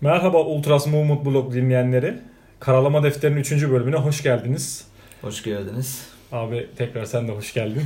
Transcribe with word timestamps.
Merhaba 0.00 0.44
Ultras 0.44 0.86
Movement 0.86 1.24
Blog 1.24 1.54
dinleyenleri. 1.54 2.14
Karalama 2.60 3.02
Defteri'nin 3.02 3.40
3. 3.40 3.52
bölümüne 3.52 3.96
hoş 3.96 4.22
geldiniz. 4.22 4.88
Hoş 5.20 5.42
geldiniz. 5.42 6.08
Abi 6.32 6.68
tekrar 6.76 7.04
sen 7.04 7.28
de 7.28 7.32
hoş 7.32 7.54
geldin. 7.54 7.82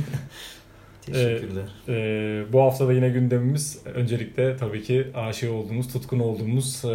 Teşekkürler. 1.05 1.63
Ee, 1.87 1.93
e, 1.93 2.53
bu 2.53 2.61
hafta 2.61 2.87
da 2.87 2.93
yine 2.93 3.09
gündemimiz 3.09 3.81
öncelikle 3.85 4.57
tabii 4.57 4.83
ki 4.83 5.07
aşık 5.15 5.51
olduğumuz, 5.51 5.93
tutkun 5.93 6.19
olduğumuz, 6.19 6.85
e, 6.85 6.89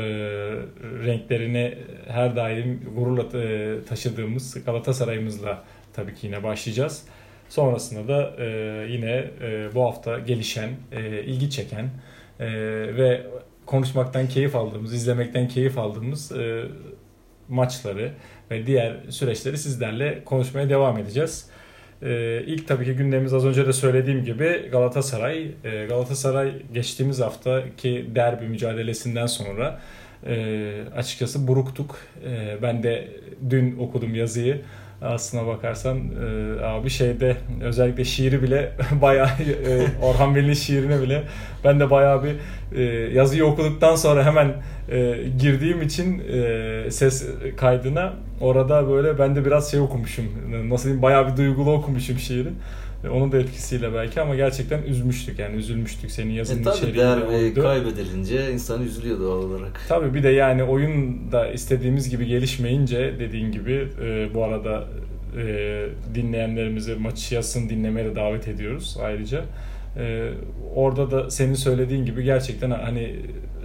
renklerine 1.05 1.79
her 2.09 2.37
daim 2.37 2.81
gururla 2.97 3.39
e, 3.39 3.75
taşıdığımız 3.89 4.65
Galatasaray'ımızla 4.65 5.65
tabii 5.93 6.15
ki 6.15 6.27
yine 6.27 6.43
başlayacağız. 6.43 7.05
Sonrasında 7.49 8.09
da 8.09 8.45
e, 8.45 8.47
yine 8.91 9.31
e, 9.43 9.75
bu 9.75 9.85
hafta 9.85 10.19
gelişen, 10.19 10.71
e, 10.93 11.23
ilgi 11.23 11.51
çeken 11.51 11.91
e, 12.41 12.47
ve 12.97 13.27
konuşmaktan 13.67 14.29
keyif 14.29 14.57
aldığımız, 14.57 14.95
izlemekten 14.95 15.49
keyif 15.49 15.79
aldığımız 15.79 16.33
e, 16.33 16.65
maçları 17.49 18.13
ve 18.51 18.67
diğer 18.67 18.97
süreçleri 19.09 19.59
sizlerle 19.59 20.25
konuşmaya 20.25 20.69
devam 20.69 20.99
edeceğiz. 20.99 21.51
Ee, 22.03 22.43
ilk 22.47 22.69
tabii 22.69 22.85
ki 22.85 22.93
gündemimiz 22.93 23.35
az 23.35 23.45
önce 23.45 23.67
de 23.67 23.73
söylediğim 23.73 24.25
gibi 24.25 24.69
Galatasaray. 24.73 25.51
Ee, 25.65 25.87
Galatasaray 25.89 26.53
geçtiğimiz 26.75 27.21
haftaki 27.21 28.11
derbi 28.15 28.49
mücadelesinden 28.49 29.27
sonra 29.27 29.81
e, 30.27 30.73
açıkçası 30.97 31.49
buruktuk. 31.49 31.99
E, 32.25 32.63
ben 32.63 32.83
de 32.83 33.09
dün 33.51 33.79
okudum 33.79 34.15
yazıyı. 34.15 34.63
Aslına 35.03 35.47
bakarsan 35.47 35.99
e, 35.99 36.65
abi 36.65 36.91
şeyde 36.91 37.37
özellikle 37.63 38.05
şiiri 38.05 38.43
bile 38.43 38.73
bayağı 39.03 39.29
e, 39.29 39.87
Orhan 40.03 40.35
Veli'nin 40.35 40.55
şiirine 40.55 41.03
bile 41.03 41.23
ben 41.65 41.81
de 41.81 41.91
bayağı 41.91 42.25
bir 42.25 42.35
e, 42.79 42.83
yazıyı 43.15 43.45
okuduktan 43.45 43.97
sonra 43.97 44.25
hemen 44.25 44.53
e, 44.91 45.17
girdiğim 45.39 45.83
için 45.83 46.23
e, 46.33 46.91
ses 46.91 47.27
kaydına 47.57 48.13
orada 48.41 48.91
böyle 48.91 49.19
ben 49.19 49.37
de 49.37 49.45
biraz 49.45 49.71
şey 49.71 49.81
okumuşum. 49.81 50.25
Nasıl 50.69 50.85
diyeyim 50.85 51.03
bayağı 51.03 51.33
bir 51.33 51.37
duygulu 51.37 51.73
okumuşum 51.73 52.19
şiiri. 52.19 52.49
E, 53.07 53.09
onun 53.09 53.33
da 53.33 53.39
etkisiyle 53.39 53.95
belki 53.95 54.21
ama 54.21 54.37
gerçekten 54.37 54.83
üzmüştük 54.83 55.39
yani 55.39 55.57
üzülmüştük 55.57 56.11
senin 56.11 56.33
yazının 56.33 56.61
e, 56.61 56.65
tabii 56.65 56.77
içeriğinde. 56.77 57.55
Tabii 57.55 57.63
kaybedilince 57.63 58.53
insan 58.53 58.83
üzülüyor 58.83 59.21
doğal 59.21 59.39
olarak. 59.39 59.81
Tabii 59.89 60.15
bir 60.15 60.23
de 60.23 60.29
yani 60.29 60.65
oyun 60.65 61.19
da 61.33 61.49
istediğimiz 61.49 62.11
gibi 62.11 62.27
gelişmeyince 62.27 63.15
dediğin 63.19 63.53
gibi 63.53 63.89
e, 64.03 64.35
bu 64.35 64.45
arada 64.45 64.85
e, 65.39 65.87
dinleyenlerimizi 66.15 66.95
maçı 66.95 67.35
yazsın 67.35 67.69
dinlemeye 67.69 68.07
de 68.07 68.17
davet 68.17 68.49
ediyoruz 68.49 68.99
ayrıca. 69.03 69.45
E, 69.99 70.31
orada 70.75 71.11
da 71.11 71.31
senin 71.31 71.55
söylediğin 71.55 72.05
gibi 72.05 72.25
gerçekten 72.25 72.71
hani 72.71 73.17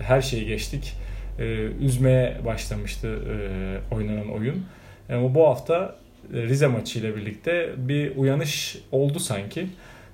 her 0.01 0.21
şeyi 0.21 0.45
geçtik. 0.45 0.93
E, 1.39 1.43
üzmeye 1.81 2.37
başlamıştı 2.45 3.07
e, 3.07 3.95
oynanan 3.95 4.31
oyun. 4.31 4.65
Ama 5.09 5.35
bu 5.35 5.47
hafta 5.47 5.95
Rize 6.33 6.67
maçı 6.67 6.99
ile 6.99 7.15
birlikte 7.15 7.73
bir 7.77 8.15
uyanış 8.15 8.77
oldu 8.91 9.19
sanki. 9.19 9.67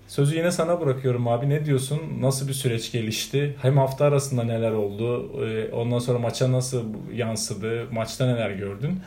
Sözü 0.08 0.38
yine 0.38 0.52
sana 0.52 0.82
bırakıyorum 0.82 1.28
abi. 1.28 1.50
Ne 1.50 1.66
diyorsun? 1.66 2.02
Nasıl 2.20 2.48
bir 2.48 2.54
süreç 2.54 2.92
gelişti? 2.92 3.56
Hem 3.62 3.78
hafta 3.78 4.06
arasında 4.06 4.44
neler 4.44 4.72
oldu? 4.72 5.32
Ondan 5.74 6.00
sonra 6.00 6.20
maça 6.20 6.52
nasıl 6.52 6.84
yansıdı? 7.14 7.86
Maçta 7.92 8.26
neler 8.26 8.52
gördün? 8.52 9.00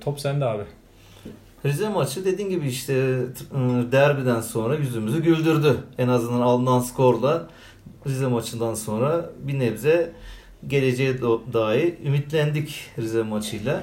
Top 0.00 0.20
sende 0.20 0.44
abi. 0.44 0.62
Rize 1.64 1.88
maçı 1.88 2.24
dediğin 2.24 2.50
gibi 2.50 2.68
işte 2.68 2.94
derbiden 3.92 4.40
sonra 4.40 4.74
yüzümüzü 4.74 5.22
güldürdü. 5.22 5.76
En 5.98 6.08
azından 6.08 6.40
alınan 6.40 6.80
skorla 6.80 7.48
Rize 8.06 8.26
maçından 8.26 8.74
sonra 8.74 9.30
bir 9.42 9.58
nebze 9.58 10.12
geleceğe 10.66 11.20
dair 11.52 11.94
ümitlendik 12.06 12.90
Rize 12.98 13.22
maçıyla. 13.22 13.82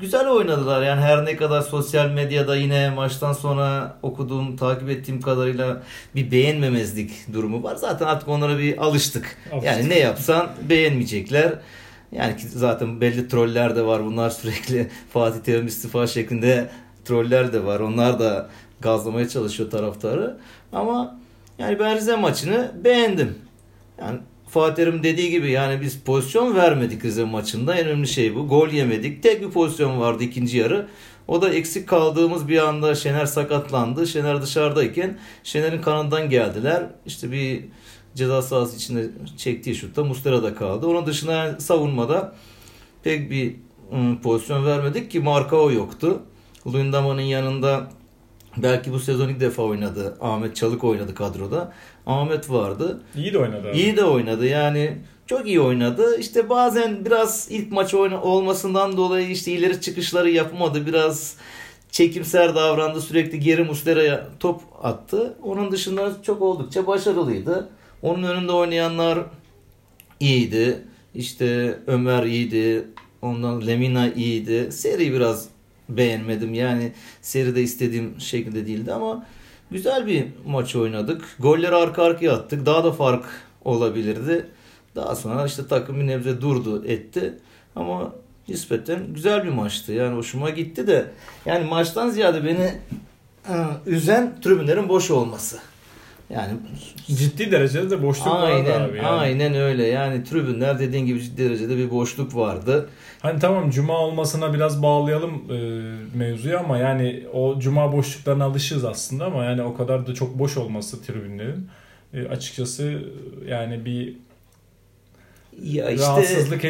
Güzel 0.00 0.28
oynadılar 0.28 0.82
yani 0.82 1.00
her 1.00 1.24
ne 1.24 1.36
kadar 1.36 1.60
sosyal 1.62 2.10
medyada 2.10 2.56
yine 2.56 2.90
maçtan 2.90 3.32
sonra 3.32 3.96
okuduğum, 4.02 4.56
takip 4.56 4.90
ettiğim 4.90 5.20
kadarıyla 5.20 5.82
bir 6.14 6.30
beğenmemezlik 6.30 7.32
durumu 7.32 7.62
var. 7.62 7.76
Zaten 7.76 8.06
artık 8.06 8.28
onlara 8.28 8.58
bir 8.58 8.78
alıştık. 8.78 9.36
alıştık. 9.52 9.64
Yani 9.64 9.88
ne 9.88 9.98
yapsan 9.98 10.50
beğenmeyecekler. 10.68 11.52
Yani 12.12 12.34
zaten 12.38 13.00
belli 13.00 13.28
troller 13.28 13.76
de 13.76 13.86
var. 13.86 14.04
Bunlar 14.04 14.30
sürekli 14.30 14.90
Fatih 15.12 15.40
Terim 15.40 15.66
istifa 15.66 16.06
şeklinde 16.06 16.70
troller 17.04 17.52
de 17.52 17.64
var. 17.64 17.80
Onlar 17.80 18.20
da 18.20 18.48
gazlamaya 18.80 19.28
çalışıyor 19.28 19.70
taraftarı. 19.70 20.36
Ama 20.72 21.18
yani 21.58 21.78
ben 21.78 21.96
Rize 21.96 22.16
maçını 22.16 22.72
beğendim. 22.84 23.38
Yani 24.00 24.18
Fatih 24.50 25.02
dediği 25.02 25.30
gibi 25.30 25.50
yani 25.50 25.80
biz 25.80 26.00
pozisyon 26.00 26.56
vermedik 26.56 27.04
Rize 27.04 27.24
maçında. 27.24 27.74
En 27.74 27.86
önemli 27.86 28.08
şey 28.08 28.34
bu. 28.34 28.48
Gol 28.48 28.68
yemedik. 28.68 29.22
Tek 29.22 29.42
bir 29.42 29.50
pozisyon 29.50 30.00
vardı 30.00 30.24
ikinci 30.24 30.58
yarı. 30.58 30.88
O 31.28 31.42
da 31.42 31.50
eksik 31.50 31.88
kaldığımız 31.88 32.48
bir 32.48 32.68
anda 32.68 32.94
Şener 32.94 33.26
sakatlandı. 33.26 34.06
Şener 34.06 34.42
dışarıdayken 34.42 35.18
Şener'in 35.44 35.82
kanından 35.82 36.30
geldiler. 36.30 36.86
İşte 37.06 37.32
bir 37.32 37.64
ceza 38.14 38.42
sahası 38.42 38.76
içinde 38.76 39.10
çektiği 39.36 39.74
şutta 39.74 40.04
Mustera 40.04 40.42
da 40.42 40.54
kaldı. 40.54 40.86
Onun 40.86 41.06
dışında 41.06 41.32
yani 41.32 41.60
savunmada 41.60 42.34
pek 43.02 43.30
bir 43.30 43.56
ım, 43.92 44.20
pozisyon 44.22 44.66
vermedik 44.66 45.10
ki 45.10 45.20
Markao 45.20 45.70
yoktu. 45.70 46.22
Luyendama'nın 46.66 47.20
yanında 47.20 47.90
belki 48.56 48.92
bu 48.92 49.00
sezon 49.00 49.28
ilk 49.28 49.40
defa 49.40 49.62
oynadı. 49.62 50.16
Ahmet 50.20 50.56
Çalık 50.56 50.84
oynadı 50.84 51.14
kadroda. 51.14 51.72
Ahmet 52.06 52.50
vardı. 52.50 53.00
İyi 53.16 53.32
de 53.32 53.38
oynadı. 53.38 53.70
Abi. 53.70 53.78
İyi 53.78 53.96
de 53.96 54.04
oynadı. 54.04 54.46
Yani 54.46 54.98
çok 55.26 55.46
iyi 55.46 55.60
oynadı. 55.60 56.16
İşte 56.20 56.48
bazen 56.48 57.04
biraz 57.04 57.46
ilk 57.50 57.72
maç 57.72 57.94
oyna 57.94 58.22
olmasından 58.22 58.96
dolayı 58.96 59.30
işte 59.30 59.52
ileri 59.52 59.80
çıkışları 59.80 60.30
yapamadı. 60.30 60.86
Biraz 60.86 61.36
çekimser 61.90 62.54
davrandı. 62.54 63.00
Sürekli 63.00 63.40
geri 63.40 63.64
Muslera'ya 63.64 64.26
top 64.40 64.60
attı. 64.82 65.36
Onun 65.42 65.72
dışında 65.72 66.22
çok 66.22 66.42
oldukça 66.42 66.86
başarılıydı. 66.86 67.68
Onun 68.02 68.22
önünde 68.22 68.52
oynayanlar 68.52 69.18
iyiydi. 70.20 70.84
İşte 71.14 71.78
Ömer 71.86 72.22
iyiydi. 72.22 72.84
Ondan 73.22 73.66
Lemina 73.66 74.12
iyiydi. 74.12 74.72
Seri 74.72 75.12
biraz 75.12 75.48
beğenmedim. 75.88 76.54
Yani 76.54 76.92
seri 77.22 77.54
de 77.56 77.62
istediğim 77.62 78.20
şekilde 78.20 78.66
değildi 78.66 78.92
ama 78.92 79.26
güzel 79.70 80.06
bir 80.06 80.26
maç 80.46 80.76
oynadık. 80.76 81.36
Golleri 81.38 81.74
arka 81.74 82.02
arkaya 82.02 82.32
attık. 82.32 82.66
Daha 82.66 82.84
da 82.84 82.92
fark 82.92 83.24
olabilirdi. 83.64 84.46
Daha 84.96 85.16
sonra 85.16 85.46
işte 85.46 85.66
takım 85.68 86.00
bir 86.00 86.06
nebze 86.06 86.40
durdu 86.40 86.84
etti. 86.86 87.34
Ama 87.76 88.12
nispeten 88.48 89.00
güzel 89.14 89.44
bir 89.44 89.48
maçtı. 89.50 89.92
Yani 89.92 90.16
hoşuma 90.16 90.50
gitti 90.50 90.86
de 90.86 91.10
yani 91.46 91.64
maçtan 91.64 92.10
ziyade 92.10 92.44
beni 92.44 92.74
üzen 93.86 94.40
tribünlerin 94.40 94.88
boş 94.88 95.10
olması. 95.10 95.58
Yani 96.34 96.52
ciddi 97.06 97.52
derecede 97.52 97.90
de 97.90 98.02
boşluk 98.02 98.34
aynen, 98.34 98.66
vardı 98.66 98.74
abi. 98.74 98.96
Yani. 98.96 99.06
Aynen 99.06 99.54
öyle. 99.54 99.86
Yani 99.86 100.24
tribünler 100.24 100.78
dediğin 100.78 101.06
gibi 101.06 101.22
ciddi 101.22 101.44
derecede 101.44 101.76
bir 101.76 101.90
boşluk 101.90 102.36
vardı. 102.36 102.88
Hani 103.20 103.40
tamam 103.40 103.70
cuma 103.70 103.98
olmasına 103.98 104.54
biraz 104.54 104.82
bağlayalım 104.82 105.42
e, 105.50 105.56
mevzuyu 106.18 106.58
ama 106.58 106.78
yani 106.78 107.24
o 107.32 107.58
cuma 107.58 107.92
boşluklarına 107.92 108.44
alışığız 108.44 108.84
aslında 108.84 109.24
ama 109.24 109.44
yani 109.44 109.62
o 109.62 109.74
kadar 109.74 110.06
da 110.06 110.14
çok 110.14 110.38
boş 110.38 110.56
olması 110.56 111.02
tribünlerin 111.02 111.68
e, 112.14 112.28
açıkçası 112.28 113.02
yani 113.48 113.84
bir 113.84 114.16
ya 115.62 115.90
işte 115.90 116.06
rahatsızlık 116.06 116.64
e, 116.64 116.68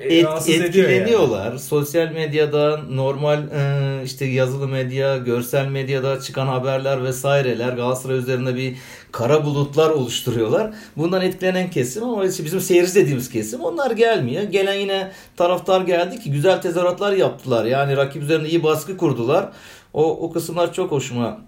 et, 0.00 0.24
rahatsız 0.24 0.54
etkileniyorlar. 0.54 1.46
Yani. 1.46 1.58
Sosyal 1.58 2.12
medyada 2.12 2.76
normal 2.90 3.38
e, 3.38 4.04
işte 4.04 4.24
yazılı 4.24 4.68
medya, 4.68 5.16
görsel 5.16 5.68
medyada 5.68 6.20
çıkan 6.20 6.46
haberler 6.46 7.04
vesaireler 7.04 7.72
Galatasaray 7.72 8.18
üzerinde 8.18 8.56
bir 8.56 8.76
kara 9.12 9.44
bulutlar 9.44 9.90
oluşturuyorlar. 9.90 10.74
Bundan 10.96 11.22
etkilenen 11.22 11.70
kesim 11.70 12.04
ama 12.04 12.24
bizim 12.24 12.60
seyirci 12.60 12.94
dediğimiz 12.94 13.30
kesim 13.30 13.60
onlar 13.60 13.90
gelmiyor. 13.90 14.42
Gelen 14.42 14.74
yine 14.74 15.10
taraftar 15.36 15.80
geldi 15.80 16.20
ki 16.20 16.30
güzel 16.30 16.62
tezahüratlar 16.62 17.12
yaptılar. 17.12 17.64
Yani 17.64 17.96
rakip 17.96 18.22
üzerinde 18.22 18.48
iyi 18.48 18.62
baskı 18.62 18.96
kurdular. 18.96 19.48
O, 19.94 20.04
o 20.04 20.32
kısımlar 20.32 20.72
çok 20.72 20.90
hoşuma 20.90 21.40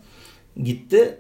gitti. 0.63 1.19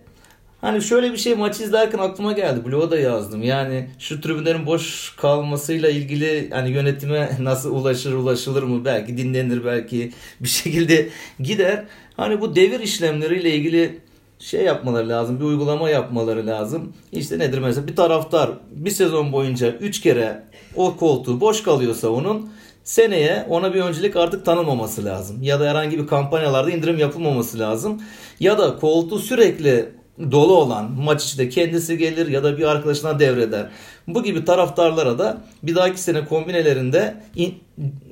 Hani 0.60 0.82
şöyle 0.82 1.12
bir 1.12 1.16
şey 1.16 1.34
maçı 1.34 1.62
izlerken 1.62 1.98
aklıma 1.98 2.32
geldi. 2.32 2.64
Blog'a 2.64 2.90
da 2.90 2.98
yazdım. 2.98 3.42
Yani 3.42 3.90
şu 3.98 4.20
tribünlerin 4.20 4.66
boş 4.66 5.14
kalmasıyla 5.16 5.90
ilgili 5.90 6.50
hani 6.50 6.70
yönetime 6.70 7.30
nasıl 7.40 7.76
ulaşır 7.76 8.12
ulaşılır 8.12 8.62
mı? 8.62 8.84
Belki 8.84 9.16
dinlenir 9.18 9.64
belki 9.64 10.12
bir 10.40 10.48
şekilde 10.48 11.08
gider. 11.40 11.84
Hani 12.16 12.40
bu 12.40 12.56
devir 12.56 12.80
işlemleriyle 12.80 13.54
ilgili 13.54 14.00
şey 14.38 14.64
yapmaları 14.64 15.08
lazım. 15.08 15.40
Bir 15.40 15.44
uygulama 15.44 15.90
yapmaları 15.90 16.46
lazım. 16.46 16.92
İşte 17.12 17.38
nedir 17.38 17.58
mesela 17.58 17.88
bir 17.88 17.96
taraftar 17.96 18.50
bir 18.70 18.90
sezon 18.90 19.32
boyunca 19.32 19.72
3 19.72 20.00
kere 20.00 20.42
o 20.76 20.96
koltuğu 20.96 21.40
boş 21.40 21.62
kalıyorsa 21.62 22.08
onun 22.08 22.50
seneye 22.84 23.46
ona 23.48 23.74
bir 23.74 23.80
öncelik 23.80 24.16
artık 24.16 24.44
tanınmaması 24.44 25.04
lazım. 25.04 25.42
Ya 25.42 25.60
da 25.60 25.70
herhangi 25.70 25.98
bir 25.98 26.06
kampanyalarda 26.06 26.70
indirim 26.70 26.98
yapılmaması 26.98 27.58
lazım. 27.58 28.02
Ya 28.40 28.58
da 28.58 28.76
koltuğu 28.76 29.18
sürekli 29.18 29.99
dolu 30.32 30.56
olan 30.56 30.90
maç 30.90 31.24
içinde 31.24 31.48
kendisi 31.48 31.98
gelir 31.98 32.28
ya 32.28 32.44
da 32.44 32.58
bir 32.58 32.64
arkadaşına 32.64 33.18
devreder. 33.18 33.70
Bu 34.08 34.22
gibi 34.22 34.44
taraftarlara 34.44 35.18
da 35.18 35.42
bir 35.62 35.74
dahaki 35.74 36.00
sene 36.00 36.24
kombinelerinde 36.24 37.22
in, 37.36 37.54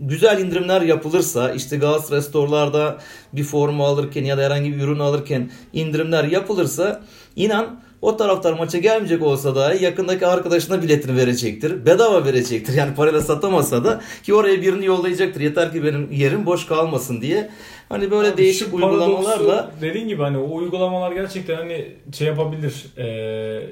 güzel 0.00 0.38
indirimler 0.40 0.80
yapılırsa 0.80 1.52
işte 1.52 1.76
Galatasaray 1.76 2.22
Store'larda 2.22 2.98
bir 3.32 3.44
forma 3.44 3.86
alırken 3.86 4.24
ya 4.24 4.38
da 4.38 4.42
herhangi 4.42 4.76
bir 4.76 4.82
ürün 4.82 4.98
alırken 4.98 5.50
indirimler 5.72 6.24
yapılırsa 6.24 7.02
inan 7.36 7.80
o 8.02 8.16
taraftar 8.16 8.52
maça 8.52 8.78
gelmeyecek 8.78 9.22
olsa 9.22 9.54
da 9.54 9.74
yakındaki 9.74 10.26
arkadaşına 10.26 10.82
biletini 10.82 11.16
verecektir. 11.16 11.86
Bedava 11.86 12.24
verecektir. 12.24 12.74
Yani 12.74 12.94
parayla 12.94 13.20
satamasa 13.20 13.84
da 13.84 14.00
ki 14.22 14.34
oraya 14.34 14.62
birini 14.62 14.86
yollayacaktır. 14.86 15.40
Yeter 15.40 15.72
ki 15.72 15.84
benim 15.84 16.12
yerim 16.12 16.46
boş 16.46 16.66
kalmasın 16.66 17.20
diye. 17.20 17.50
Hani 17.88 18.10
böyle 18.10 18.28
Abi 18.28 18.36
değişik 18.36 18.74
uygulamalarla 18.74 19.70
dediğin 19.80 20.08
gibi 20.08 20.22
hani 20.22 20.38
o 20.38 20.54
uygulamalar 20.54 21.12
gerçekten 21.12 21.56
hani 21.56 21.86
şey 22.12 22.26
yapabilir. 22.26 22.86
Ee, 22.96 23.06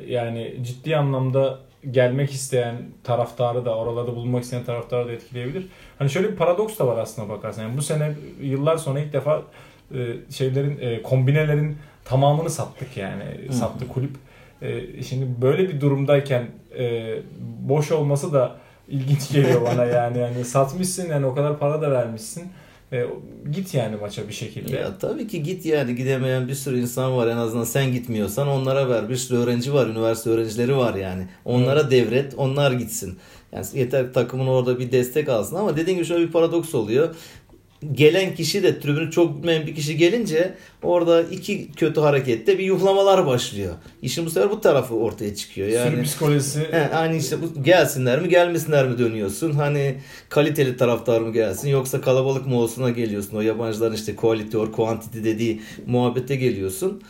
yani 0.08 0.54
ciddi 0.62 0.96
anlamda 0.96 1.58
gelmek 1.90 2.32
isteyen 2.32 2.76
taraftarı 3.04 3.64
da 3.64 3.76
oralarda 3.76 4.16
bulunmak 4.16 4.44
isteyen 4.44 4.64
taraftarı 4.64 5.08
da 5.08 5.12
etkileyebilir. 5.12 5.66
Hani 5.98 6.10
şöyle 6.10 6.30
bir 6.30 6.36
paradoks 6.36 6.78
da 6.78 6.86
var 6.86 6.98
aslında 6.98 7.28
bakarsan. 7.28 7.62
Yani 7.62 7.76
bu 7.76 7.82
sene 7.82 8.14
yıllar 8.40 8.76
sonra 8.76 9.00
ilk 9.00 9.12
defa 9.12 9.42
e, 9.94 9.98
şeylerin 10.30 10.78
e, 10.80 11.02
kombinelerin 11.02 11.76
tamamını 12.04 12.50
sattık 12.50 12.96
yani. 12.96 13.52
Sattı 13.52 13.88
kulüp. 13.88 14.16
E, 14.62 15.02
şimdi 15.02 15.26
böyle 15.42 15.68
bir 15.68 15.80
durumdayken 15.80 16.46
e, 16.78 17.14
boş 17.60 17.92
olması 17.92 18.32
da 18.32 18.56
ilginç 18.88 19.32
geliyor 19.32 19.62
bana 19.62 19.84
yani. 19.84 20.18
Yani 20.18 20.44
satmışsın 20.44 21.10
yani 21.10 21.26
o 21.26 21.34
kadar 21.34 21.58
para 21.58 21.82
da 21.82 21.90
vermişsin. 21.90 22.52
E, 22.92 23.06
git 23.52 23.74
yani 23.74 23.96
maça 23.96 24.28
bir 24.28 24.32
şekilde. 24.32 24.76
Ya 24.76 24.98
tabii 24.98 25.28
ki 25.28 25.42
git 25.42 25.66
yani 25.66 25.96
gidemeyen 25.96 26.48
bir 26.48 26.54
sürü 26.54 26.80
insan 26.80 27.16
var 27.16 27.28
en 27.28 27.36
azından 27.36 27.64
sen 27.64 27.92
gitmiyorsan 27.92 28.48
onlara 28.48 28.88
ver. 28.88 29.08
Bir 29.08 29.16
sürü 29.16 29.38
öğrenci 29.38 29.74
var, 29.74 29.86
üniversite 29.86 30.30
öğrencileri 30.30 30.76
var 30.76 30.94
yani. 30.94 31.28
Onlara 31.44 31.90
devret, 31.90 32.34
onlar 32.36 32.72
gitsin. 32.72 33.18
Yani 33.52 33.66
yeter 33.74 34.12
takımın 34.12 34.46
orada 34.46 34.78
bir 34.78 34.92
destek 34.92 35.28
alsın 35.28 35.56
ama 35.56 35.76
dediğim 35.76 35.98
gibi 35.98 36.06
şöyle 36.06 36.26
bir 36.26 36.32
paradoks 36.32 36.74
oluyor. 36.74 37.14
Gelen 37.92 38.34
kişi 38.34 38.62
de 38.62 38.80
tribünü 38.80 39.10
çok 39.10 39.38
bilmeyen 39.38 39.66
bir 39.66 39.74
kişi 39.74 39.96
gelince 39.96 40.54
orada 40.82 41.22
iki 41.22 41.72
kötü 41.72 42.00
harekette 42.00 42.58
bir 42.58 42.64
yuhlamalar 42.64 43.26
başlıyor. 43.26 43.74
İşin 44.02 44.26
bu 44.26 44.30
sefer 44.30 44.50
bu 44.50 44.60
tarafı 44.60 44.94
ortaya 44.94 45.34
çıkıyor. 45.34 45.68
Yani 45.68 45.90
Sürü 45.90 46.02
psikolojisi. 46.02 46.60
He, 46.70 46.90
aynı 46.94 47.16
işte 47.16 47.36
bu 47.42 47.62
gelsinler 47.62 48.20
mi 48.20 48.28
gelmesinler 48.28 48.88
mi 48.88 48.98
dönüyorsun. 48.98 49.52
Hani 49.52 49.94
kaliteli 50.28 50.76
taraftar 50.76 51.20
mı 51.20 51.32
gelsin 51.32 51.68
yoksa 51.68 52.00
kalabalık 52.00 52.46
mı 52.46 52.60
olsuna 52.60 52.90
geliyorsun. 52.90 53.36
O 53.36 53.40
yabancıların 53.40 53.94
işte 53.94 54.16
quality 54.16 54.56
or 54.56 54.72
quantity 54.72 55.18
dediği 55.18 55.60
muhabbete 55.86 56.36
geliyorsun. 56.36 57.02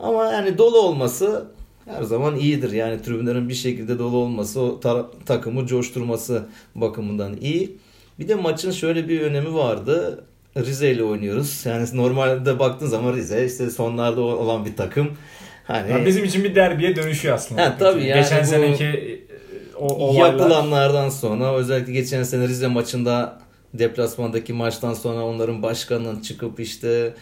Ama 0.00 0.24
yani 0.24 0.58
dolu 0.58 0.78
olması 0.80 1.46
her 1.86 2.02
zaman 2.02 2.36
iyidir. 2.36 2.72
Yani 2.72 3.02
tribünlerin 3.02 3.48
bir 3.48 3.54
şekilde 3.54 3.98
dolu 3.98 4.16
olması 4.16 4.60
o 4.60 4.80
ta- 4.80 5.10
takımı 5.26 5.66
coşturması 5.66 6.42
bakımından 6.74 7.36
iyi. 7.40 7.76
Bir 8.22 8.28
de 8.28 8.34
maçın 8.34 8.70
şöyle 8.70 9.08
bir 9.08 9.20
önemi 9.20 9.54
vardı. 9.54 10.24
Rize 10.56 10.90
ile 10.90 11.02
oynuyoruz. 11.04 11.62
Yani 11.66 11.86
normalde 11.94 12.58
baktığın 12.58 12.86
zaman 12.86 13.14
Rize 13.16 13.46
işte 13.46 13.70
sonlarda 13.70 14.20
olan 14.20 14.64
bir 14.64 14.76
takım. 14.76 15.08
Hani 15.64 15.90
Yani 15.90 16.06
bizim 16.06 16.24
için 16.24 16.44
bir 16.44 16.54
derbiye 16.54 16.96
dönüşüyor 16.96 17.34
aslında. 17.34 17.62
Ha, 17.62 17.76
tabii 17.78 18.04
yani 18.04 18.22
Geçen 18.22 18.42
bu- 18.42 18.46
seneki 18.46 18.84
e, 18.84 19.20
o 19.76 19.94
olaylar. 19.94 20.26
yapılanlardan 20.32 21.08
sonra 21.08 21.54
özellikle 21.54 21.92
geçen 21.92 22.22
sene 22.22 22.48
Rize 22.48 22.66
maçında 22.66 23.38
deplasmandaki 23.74 24.52
maçtan 24.52 24.94
sonra 24.94 25.22
onların 25.24 25.62
başkanının 25.62 26.20
çıkıp 26.20 26.60
işte 26.60 27.14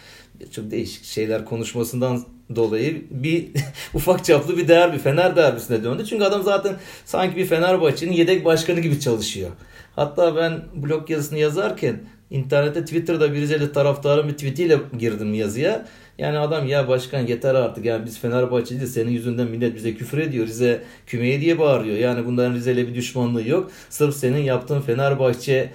çok 0.51 0.71
değişik 0.71 1.03
şeyler 1.05 1.45
konuşmasından 1.45 2.23
dolayı 2.55 3.01
bir 3.11 3.47
ufak 3.93 4.25
çaplı 4.25 4.57
bir 4.57 4.67
derbi 4.67 4.97
Fener 4.97 5.35
derbisine 5.35 5.83
döndü. 5.83 6.05
Çünkü 6.09 6.23
adam 6.23 6.43
zaten 6.43 6.75
sanki 7.05 7.35
bir 7.35 7.45
Fenerbahçe'nin 7.45 8.11
yedek 8.13 8.45
başkanı 8.45 8.79
gibi 8.79 8.99
çalışıyor. 8.99 9.49
Hatta 9.95 10.35
ben 10.35 10.61
blog 10.75 11.09
yazısını 11.09 11.39
yazarken 11.39 11.99
internette 12.29 12.85
Twitter'da 12.85 13.33
bir 13.33 13.41
Rizeli 13.41 13.71
taraftarın 13.71 14.27
bir 14.27 14.33
tweetiyle 14.33 14.77
girdim 14.99 15.33
yazıya. 15.33 15.85
Yani 16.17 16.37
adam 16.37 16.67
ya 16.67 16.87
başkan 16.87 17.27
yeter 17.27 17.55
artık 17.55 17.85
yani 17.85 18.05
biz 18.05 18.19
Fenerbahçeliyiz 18.19 18.93
senin 18.93 19.11
yüzünden 19.11 19.47
millet 19.47 19.75
bize 19.75 19.95
küfür 19.95 20.17
ediyor. 20.17 20.47
Rize 20.47 20.83
kümeye 21.07 21.41
diye 21.41 21.59
bağırıyor. 21.59 21.97
Yani 21.97 22.25
bunların 22.25 22.55
Rize'yle 22.55 22.87
bir 22.87 22.95
düşmanlığı 22.95 23.47
yok. 23.47 23.71
Sırf 23.89 24.15
senin 24.15 24.37
yaptığın 24.43 24.81
Fenerbahçe 24.81 25.69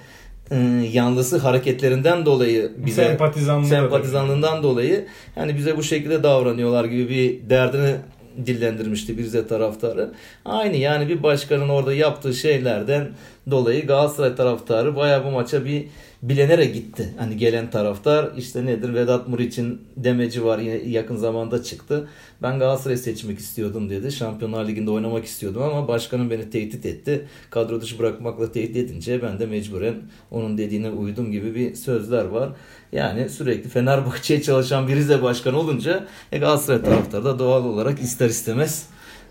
ıı, 0.51 0.85
yanlısı 0.93 1.37
hareketlerinden 1.37 2.25
dolayı 2.25 2.71
bize 2.77 3.03
Sempatizanlığı 3.03 3.63
da 3.63 3.69
sempatizanlığından 3.69 4.63
dolayı 4.63 5.05
yani 5.35 5.55
bize 5.55 5.77
bu 5.77 5.83
şekilde 5.83 6.23
davranıyorlar 6.23 6.85
gibi 6.85 7.09
bir 7.09 7.49
derdini 7.49 7.95
dillendirmişti 8.45 9.17
bir 9.17 9.23
Rize 9.23 9.47
taraftarı. 9.47 10.11
Aynı 10.45 10.75
yani 10.75 11.07
bir 11.07 11.23
başkanın 11.23 11.69
orada 11.69 11.93
yaptığı 11.93 12.33
şeylerden 12.33 13.07
dolayı 13.51 13.87
Galatasaray 13.87 14.35
taraftarı 14.35 14.95
bayağı 14.95 15.25
bu 15.25 15.31
maça 15.31 15.65
bir 15.65 15.85
bilenerek 16.21 16.73
gitti. 16.73 17.13
Hani 17.17 17.37
gelen 17.37 17.69
taraftar 17.69 18.31
işte 18.37 18.65
nedir 18.65 18.93
Vedat 18.93 19.27
Muriç'in 19.27 19.81
demeci 19.97 20.45
var 20.45 20.59
yine 20.59 20.75
yakın 20.75 21.15
zamanda 21.15 21.63
çıktı. 21.63 22.07
Ben 22.41 22.59
Galatasaray'ı 22.59 22.99
seçmek 22.99 23.39
istiyordum 23.39 23.89
dedi. 23.89 24.11
Şampiyonlar 24.11 24.67
Ligi'nde 24.67 24.91
oynamak 24.91 25.25
istiyordum 25.25 25.61
ama 25.61 25.87
başkanım 25.87 26.29
beni 26.29 26.49
tehdit 26.49 26.85
etti. 26.85 27.25
Kadro 27.49 27.81
dışı 27.81 27.99
bırakmakla 27.99 28.51
tehdit 28.51 28.77
edince 28.77 29.21
ben 29.21 29.39
de 29.39 29.45
mecburen 29.45 29.95
onun 30.31 30.57
dediğine 30.57 30.89
uydum 30.89 31.31
gibi 31.31 31.55
bir 31.55 31.75
sözler 31.75 32.25
var. 32.25 32.49
Yani 32.91 33.29
sürekli 33.29 33.69
Fenerbahçe'ye 33.69 34.41
çalışan 34.41 34.87
bir 34.87 34.95
Rize 34.95 35.23
başkanı 35.23 35.59
olunca 35.59 36.07
e, 36.31 36.37
Galatasaray 36.37 36.81
taraftarı 36.81 37.25
da 37.25 37.39
doğal 37.39 37.65
olarak 37.65 37.99
ister 37.99 38.29
istemez 38.29 38.89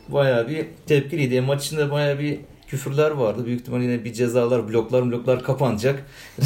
bayağı 0.08 0.48
bir 0.48 0.66
tepkiliydi. 0.86 1.34
E, 1.34 1.40
maç 1.40 1.66
içinde 1.66 1.90
bayağı 1.90 2.18
bir 2.18 2.38
küfürler 2.66 3.10
vardı. 3.10 3.46
Büyük 3.46 3.60
ihtimalle 3.60 3.84
yine 3.84 4.04
bir 4.04 4.12
cezalar, 4.12 4.68
bloklar 4.68 5.10
bloklar 5.10 5.42
kapanacak. 5.42 6.06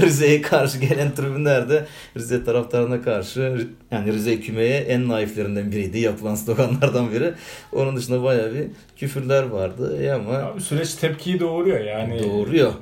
Rize'ye 0.00 0.42
karşı 0.42 0.78
gelen 0.78 1.14
tribünlerde 1.14 1.86
Rize 2.16 2.44
taraftarına 2.44 3.02
karşı 3.02 3.66
yani 3.90 4.12
Rize 4.12 4.40
kümeye 4.40 4.78
en 4.78 5.08
naiflerinden 5.08 5.72
biriydi. 5.72 5.98
Yapılan 5.98 6.34
sloganlardan 6.34 7.12
biri. 7.12 7.34
Onun 7.72 7.96
dışında 7.96 8.22
bayağı 8.22 8.54
bir 8.54 8.66
küfürler 8.96 9.42
vardı. 9.42 10.02
E 10.02 10.12
ama 10.12 10.32
Abi 10.32 10.60
süreç 10.60 10.94
tepkiyi 10.94 11.40
doğuruyor 11.40 11.80
yani. 11.80 12.22
Doğuruyor. 12.22 12.72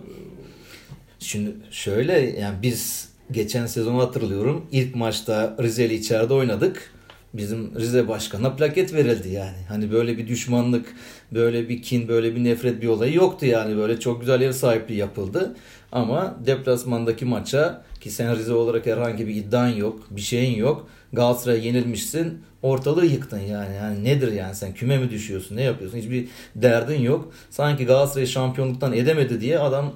Şimdi 1.19 1.51
şöyle 1.71 2.13
yani 2.41 2.57
biz 2.63 3.09
geçen 3.31 3.67
sezonu 3.67 3.99
hatırlıyorum. 4.03 4.67
İlk 4.73 4.95
maçta 4.95 5.57
Rize'li 5.63 5.95
içeride 5.95 6.35
oynadık. 6.35 6.91
Bizim 7.35 7.75
Rize 7.79 8.09
Başkanı'na 8.09 8.57
plaket 8.57 8.95
verildi 8.95 9.29
yani. 9.29 9.57
Hani 9.69 9.93
böyle 9.93 10.19
bir 10.19 10.29
düşmanlık, 10.29 10.95
böyle 11.35 11.69
bir 11.69 11.83
kin, 11.83 12.09
böyle 12.09 12.37
bir 12.37 12.45
nefret 12.45 12.83
bir 12.83 12.89
olayı 12.89 13.15
yoktu 13.15 13.47
yani. 13.47 13.77
Böyle 13.77 14.01
çok 14.01 14.21
güzel 14.21 14.41
ev 14.41 14.53
sahipliği 14.53 14.97
yapıldı. 14.97 15.57
Ama 15.93 16.37
deplasmandaki 16.47 17.25
maça 17.25 17.85
ki 18.01 18.11
sen 18.11 18.37
Rize 18.37 18.53
olarak 18.53 18.87
herhangi 18.87 19.27
bir 19.27 19.35
iddian 19.35 19.69
yok, 19.69 20.01
bir 20.11 20.21
şeyin 20.21 20.59
yok. 20.59 20.89
Galatasaray'a 21.13 21.63
yenilmişsin, 21.63 22.43
ortalığı 22.63 23.07
yıktın 23.07 23.41
yani. 23.41 23.75
yani. 23.77 24.05
Nedir 24.05 24.33
yani 24.33 24.55
sen 24.55 24.75
küme 24.75 24.99
mi 24.99 25.11
düşüyorsun, 25.11 25.57
ne 25.57 25.63
yapıyorsun? 25.63 25.99
Hiçbir 25.99 26.29
derdin 26.57 27.01
yok. 27.01 27.33
Sanki 27.51 27.87
Galatasaray 27.87 28.27
şampiyonluktan 28.27 28.93
edemedi 28.93 29.41
diye 29.41 29.59
adam 29.59 29.93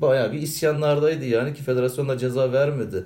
bayağı 0.00 0.32
bir 0.32 0.38
isyanlardaydı 0.42 1.24
yani 1.24 1.54
ki 1.54 1.62
federasyon 1.62 2.08
da 2.08 2.18
ceza 2.18 2.52
vermedi. 2.52 3.04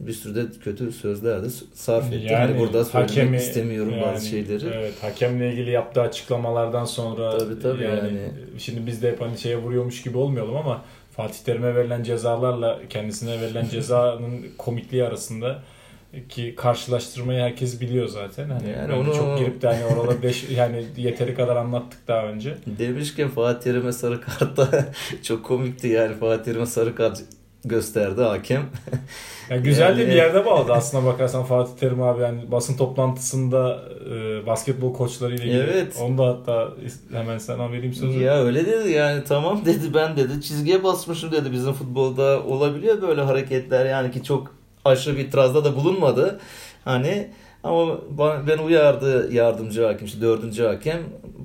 Bir 0.00 0.12
sürü 0.12 0.34
de 0.34 0.46
kötü 0.64 0.92
sözler 0.92 1.44
de 1.44 1.46
sarf 1.74 2.12
etti. 2.12 2.34
hani 2.34 2.58
burada 2.58 2.84
söylemek 2.84 3.10
hakemi- 3.10 3.36
istemiyorum 3.36 3.90
yani, 3.92 4.02
bazı 4.02 4.26
şeyleri. 4.28 4.66
Evet, 4.74 4.94
hakemle 5.02 5.52
ilgili 5.52 5.70
yaptığı 5.70 6.00
açıklamalardan 6.00 6.84
sonra 6.84 7.38
Tabii, 7.38 7.58
tabii 7.62 7.82
yani. 7.82 8.18
şimdi 8.58 8.86
biz 8.86 9.02
de 9.02 9.10
hep 9.12 9.20
hani 9.20 9.38
şeye 9.38 9.56
vuruyormuş 9.56 10.02
gibi 10.02 10.18
olmayalım 10.18 10.56
ama 10.56 10.82
Fatih 11.16 11.38
Terim'e 11.44 11.74
verilen 11.74 12.02
cezalarla 12.02 12.80
kendisine 12.90 13.40
verilen 13.40 13.68
cezanın 13.70 14.46
komikliği 14.58 15.04
arasında 15.04 15.62
ki 16.28 16.54
karşılaştırmayı 16.56 17.40
herkes 17.40 17.80
biliyor 17.80 18.08
zaten. 18.08 18.50
Hani 18.50 18.68
Yani 18.70 18.92
onu- 18.92 19.14
çok 19.14 19.38
girip 19.38 19.62
de 19.62 19.66
hani 19.66 19.84
oraları 19.84 20.22
deş, 20.22 20.50
yani 20.56 20.84
yeteri 20.96 21.34
kadar 21.34 21.56
anlattık 21.56 22.08
daha 22.08 22.26
önce. 22.26 22.54
Demişken 22.78 23.28
Fatih 23.28 23.60
Terim'e 23.62 23.92
sarı 23.92 24.20
kartta 24.20 24.84
çok 25.22 25.44
komikti 25.44 25.88
yani 25.88 26.14
Fatih 26.14 26.44
Terim'e 26.44 26.66
sarı 26.66 26.94
kart 26.94 27.22
gösterdi 27.64 28.22
hakem. 28.22 28.62
Ya 29.50 29.56
güzel 29.56 29.96
de 29.96 30.00
Yani- 30.00 30.10
bir 30.10 30.16
yerde 30.16 30.46
bağladı 30.46 30.72
aslına 30.72 31.06
bakarsan 31.06 31.44
Fatih 31.44 31.72
Terim 31.80 32.02
abi 32.02 32.22
yani 32.22 32.50
basın 32.52 32.76
toplantısında 32.76 33.82
e, 34.10 34.46
basketbol 34.46 34.94
koçlarıyla 34.94 35.44
ilgili. 35.44 35.60
Evet. 35.60 35.96
Onu 36.02 36.18
da 36.18 36.26
hatta 36.26 36.68
hemen 37.12 37.38
sana 37.38 37.72
vereyim 37.72 37.94
sözü. 37.94 38.18
Ya 38.22 38.44
öyle 38.44 38.66
dedi 38.66 38.90
yani 38.90 39.24
tamam 39.24 39.64
dedi 39.64 39.94
ben 39.94 40.16
dedi 40.16 40.42
çizgiye 40.42 40.84
basmışım 40.84 41.32
dedi 41.32 41.52
bizim 41.52 41.72
futbolda 41.72 42.42
olabiliyor 42.42 43.02
böyle 43.02 43.20
hareketler 43.22 43.86
yani 43.86 44.10
ki 44.10 44.22
çok 44.22 44.54
aşırı 44.84 45.16
bir 45.16 45.24
itirazda 45.24 45.64
da 45.64 45.76
bulunmadı. 45.76 46.40
Hani 46.84 47.30
Ama 47.64 47.98
ben 48.46 48.58
uyardı 48.58 49.32
yardımcı 49.32 49.84
hakim, 49.84 50.06
işte 50.06 50.20
dördüncü 50.20 50.64
hakem 50.64 50.98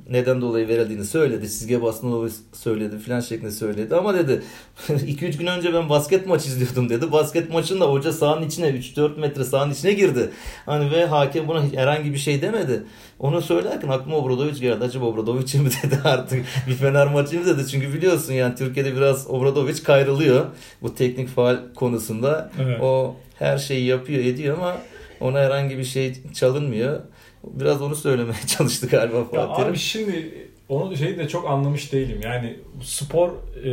neden 0.09 0.41
dolayı 0.41 0.67
verildiğini 0.67 1.05
söyledi. 1.05 1.45
Çizgiye 1.45 1.81
basını 1.81 2.29
söyledi 2.53 2.99
filan 2.99 3.19
şeklinde 3.19 3.51
söyledi. 3.51 3.95
Ama 3.95 4.13
dedi 4.13 4.41
2-3 4.87 5.37
gün 5.37 5.47
önce 5.47 5.73
ben 5.73 5.89
basket 5.89 6.27
maç 6.27 6.45
izliyordum 6.45 6.89
dedi. 6.89 7.11
Basket 7.11 7.53
maçında 7.53 7.85
hoca 7.85 8.13
sahanın 8.13 8.47
içine 8.47 8.67
3-4 8.67 9.19
metre 9.19 9.43
sahanın 9.43 9.71
içine 9.71 9.93
girdi. 9.93 10.29
Hani 10.65 10.91
ve 10.91 11.05
hakem 11.05 11.47
buna 11.47 11.63
herhangi 11.73 12.13
bir 12.13 12.17
şey 12.17 12.41
demedi. 12.41 12.83
Onu 13.19 13.41
söylerken 13.41 13.87
aklıma 13.87 14.17
Obradoviç 14.17 14.59
geldi. 14.59 14.83
Acaba 14.83 15.05
Obradoviç 15.05 15.55
mi 15.55 15.69
dedi 15.83 15.99
artık 16.03 16.45
bir 16.67 16.73
Fener 16.73 17.07
maçı 17.07 17.39
mı 17.39 17.45
dedi. 17.45 17.67
Çünkü 17.67 17.93
biliyorsun 17.93 18.33
yani 18.33 18.55
Türkiye'de 18.55 18.95
biraz 18.95 19.29
Obradoviç 19.29 19.83
kayrılıyor 19.83 20.45
bu 20.81 20.95
teknik 20.95 21.29
faal 21.29 21.57
konusunda. 21.75 22.51
Evet. 22.61 22.81
O 22.81 23.15
her 23.39 23.57
şeyi 23.57 23.85
yapıyor 23.85 24.23
ediyor 24.23 24.57
ama 24.57 24.77
ona 25.21 25.39
herhangi 25.39 25.77
bir 25.77 25.83
şey 25.83 26.13
çalınmıyor. 26.33 26.99
Biraz 27.43 27.81
onu 27.81 27.95
söylemeye 27.95 28.41
çalıştı 28.47 28.87
galiba 28.87 29.23
Fatih. 29.23 29.65
Abi 29.65 29.77
şimdi 29.77 30.47
onu 30.69 30.97
şey 30.97 31.17
de 31.17 31.27
çok 31.27 31.49
anlamış 31.49 31.93
değilim. 31.93 32.19
Yani 32.23 32.55
spor 32.81 33.29
e, 33.65 33.71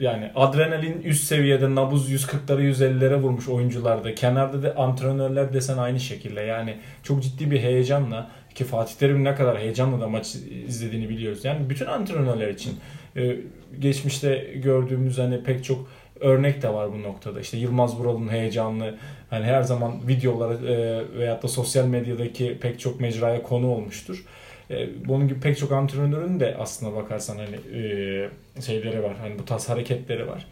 yani 0.00 0.30
adrenalin 0.34 1.02
üst 1.02 1.24
seviyede 1.24 1.74
nabız 1.74 2.10
140'lara 2.10 2.72
150'lere 2.72 3.22
vurmuş 3.22 3.48
oyuncularda. 3.48 4.14
Kenarda 4.14 4.62
da 4.62 4.76
antrenörler 4.76 5.52
desen 5.52 5.78
aynı 5.78 6.00
şekilde. 6.00 6.40
Yani 6.40 6.76
çok 7.02 7.22
ciddi 7.22 7.50
bir 7.50 7.60
heyecanla 7.60 8.30
ki 8.54 8.64
Fatih 8.64 8.94
Terim 8.94 9.24
ne 9.24 9.34
kadar 9.34 9.58
heyecanla 9.58 10.00
da 10.00 10.08
maç 10.08 10.36
izlediğini 10.66 11.08
biliyoruz. 11.08 11.44
Yani 11.44 11.70
bütün 11.70 11.86
antrenörler 11.86 12.48
için 12.48 12.72
e, 13.16 13.36
geçmişte 13.78 14.52
gördüğümüz 14.54 15.18
hani 15.18 15.42
pek 15.42 15.64
çok 15.64 15.88
örnek 16.20 16.62
de 16.62 16.72
var 16.72 16.92
bu 16.92 17.02
noktada. 17.02 17.40
İşte 17.40 17.56
Yılmaz 17.56 17.98
Vural'ın 17.98 18.28
heyecanlı 18.28 18.94
hani 19.30 19.44
her 19.44 19.62
zaman 19.62 20.08
videoları 20.08 20.54
e, 20.72 21.18
veyahut 21.18 21.42
da 21.42 21.48
sosyal 21.48 21.86
medyadaki 21.86 22.58
pek 22.60 22.80
çok 22.80 23.00
mecraya 23.00 23.42
konu 23.42 23.70
olmuştur. 23.70 24.24
E, 24.70 24.88
bunun 25.08 25.28
gibi 25.28 25.40
pek 25.40 25.58
çok 25.58 25.72
antrenörün 25.72 26.40
de 26.40 26.56
aslına 26.58 26.96
bakarsan 26.96 27.36
hani 27.36 27.78
e, 27.78 28.60
şeyleri 28.62 29.02
var. 29.02 29.16
Hani 29.20 29.38
bu 29.38 29.44
tarz 29.44 29.68
hareketleri 29.68 30.28
var. 30.28 30.46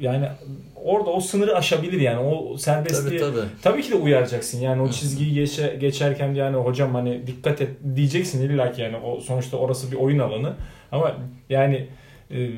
Yani 0.00 0.28
orada 0.76 1.10
o 1.10 1.20
sınırı 1.20 1.56
aşabilir 1.56 2.00
yani 2.00 2.18
o 2.18 2.58
serbestliği 2.58 3.20
tabii, 3.20 3.34
tabii. 3.34 3.46
tabii 3.62 3.82
ki 3.82 3.90
de 3.90 3.94
uyaracaksın 3.94 4.60
yani 4.60 4.82
o 4.82 4.90
çizgiyi 4.90 5.34
geçe, 5.34 5.76
geçerken 5.80 6.34
yani 6.34 6.56
hocam 6.56 6.94
hani 6.94 7.26
dikkat 7.26 7.60
et 7.60 7.70
diyeceksin 7.96 8.50
illa 8.50 8.72
ki 8.72 8.82
yani 8.82 8.96
o 8.96 9.20
sonuçta 9.20 9.56
orası 9.56 9.92
bir 9.92 9.96
oyun 9.96 10.18
alanı 10.18 10.54
ama 10.92 11.16
yani 11.48 11.88
e, 12.30 12.50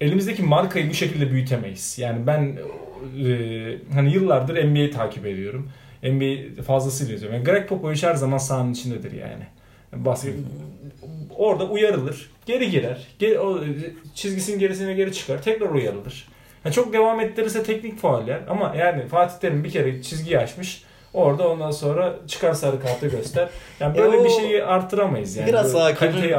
elimizdeki 0.00 0.42
markayı 0.42 0.90
bu 0.90 0.94
şekilde 0.94 1.30
büyütemeyiz. 1.30 1.98
Yani 1.98 2.26
ben 2.26 2.58
e, 3.24 3.94
hani 3.94 4.12
yıllardır 4.12 4.64
NBA'yi 4.64 4.90
takip 4.90 5.26
ediyorum. 5.26 5.70
NBA 6.02 6.62
fazlasıyla 6.62 7.14
izliyorum. 7.14 7.38
Yani 7.38 7.44
Greg 7.44 7.68
Popovich 7.68 8.02
her 8.02 8.14
zaman 8.14 8.38
sahanın 8.38 8.72
içindedir 8.72 9.12
yani. 9.12 9.44
Basket 9.92 10.34
orada 11.36 11.64
uyarılır, 11.64 12.30
geri 12.46 12.70
girer. 12.70 13.06
Geri, 13.18 13.40
o 13.40 13.60
çizgisinin 14.14 14.58
gerisine 14.58 14.94
geri 14.94 15.12
çıkar, 15.12 15.42
tekrar 15.42 15.70
uyarılır. 15.70 16.28
Yani 16.64 16.74
çok 16.74 16.92
devam 16.92 17.20
ettirirse 17.20 17.62
teknik 17.62 17.98
fauller 17.98 18.40
ama 18.48 18.74
yani 18.78 19.06
Fatih 19.06 19.38
Terim 19.38 19.64
bir 19.64 19.70
kere 19.70 20.02
çizgiyi 20.02 20.38
aşmış. 20.38 20.82
Orada 21.14 21.48
ondan 21.48 21.70
sonra 21.70 22.14
çıkar 22.28 22.54
sarı 22.54 22.80
kartı 22.80 23.06
göster. 23.06 23.48
Yani 23.80 23.98
böyle 23.98 24.16
e 24.20 24.24
bir 24.24 24.30
şeyi 24.30 24.64
artıramayız 24.64 25.36
yani. 25.36 25.48
Biraz 25.48 25.74
hakemin 25.74 26.34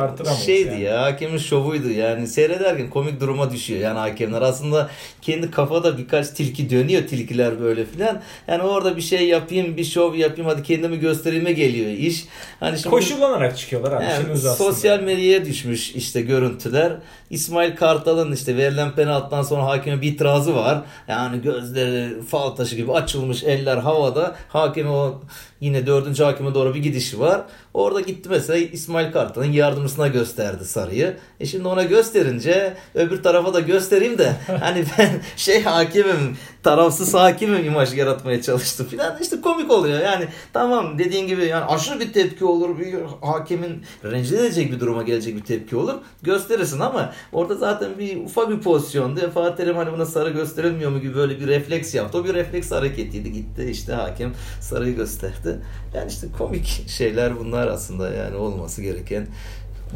şeydi 0.46 0.70
yani. 0.70 0.82
ya 0.82 1.02
hakemin 1.02 1.38
şovuydu 1.38 1.90
yani 1.90 2.28
seyrederken 2.28 2.90
komik 2.90 3.22
duruma 3.22 3.52
düşüyor 3.52 3.82
yani 3.82 4.00
hakemler. 4.00 4.42
Aslında 4.42 4.90
kendi 5.22 5.52
kafada 5.52 5.98
birkaç 5.98 6.30
tilki 6.30 6.70
dönüyor 6.70 7.08
tilkiler 7.08 7.60
böyle 7.60 7.86
filan. 7.86 8.22
Yani 8.48 8.64
orada 8.64 8.98
bir 8.98 9.02
şey 9.02 9.28
yapayım 9.28 9.78
bir 9.78 9.84
şov 9.84 10.16
yapayım 10.16 10.50
hadi 10.50 10.64
kendimi 10.64 11.00
göstereyime 11.00 11.52
geliyor 11.52 11.92
iş. 11.92 12.26
Hani 12.60 12.78
şimdi, 12.78 12.90
Koşullanarak 12.90 13.58
çıkıyorlar 13.58 13.92
abi. 13.92 14.04
Yani, 14.04 14.38
sosyal 14.38 15.00
medyaya 15.00 15.46
düşmüş 15.46 15.96
işte 15.96 16.22
görüntüler. 16.22 16.92
İsmail 17.30 17.76
Kartal'ın 17.76 18.32
işte 18.32 18.58
verilen 18.58 18.92
penaltıdan 18.92 19.42
sonra 19.42 19.66
hakime 19.66 20.02
bir 20.02 20.08
itirazı 20.08 20.56
var. 20.56 20.82
Yani 21.08 21.42
gözleri 21.42 22.22
fal 22.22 22.50
taşı 22.50 22.76
gibi 22.76 22.92
açılmış 22.92 23.44
eller 23.44 23.78
havada. 23.78 24.36
Hakim 24.50 24.67
o 24.94 25.22
yine 25.62 25.88
dördüncü 25.88 26.24
hakime 26.24 26.54
doğru 26.54 26.76
bir 26.76 26.80
gidişi 26.80 27.20
var. 27.20 27.42
Orada 27.74 28.02
gitti 28.02 28.30
mesela 28.30 28.58
İsmail 28.58 29.12
Kartal'ın 29.12 29.52
yardımcısına 29.52 30.08
gösterdi 30.08 30.66
sarıyı. 30.66 31.18
E 31.40 31.46
şimdi 31.46 31.68
ona 31.68 31.84
gösterince 31.84 32.74
öbür 32.96 33.24
tarafa 33.24 33.54
da 33.54 33.60
göstereyim 33.60 34.18
de 34.18 34.34
hani 34.60 34.86
ben 34.98 35.10
şey 35.36 35.64
hakimim 35.64 36.38
tarafsız 36.64 37.14
hakimim 37.14 37.66
imaj 37.66 37.94
yaratmaya 37.94 38.42
çalıştı 38.42 38.88
filan 38.88 39.18
işte 39.22 39.42
komik 39.42 39.72
oluyor. 39.72 40.02
Yani 40.02 40.28
tamam 40.54 41.00
dediğin 41.00 41.28
gibi 41.28 41.46
yani 41.46 41.66
aşırı 41.66 42.00
bir 42.00 42.14
tepki 42.14 42.46
olur. 42.46 42.80
Bir 42.80 42.96
hakimin 43.22 43.84
rencide 44.04 44.40
edecek 44.40 44.72
bir 44.72 44.80
duruma 44.80 45.04
gelecek 45.04 45.36
bir 45.36 45.44
tepki 45.44 45.76
olur. 45.76 45.96
Gösterirsin 46.22 46.80
ama 46.80 47.14
orada 47.32 47.56
zaten 47.56 48.00
bir 48.00 48.18
ufak 48.18 48.50
bir 48.50 48.60
pozisyondu. 48.60 49.32
Fatih 49.34 49.58
Terim 49.58 49.76
hani 49.76 49.92
buna 49.92 50.06
sarı 50.06 50.30
gösterilmiyor 50.30 50.92
mu 50.92 51.02
gibi 51.02 51.16
böyle 51.16 51.40
bir 51.40 51.48
refleks 51.48 51.96
yaptı. 51.96 52.18
O 52.18 52.26
bir 52.26 52.34
refleks 52.34 52.72
hareketiydi. 52.72 53.32
Gitti 53.32 53.68
işte 53.72 53.94
hakim 53.94 54.34
sarıyı 54.62 54.96
gösterdi. 54.96 55.47
Yani 55.94 56.08
işte 56.12 56.28
komik 56.38 56.84
şeyler 56.88 57.40
bunlar 57.40 57.68
aslında 57.68 58.14
yani 58.14 58.36
olması 58.36 58.82
gereken 58.82 59.28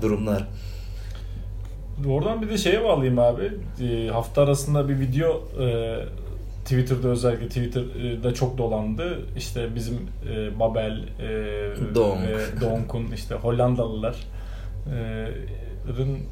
durumlar. 0.01 0.48
Oradan 2.10 2.41
bir 2.41 2.50
de 2.50 2.58
şeye 2.58 2.84
bağlayayım 2.84 3.20
abi. 3.20 3.51
E, 3.81 4.08
hafta 4.08 4.41
arasında 4.41 4.89
bir 4.89 5.00
video 5.00 5.43
e, 5.62 5.96
Twitter'da 6.63 7.08
özellikle 7.08 7.48
Twitter'da 7.48 8.34
çok 8.34 8.58
dolandı. 8.58 9.20
İşte 9.38 9.75
bizim 9.75 10.00
e, 10.34 10.60
Babel 10.60 11.03
e, 11.20 11.96
Donk. 11.96 12.22
ve 12.27 12.62
Donk'un 12.62 13.12
işte 13.15 13.36
Hollandalılar 13.36 14.15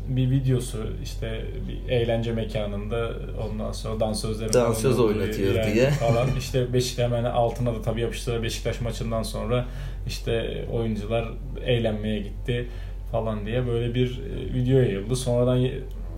bir 0.08 0.32
videosu 0.32 0.78
işte 1.04 1.46
bir 1.68 1.92
eğlence 1.92 2.34
mekanında 2.34 3.12
ondan 3.44 3.72
sonra 3.72 4.00
dansözlerin 4.00 4.54
dansöz 4.54 5.00
oynatıyor 5.00 5.66
diye 5.74 5.90
falan 5.90 6.28
işte 6.40 6.74
Beşiktaş 6.74 7.06
hemen 7.06 7.24
altına 7.24 7.74
da 7.76 7.82
tabii 7.82 8.02
yapıştırıyor 8.02 8.44
Beşiktaş 8.44 8.82
maçından 8.82 9.24
sonra 9.24 9.66
işte 10.08 10.66
oyuncular 10.72 11.28
eğlenmeye 11.66 12.20
gitti 12.20 12.68
falan 13.12 13.46
diye 13.46 13.68
böyle 13.68 13.96
bir 13.96 14.22
video 14.54 14.80
yayıldı. 14.80 15.16
Sonradan 15.16 15.68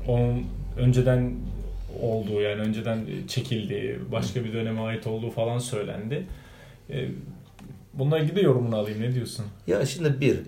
onun 0.08 0.46
önceden 0.78 1.36
olduğu 2.02 2.42
yani 2.42 2.62
önceden 2.62 3.06
çekildiği, 3.28 4.00
başka 4.12 4.44
bir 4.44 4.54
döneme 4.54 4.82
ait 4.82 5.08
olduğu 5.08 5.30
falan 5.30 5.60
söylendi. 5.60 6.26
Bununla 7.94 8.20
ilgili 8.20 8.36
de 8.36 8.42
yorumunu 8.42 8.76
alayım. 8.76 9.02
Ne 9.02 9.16
diyorsun? 9.16 9.46
Ya 9.68 9.86
şimdi 9.86 10.22
bir, 10.22 10.40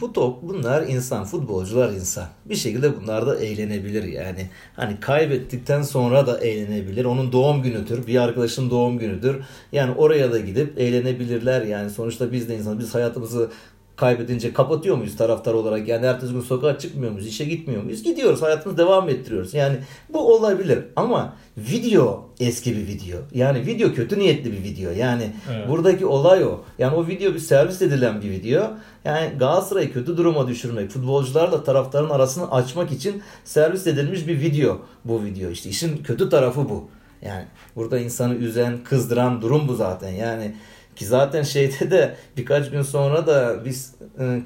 bu 0.00 0.12
top 0.12 0.42
bunlar 0.42 0.82
insan, 0.86 1.24
futbolcular 1.24 1.92
insan. 1.92 2.26
Bir 2.44 2.54
şekilde 2.54 3.00
bunlar 3.00 3.26
da 3.26 3.38
eğlenebilir 3.38 4.04
yani. 4.04 4.48
Hani 4.76 5.00
kaybettikten 5.00 5.82
sonra 5.82 6.26
da 6.26 6.38
eğlenebilir. 6.38 7.04
Onun 7.04 7.32
doğum 7.32 7.62
günüdür, 7.62 8.06
bir 8.06 8.22
arkadaşın 8.22 8.70
doğum 8.70 8.98
günüdür. 8.98 9.36
Yani 9.72 9.94
oraya 9.94 10.32
da 10.32 10.38
gidip 10.38 10.78
eğlenebilirler 10.78 11.62
yani. 11.62 11.90
Sonuçta 11.90 12.32
biz 12.32 12.48
de 12.48 12.56
insan, 12.56 12.78
biz 12.78 12.94
hayatımızı 12.94 13.50
kaybedince 13.96 14.52
kapatıyor 14.52 14.96
muyuz 14.96 15.16
taraftar 15.16 15.54
olarak? 15.54 15.88
Yani 15.88 16.06
ertesi 16.06 16.32
gün 16.32 16.40
sokağa 16.40 16.78
çıkmıyor 16.78 17.12
muyuz? 17.12 17.26
işe 17.26 17.44
gitmiyor 17.44 17.82
muyuz? 17.82 18.02
Gidiyoruz. 18.02 18.42
Hayatımızı 18.42 18.78
devam 18.78 19.08
ettiriyoruz. 19.08 19.54
Yani 19.54 19.76
bu 20.12 20.34
olabilir. 20.34 20.78
Ama 20.96 21.36
video 21.56 22.28
eski 22.40 22.76
bir 22.76 22.86
video. 22.86 23.18
Yani 23.34 23.66
video 23.66 23.94
kötü 23.94 24.18
niyetli 24.18 24.52
bir 24.52 24.62
video. 24.62 24.92
Yani 24.92 25.30
evet. 25.52 25.68
buradaki 25.68 26.06
olay 26.06 26.44
o. 26.44 26.60
Yani 26.78 26.96
o 26.96 27.06
video 27.06 27.34
bir 27.34 27.38
servis 27.38 27.82
edilen 27.82 28.22
bir 28.22 28.30
video. 28.30 28.70
Yani 29.04 29.30
Galatasaray'ı 29.38 29.92
kötü 29.92 30.16
duruma 30.16 30.48
düşürmek, 30.48 30.90
futbolcularla 30.90 31.64
taraftarın 31.64 32.10
arasını 32.10 32.50
açmak 32.50 32.92
için 32.92 33.22
servis 33.44 33.86
edilmiş 33.86 34.26
bir 34.26 34.40
video 34.40 34.78
bu 35.04 35.24
video. 35.24 35.50
İşte 35.50 35.70
işin 35.70 35.96
kötü 35.96 36.28
tarafı 36.28 36.68
bu. 36.68 36.88
Yani 37.22 37.44
burada 37.76 37.98
insanı 37.98 38.34
üzen, 38.34 38.84
kızdıran 38.84 39.42
durum 39.42 39.68
bu 39.68 39.74
zaten. 39.74 40.10
Yani 40.10 40.54
ki 40.96 41.06
zaten 41.06 41.42
şeyde 41.42 41.90
de 41.90 42.14
birkaç 42.36 42.70
gün 42.70 42.82
sonra 42.82 43.26
da 43.26 43.64
biz 43.64 43.94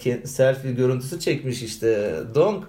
e, 0.04 0.26
selfie 0.26 0.72
görüntüsü 0.72 1.20
çekmiş 1.20 1.62
işte 1.62 2.14
Donk. 2.34 2.64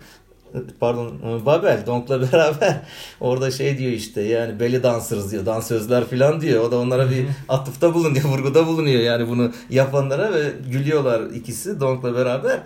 Pardon 0.79 1.19
Babel 1.45 1.85
Donk'la 1.85 2.21
beraber 2.31 2.81
orada 3.21 3.51
şey 3.51 3.77
diyor 3.77 3.91
işte 3.91 4.21
yani 4.21 4.59
belly 4.59 4.83
dansırız 4.83 5.31
diyor 5.31 5.45
dansözler 5.45 6.05
falan 6.05 6.41
diyor. 6.41 6.63
O 6.63 6.71
da 6.71 6.79
onlara 6.79 7.11
bir 7.11 7.25
atıfta 7.49 7.93
bulunuyor 7.93 8.25
vurguda 8.25 8.67
bulunuyor 8.67 9.01
yani 9.01 9.27
bunu 9.27 9.51
yapanlara 9.69 10.33
ve 10.33 10.43
gülüyorlar 10.71 11.21
ikisi 11.21 11.79
Donk'la 11.79 12.15
beraber. 12.15 12.59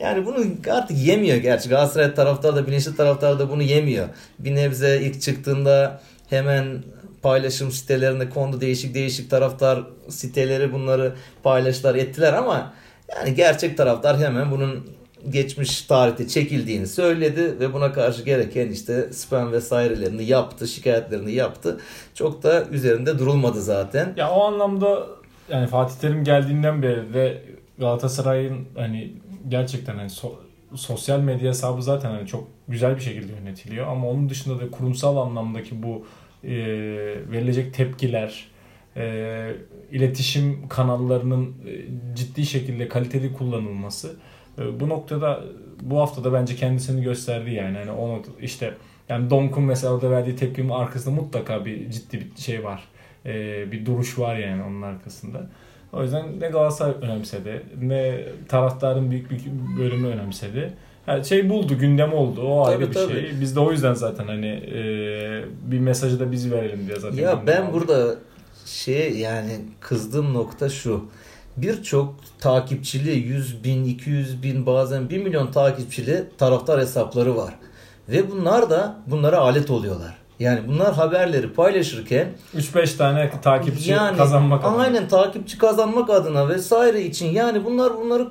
Yani 0.00 0.26
bunu 0.26 0.44
artık 0.70 0.98
yemiyor 0.98 1.36
gerçi. 1.36 1.68
Galatasaray 1.68 2.14
taraftar 2.14 2.56
da 2.56 2.66
bilinçli 2.66 2.96
taraftar 2.96 3.38
da 3.38 3.50
bunu 3.50 3.62
yemiyor. 3.62 4.08
Bir 4.38 4.54
nebze 4.54 5.00
ilk 5.00 5.22
çıktığında 5.22 6.00
hemen 6.30 6.82
paylaşım 7.22 7.70
sitelerine 7.70 8.30
kondu 8.30 8.60
değişik 8.60 8.94
değişik 8.94 9.30
taraftar 9.30 9.84
siteleri 10.08 10.72
bunları 10.72 11.14
paylaştılar 11.42 11.94
ettiler 11.94 12.32
ama 12.32 12.72
yani 13.16 13.34
gerçek 13.34 13.76
taraftar 13.76 14.18
hemen 14.18 14.50
bunun 14.50 14.96
geçmiş 15.30 15.82
tarihte 15.82 16.28
çekildiğini 16.28 16.86
söyledi 16.86 17.60
ve 17.60 17.72
buna 17.72 17.92
karşı 17.92 18.22
gereken 18.22 18.68
işte 18.68 19.12
spam 19.12 19.52
vesairelerini 19.52 20.24
yaptı, 20.24 20.68
şikayetlerini 20.68 21.32
yaptı. 21.32 21.80
Çok 22.14 22.42
da 22.42 22.64
üzerinde 22.70 23.18
durulmadı 23.18 23.62
zaten. 23.62 24.14
Ya 24.16 24.30
o 24.30 24.44
anlamda 24.44 25.06
yani 25.48 25.66
Fatih 25.66 25.94
Terim 26.00 26.24
geldiğinden 26.24 26.82
beri 26.82 27.14
de 27.14 27.42
Galatasaray'ın 27.78 28.66
hani 28.76 29.12
gerçekten 29.48 29.96
hani 29.96 30.10
so- 30.10 30.36
sosyal 30.74 31.20
medya 31.20 31.48
hesabı 31.48 31.82
zaten 31.82 32.10
hani 32.10 32.26
çok 32.26 32.48
güzel 32.68 32.96
bir 32.96 33.00
şekilde 33.00 33.32
yönetiliyor 33.32 33.86
ama 33.86 34.08
onun 34.08 34.28
dışında 34.28 34.60
da 34.60 34.70
kurumsal 34.70 35.16
anlamdaki 35.16 35.82
bu 35.82 36.06
e, 36.46 36.56
verilecek 37.32 37.74
tepkiler, 37.74 38.48
e, 38.96 39.52
iletişim 39.90 40.68
kanallarının 40.68 41.54
e, 41.66 41.72
ciddi 42.16 42.46
şekilde 42.46 42.88
kaliteli 42.88 43.32
kullanılması 43.32 44.16
bu 44.80 44.88
noktada 44.88 45.44
bu 45.80 46.00
hafta 46.00 46.24
da 46.24 46.32
bence 46.32 46.56
kendisini 46.56 47.02
gösterdi 47.02 47.50
yani. 47.50 47.78
hani 47.78 47.90
onu 47.90 48.22
işte 48.40 48.74
yani 49.08 49.30
Donk'un 49.30 49.64
mesela 49.64 49.94
orada 49.94 50.10
verdiği 50.10 50.36
tepkinin 50.36 50.68
arkasında 50.68 51.14
mutlaka 51.14 51.64
bir 51.64 51.90
ciddi 51.90 52.20
bir 52.20 52.42
şey 52.42 52.64
var. 52.64 52.84
Bir 53.72 53.86
duruş 53.86 54.18
var 54.18 54.36
yani 54.36 54.62
onun 54.62 54.82
arkasında. 54.82 55.46
O 55.92 56.02
yüzden 56.02 56.40
ne 56.40 56.48
Galatasaray 56.48 56.94
önemsedi 57.02 57.62
ne 57.82 58.24
taraftarın 58.48 59.10
büyük 59.10 59.30
bir 59.30 59.40
bölümü 59.78 60.06
önemsedi. 60.06 60.72
Her 61.06 61.22
şey 61.22 61.50
buldu, 61.50 61.78
gündem 61.78 62.12
oldu. 62.12 62.42
O 62.42 62.66
ayrı 62.66 62.78
Tabii, 62.78 62.90
bir 62.90 62.94
tabii. 62.94 63.12
şey. 63.12 63.40
Biz 63.40 63.56
de 63.56 63.60
o 63.60 63.72
yüzden 63.72 63.94
zaten 63.94 64.26
hani 64.26 64.46
e, 64.46 64.80
bir 65.70 65.78
mesajı 65.78 66.20
da 66.20 66.32
biz 66.32 66.52
verelim 66.52 66.86
diye 66.86 66.98
zaten. 67.00 67.22
Ya 67.22 67.42
ben 67.46 67.62
aldık. 67.62 67.74
burada 67.74 68.14
şey 68.66 69.18
yani 69.18 69.50
kızdığım 69.80 70.34
nokta 70.34 70.68
şu. 70.68 71.04
Birçok 71.56 72.14
takipçili 72.38 73.10
100 73.10 73.64
bin, 73.64 73.84
200 73.84 74.42
bin 74.42 74.66
bazen 74.66 75.08
1 75.10 75.18
milyon 75.22 75.50
takipçili 75.52 76.24
taraftar 76.38 76.80
hesapları 76.80 77.36
var. 77.36 77.54
Ve 78.08 78.30
bunlar 78.30 78.70
da 78.70 78.96
bunlara 79.06 79.38
alet 79.38 79.70
oluyorlar. 79.70 80.14
Yani 80.38 80.60
bunlar 80.68 80.94
haberleri 80.94 81.52
paylaşırken 81.52 82.28
3-5 82.56 82.96
tane 82.96 83.30
takipçi 83.42 83.90
yani 83.90 84.16
kazanmak 84.16 84.64
adına. 84.64 84.82
aynen 84.82 85.08
takipçi 85.08 85.58
kazanmak 85.58 86.10
adına 86.10 86.48
vesaire 86.48 87.02
için 87.02 87.26
yani 87.26 87.64
bunlar 87.64 87.96
bunları 87.96 88.28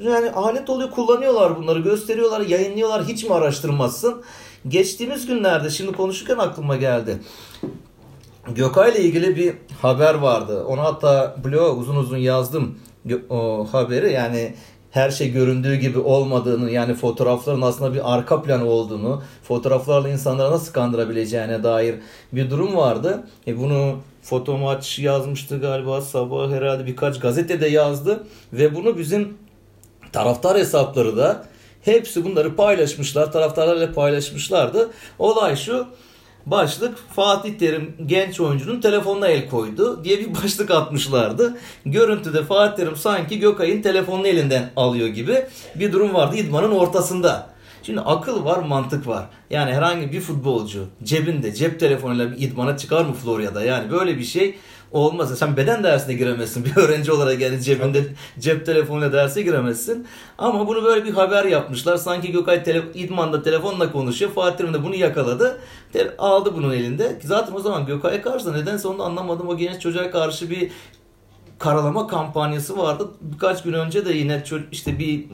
yani 0.00 0.30
alet 0.30 0.70
oluyor 0.70 0.90
kullanıyorlar 0.90 1.56
bunları 1.56 1.78
gösteriyorlar 1.78 2.40
yayınlıyorlar 2.40 3.04
hiç 3.04 3.24
mi 3.24 3.34
araştırmazsın? 3.34 4.22
Geçtiğimiz 4.68 5.26
günlerde 5.26 5.70
şimdi 5.70 5.92
konuşurken 5.92 6.38
aklıma 6.38 6.76
geldi. 6.76 7.18
Gökay 8.54 8.90
ile 8.90 9.00
ilgili 9.00 9.36
bir 9.36 9.54
haber 9.82 10.14
vardı. 10.14 10.64
Onu 10.64 10.80
hatta 10.80 11.36
bloğa 11.44 11.70
uzun 11.70 11.96
uzun 11.96 12.16
yazdım. 12.16 12.78
O 13.30 13.68
haberi. 13.72 14.12
Yani 14.12 14.54
her 14.90 15.10
şey 15.10 15.32
göründüğü 15.32 15.74
gibi 15.74 15.98
olmadığını 15.98 16.70
yani 16.70 16.94
fotoğrafların 16.94 17.62
aslında 17.62 17.94
bir 17.94 18.14
arka 18.14 18.42
planı 18.42 18.64
olduğunu 18.64 19.22
fotoğraflarla 19.42 20.08
insanları 20.08 20.50
nasıl 20.50 20.72
kandırabileceğine 20.72 21.62
dair 21.62 21.94
bir 22.32 22.50
durum 22.50 22.76
vardı. 22.76 23.26
E 23.46 23.58
bunu 23.58 23.96
Fotomaç 24.26 24.98
yazmıştı 24.98 25.60
galiba. 25.60 26.00
Sabah 26.00 26.50
herhalde 26.50 26.86
birkaç 26.86 27.20
gazetede 27.20 27.66
yazdı 27.66 28.26
ve 28.52 28.74
bunu 28.74 28.98
bizim 28.98 29.34
taraftar 30.12 30.58
hesapları 30.58 31.16
da 31.16 31.44
hepsi 31.82 32.24
bunları 32.24 32.56
paylaşmışlar 32.56 33.32
taraftarlarla 33.32 33.92
paylaşmışlardı. 33.92 34.90
Olay 35.18 35.56
şu 35.56 35.86
Başlık 36.46 36.98
Fatih 37.16 37.58
Terim 37.58 37.94
genç 38.06 38.40
oyuncunun 38.40 38.80
telefonuna 38.80 39.28
el 39.28 39.48
koydu 39.48 40.04
diye 40.04 40.18
bir 40.18 40.34
başlık 40.42 40.70
atmışlardı. 40.70 41.56
Görüntüde 41.86 42.44
Fatih 42.44 42.76
Terim 42.76 42.96
sanki 42.96 43.38
Gökay'ın 43.38 43.82
telefonunu 43.82 44.26
elinden 44.26 44.70
alıyor 44.76 45.08
gibi 45.08 45.46
bir 45.74 45.92
durum 45.92 46.14
vardı 46.14 46.36
idmanın 46.36 46.70
ortasında. 46.70 47.56
Şimdi 47.82 48.00
akıl 48.00 48.44
var 48.44 48.58
mantık 48.58 49.06
var. 49.06 49.26
Yani 49.50 49.74
herhangi 49.74 50.12
bir 50.12 50.20
futbolcu 50.20 50.84
cebinde 51.02 51.54
cep 51.54 51.80
telefonuyla 51.80 52.30
bir 52.30 52.40
idmana 52.40 52.76
çıkar 52.76 53.04
mı 53.04 53.14
Florya'da? 53.14 53.64
Yani 53.64 53.90
böyle 53.90 54.18
bir 54.18 54.24
şey 54.24 54.58
olmaz. 54.96 55.38
Sen 55.38 55.56
beden 55.56 55.84
dersine 55.84 56.14
giremezsin 56.14 56.64
bir 56.64 56.76
öğrenci 56.76 57.12
olarak 57.12 57.40
yani 57.40 57.62
cebinde 57.62 58.04
cep 58.38 58.66
telefonuyla 58.66 59.12
derse 59.12 59.42
giremezsin. 59.42 60.06
Ama 60.38 60.68
bunu 60.68 60.84
böyle 60.84 61.04
bir 61.04 61.12
haber 61.12 61.44
yapmışlar. 61.44 61.96
Sanki 61.96 62.32
Gökay 62.32 62.64
tele, 62.64 62.82
idmanda 62.94 63.42
telefonla 63.42 63.92
konuşuyor. 63.92 64.30
Fatih 64.30 64.56
Terim 64.56 64.74
de 64.74 64.84
bunu 64.84 64.94
yakaladı. 64.94 65.58
Te- 65.92 66.16
aldı 66.18 66.54
bunun 66.56 66.72
elinde. 66.72 67.18
Zaten 67.24 67.54
o 67.54 67.60
zaman 67.60 67.86
Gökay'a 67.86 68.22
karşı 68.22 68.46
da 68.46 68.52
nedense 68.52 68.88
onu 68.88 69.02
anlamadım. 69.02 69.48
O 69.48 69.56
genç 69.56 69.80
çocuğa 69.80 70.10
karşı 70.10 70.50
bir 70.50 70.70
karalama 71.58 72.06
kampanyası 72.06 72.78
vardı. 72.78 73.08
Birkaç 73.20 73.62
gün 73.62 73.72
önce 73.72 74.06
de 74.06 74.12
yine 74.12 74.42
işte 74.72 74.98
bir 74.98 75.24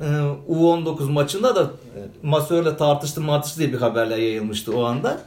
e, 0.00 0.06
U19 0.48 1.10
maçında 1.10 1.56
da 1.56 1.62
e, 1.62 2.00
masörle 2.22 2.76
tartıştı 2.76 3.20
martıştı 3.20 3.58
diye 3.58 3.72
bir 3.72 3.78
haberler 3.78 4.16
yayılmıştı 4.16 4.76
o 4.76 4.84
anda. 4.84 5.20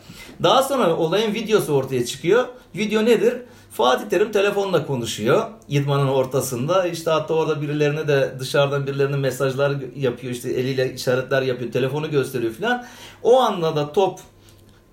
Daha 0.44 0.63
sonra 0.63 0.98
olayın 0.98 1.34
videosu 1.34 1.74
ortaya 1.74 2.06
çıkıyor. 2.06 2.46
Video 2.77 3.05
nedir? 3.05 3.33
Fatih 3.72 4.09
Terim 4.09 4.31
telefonla 4.31 4.85
konuşuyor. 4.85 5.46
İdmanın 5.70 6.07
ortasında. 6.07 6.87
İşte 6.87 7.11
hatta 7.11 7.33
orada 7.33 7.61
birilerine 7.61 8.07
de 8.07 8.33
dışarıdan 8.40 8.87
birilerine 8.87 9.16
mesajlar 9.16 9.74
yapıyor. 9.96 10.33
İşte 10.33 10.50
eliyle 10.50 10.94
işaretler 10.94 11.42
yapıyor. 11.42 11.72
Telefonu 11.72 12.11
gösteriyor 12.11 12.53
filan. 12.53 12.85
O 13.24 13.40
anda 13.40 13.75
da 13.75 13.92
top 13.92 14.20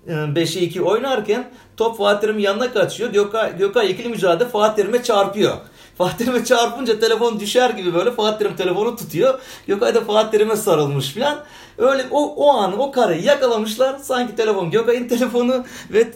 e, 0.07 0.11
5'e 0.11 0.61
2 0.61 0.81
oynarken 0.81 1.51
top 1.77 1.97
Fatih 1.97 2.21
Terim'in 2.21 2.41
yanına 2.41 2.73
kaçıyor. 2.73 3.13
Gökay, 3.13 3.57
Gökay 3.57 3.91
ikili 3.91 4.09
mücadele 4.09 4.49
Fatih 4.49 4.75
Terim'e 4.75 5.03
çarpıyor. 5.03 5.57
Fatih 5.97 6.17
Terim'e 6.17 6.45
çarpınca 6.45 6.99
telefon 6.99 7.39
düşer 7.39 7.69
gibi 7.69 7.93
böyle 7.93 8.11
Fatih 8.11 8.37
Terim 8.39 8.55
telefonu 8.55 8.95
tutuyor. 8.95 9.39
Gökay 9.67 9.95
da 9.95 10.01
Fatih 10.01 10.31
Terim'e 10.31 10.55
sarılmış 10.55 11.07
filan. 11.11 11.37
Öyle 11.77 12.05
o, 12.11 12.35
o 12.35 12.53
anı 12.53 12.75
o 12.75 12.91
kareyi 12.91 13.25
yakalamışlar. 13.25 13.97
Sanki 13.97 14.35
telefon 14.35 14.71
Gökay'ın 14.71 15.07
telefonu 15.07 15.65
ve 15.93 16.07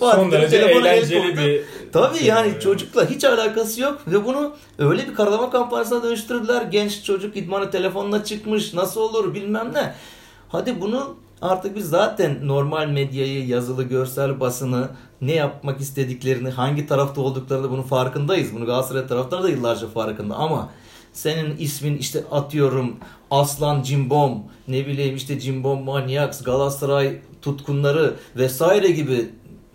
Fatih 0.00 0.16
Terim 0.18 0.32
derece 0.32 0.60
telefona 0.60 0.88
el 0.88 1.08
koydu. 1.22 1.36
bir 1.38 1.62
Tabii 1.92 2.18
şey 2.18 2.26
yani 2.26 2.48
yani. 2.48 2.60
çocukla 2.60 3.10
hiç 3.10 3.24
alakası 3.24 3.80
yok 3.80 4.00
ve 4.06 4.24
bunu 4.24 4.56
öyle 4.78 5.08
bir 5.08 5.14
karalama 5.14 5.50
kampanyasına 5.50 6.02
dönüştürdüler. 6.02 6.62
Genç 6.62 7.04
çocuk 7.04 7.36
idmanı 7.36 7.70
telefonla 7.70 8.24
çıkmış 8.24 8.74
nasıl 8.74 9.00
olur 9.00 9.34
bilmem 9.34 9.70
ne. 9.74 9.94
Hadi 10.48 10.80
bunu 10.80 11.16
artık 11.42 11.76
biz 11.76 11.88
zaten 11.88 12.48
normal 12.48 12.88
medyayı, 12.88 13.46
yazılı, 13.46 13.82
görsel 13.82 14.40
basını 14.40 14.88
ne 15.20 15.32
yapmak 15.32 15.80
istediklerini, 15.80 16.50
hangi 16.50 16.86
tarafta 16.86 17.20
olduklarını 17.20 17.70
bunun 17.70 17.82
farkındayız. 17.82 18.54
Bunu 18.54 18.66
Galatasaray 18.66 19.06
taraftarı 19.06 19.42
da 19.42 19.48
yıllarca 19.48 19.88
farkında 19.88 20.34
ama 20.34 20.70
senin 21.12 21.56
ismin 21.56 21.96
işte 21.96 22.24
atıyorum 22.30 22.96
Aslan 23.30 23.82
Cimbom, 23.82 24.42
ne 24.68 24.86
bileyim 24.86 25.16
işte 25.16 25.40
Cimbom 25.40 25.84
Maniacs, 25.84 26.42
Galatasaray 26.42 27.20
tutkunları 27.42 28.14
vesaire 28.36 28.90
gibi 28.90 29.30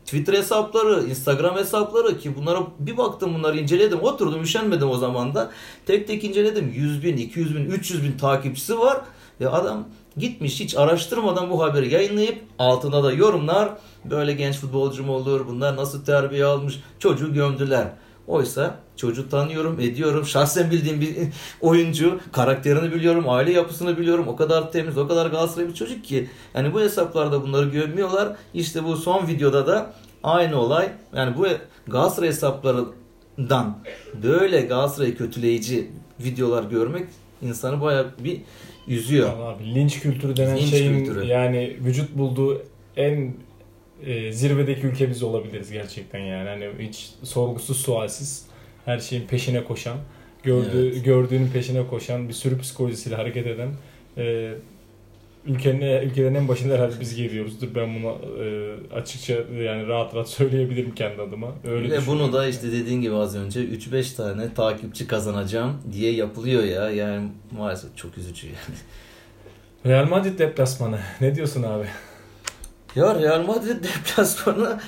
Twitter 0.05 0.33
hesapları, 0.33 1.03
Instagram 1.09 1.55
hesapları 1.55 2.17
ki 2.17 2.35
bunlara 2.35 2.59
bir 2.79 2.97
baktım 2.97 3.33
bunları 3.33 3.59
inceledim. 3.59 4.01
Oturdum 4.01 4.43
üşenmedim 4.43 4.89
o 4.89 4.97
zaman 4.97 5.35
da. 5.35 5.51
Tek 5.85 6.07
tek 6.07 6.23
inceledim. 6.23 6.73
100 6.75 7.03
bin, 7.03 7.17
200 7.17 7.55
bin, 7.55 7.65
300 7.65 8.03
bin 8.03 8.17
takipçisi 8.17 8.79
var. 8.79 9.01
Ve 9.41 9.49
adam 9.49 9.87
gitmiş 10.17 10.59
hiç 10.59 10.77
araştırmadan 10.77 11.49
bu 11.49 11.63
haberi 11.63 11.93
yayınlayıp 11.93 12.43
altına 12.59 13.03
da 13.03 13.11
yorumlar. 13.11 13.69
Böyle 14.05 14.33
genç 14.33 14.55
futbolcu 14.55 15.03
mu 15.03 15.13
olur? 15.13 15.47
Bunlar 15.47 15.77
nasıl 15.77 16.05
terbiye 16.05 16.45
almış? 16.45 16.79
Çocuğu 16.99 17.33
gömdüler. 17.33 17.87
Oysa 18.27 18.75
çocuğu 18.95 19.29
tanıyorum, 19.29 19.79
ediyorum. 19.79 20.25
Şahsen 20.25 20.71
bildiğim 20.71 21.01
bir 21.01 21.17
oyuncu. 21.61 22.19
Karakterini 22.31 22.93
biliyorum, 22.93 23.29
aile 23.29 23.51
yapısını 23.51 23.97
biliyorum. 23.97 24.27
O 24.27 24.35
kadar 24.35 24.71
temiz, 24.71 24.97
o 24.97 25.07
kadar 25.07 25.25
Galatasaray 25.25 25.67
bir 25.67 25.73
çocuk 25.73 26.05
ki. 26.05 26.29
Yani 26.55 26.73
bu 26.73 26.81
hesaplarda 26.81 27.41
bunları 27.41 27.69
gömüyorlar. 27.69 28.35
İşte 28.53 28.83
bu 28.83 28.97
son 28.97 29.27
videoda 29.27 29.67
da 29.67 29.93
aynı 30.23 30.59
olay. 30.59 30.91
Yani 31.15 31.37
bu 31.37 31.47
Galatasaray 31.87 32.29
hesaplarından 32.29 33.77
böyle 34.23 34.61
Galatasaray 34.61 35.15
kötüleyici 35.15 35.91
videolar 36.19 36.63
görmek 36.63 37.07
insanı 37.41 37.81
bayağı 37.81 38.07
bir 38.19 38.41
üzüyor. 38.87 39.39
Abi, 39.39 39.75
linç 39.75 39.99
kültürü 39.99 40.37
denen 40.37 40.57
Linç 40.57 40.69
şeyin 40.69 40.97
kültürü. 40.97 41.25
yani 41.25 41.75
vücut 41.85 42.17
bulduğu 42.17 42.61
en 42.97 43.33
e, 44.05 44.31
zirvedeki 44.31 44.87
ülke 44.87 45.09
biz 45.09 45.23
olabiliriz 45.23 45.71
gerçekten 45.71 46.19
yani. 46.19 46.49
Hani 46.49 46.87
hiç 46.87 47.09
sorgusuz 47.23 47.77
sualsiz 47.77 48.45
her 48.85 48.99
şeyin 48.99 49.27
peşine 49.27 49.63
koşan, 49.63 49.97
gördüğü 50.43 50.91
Evet. 50.91 51.05
gördüğünün 51.05 51.47
peşine 51.47 51.87
koşan, 51.87 52.29
bir 52.29 52.33
sürü 52.33 52.59
psikolojisiyle 52.59 53.15
hareket 53.15 53.47
eden 53.47 53.69
e, 54.17 54.53
ülkenin 55.45 56.01
ülkelerin 56.01 56.35
en 56.35 56.47
başında 56.47 56.73
herhalde 56.73 56.99
biz 56.99 57.15
geliyoruzdur. 57.15 57.67
Ben 57.75 57.95
bunu 57.95 58.17
e, 58.43 58.95
açıkça 58.95 59.33
yani 59.63 59.87
rahat 59.87 60.15
rahat 60.15 60.29
söyleyebilirim 60.29 60.95
kendi 60.95 61.21
adıma. 61.21 61.51
Öyle 61.67 61.89
Ve 61.89 62.07
bunu 62.07 62.33
da 62.33 62.47
işte 62.47 62.71
dediğin 62.71 63.01
gibi 63.01 63.15
az 63.15 63.35
önce 63.35 63.59
3-5 63.63 64.15
tane 64.15 64.53
takipçi 64.53 65.07
kazanacağım 65.07 65.81
diye 65.91 66.11
yapılıyor 66.11 66.63
ya. 66.63 66.89
Yani 66.89 67.27
maalesef 67.51 67.97
çok 67.97 68.17
üzücü 68.17 68.47
yani. 68.47 68.77
Real 69.85 70.09
Madrid 70.09 70.39
deplasmanı. 70.39 70.99
Ne 71.21 71.35
diyorsun 71.35 71.63
abi? 71.63 71.85
Ya 72.95 73.15
Real 73.19 73.45
Madrid 73.45 73.83
deplasmanı 73.83 74.79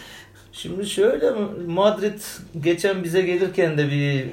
şimdi 0.51 0.85
şöyle 0.85 1.31
Madrid 1.67 2.19
geçen 2.61 3.03
bize 3.03 3.21
gelirken 3.21 3.77
de 3.77 3.91
bir 3.91 4.25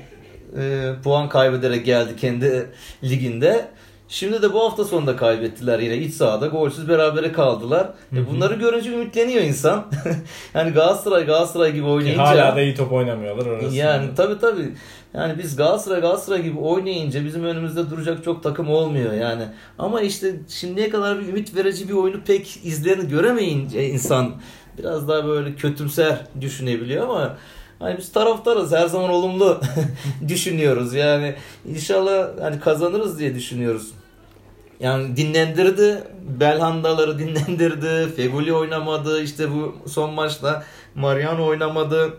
e, 0.60 0.92
puan 1.04 1.28
kaybederek 1.28 1.86
geldi 1.86 2.16
kendi 2.16 2.66
liginde. 3.04 3.68
Şimdi 4.12 4.42
de 4.42 4.52
bu 4.52 4.64
hafta 4.64 4.84
sonunda 4.84 5.16
kaybettiler 5.16 5.78
yine 5.78 5.96
iç 5.96 6.14
sahada 6.14 6.46
golsüz 6.46 6.88
berabere 6.88 7.32
kaldılar. 7.32 7.90
E 8.16 8.30
bunları 8.30 8.54
görünce 8.54 8.90
ümitleniyor 8.90 9.42
insan. 9.42 9.84
yani 10.54 10.70
Galatasaray 10.70 11.26
Galatasaray 11.26 11.72
gibi 11.72 11.86
oynayınca. 11.86 12.22
Hala 12.22 12.56
da 12.56 12.60
iyi 12.60 12.74
top 12.74 12.92
oynamıyorlar 12.92 13.46
orası. 13.46 13.76
Yani 13.76 14.08
tabii 14.16 14.38
tabii. 14.38 14.72
Yani 15.14 15.38
biz 15.38 15.56
Galatasaray 15.56 16.00
Galatasaray 16.00 16.42
gibi 16.42 16.58
oynayınca 16.58 17.24
bizim 17.24 17.44
önümüzde 17.44 17.90
duracak 17.90 18.24
çok 18.24 18.42
takım 18.42 18.68
olmuyor 18.68 19.12
yani. 19.12 19.42
Ama 19.78 20.00
işte 20.00 20.34
şimdiye 20.48 20.90
kadar 20.90 21.20
bir 21.20 21.28
ümit 21.28 21.56
verici 21.56 21.88
bir 21.88 21.94
oyunu 21.94 22.20
pek 22.24 22.58
izlerini 22.64 23.08
göremeyince 23.08 23.88
insan 23.88 24.32
biraz 24.78 25.08
daha 25.08 25.26
böyle 25.26 25.54
kötümser 25.54 26.16
düşünebiliyor 26.40 27.08
ama 27.08 27.36
Hani 27.78 27.98
biz 27.98 28.12
taraftarız 28.12 28.72
her 28.72 28.86
zaman 28.86 29.10
olumlu 29.10 29.60
düşünüyoruz. 30.28 30.94
Yani 30.94 31.34
inşallah 31.68 32.28
hani 32.40 32.60
kazanırız 32.60 33.18
diye 33.18 33.34
düşünüyoruz. 33.34 33.92
Yani 34.82 35.16
dinlendirdi. 35.16 36.04
Belhandaları 36.40 37.18
dinlendirdi. 37.18 38.14
Feguli 38.16 38.54
oynamadı. 38.54 39.22
İşte 39.22 39.50
bu 39.50 39.76
son 39.88 40.14
maçta 40.14 40.64
Mariano 40.94 41.46
oynamadı. 41.46 42.14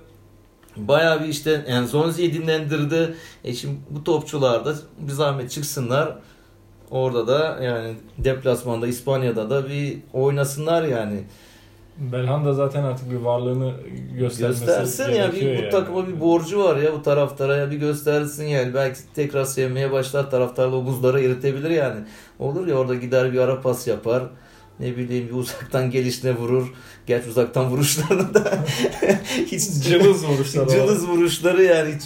Bayağı 0.77 1.23
bir 1.23 1.27
işte 1.27 1.65
yani 1.69 1.87
Zonzi'yi 1.87 2.33
dinlendirdi. 2.33 3.15
E 3.43 3.53
şimdi 3.53 3.75
bu 3.89 4.03
topçular 4.03 4.65
da 4.65 4.75
bir 4.99 5.11
zahmet 5.11 5.51
çıksınlar. 5.51 6.17
Orada 6.91 7.27
da 7.27 7.63
yani 7.63 7.93
deplasmanda 8.17 8.87
İspanya'da 8.87 9.49
da 9.49 9.69
bir 9.69 9.97
oynasınlar 10.13 10.83
yani. 10.83 11.23
Belhanda 11.97 12.53
zaten 12.53 12.83
artık 12.83 13.11
bir 13.11 13.15
varlığını 13.15 13.73
göstermesi 14.19 14.65
göstersin 14.65 15.11
ya 15.11 15.33
bir, 15.33 15.41
bu 15.41 15.45
yani. 15.45 15.69
takıma 15.69 16.07
bir 16.07 16.19
borcu 16.19 16.63
var 16.63 16.77
ya 16.77 16.93
bu 16.93 17.03
taraftara 17.03 17.55
ya 17.55 17.71
bir 17.71 17.77
göstersin 17.77 18.45
yani. 18.45 18.73
Belki 18.73 18.99
tekrar 19.15 19.45
sevmeye 19.45 19.91
başlar 19.91 20.31
taraftarla 20.31 20.75
o 20.75 20.85
buzları 20.85 21.21
eritebilir 21.21 21.69
yani. 21.69 21.99
Olur 22.39 22.67
ya 22.67 22.75
orada 22.75 22.95
gider 22.95 23.33
bir 23.33 23.39
ara 23.39 23.61
pas 23.61 23.87
yapar. 23.87 24.23
Ne 24.79 24.97
bileyim 24.97 25.27
bir 25.27 25.33
uzaktan 25.33 25.91
gelişine 25.91 26.35
vurur. 26.35 26.73
Gerçi 27.05 27.29
uzaktan 27.29 27.69
vuruşlarını 27.69 28.33
da 28.33 28.43
hiç 29.45 29.83
cılız 29.83 30.25
vuruşları 30.27 30.69
cılız 30.69 31.07
vuruşları 31.07 31.63
yani 31.63 31.95
hiç 31.95 32.03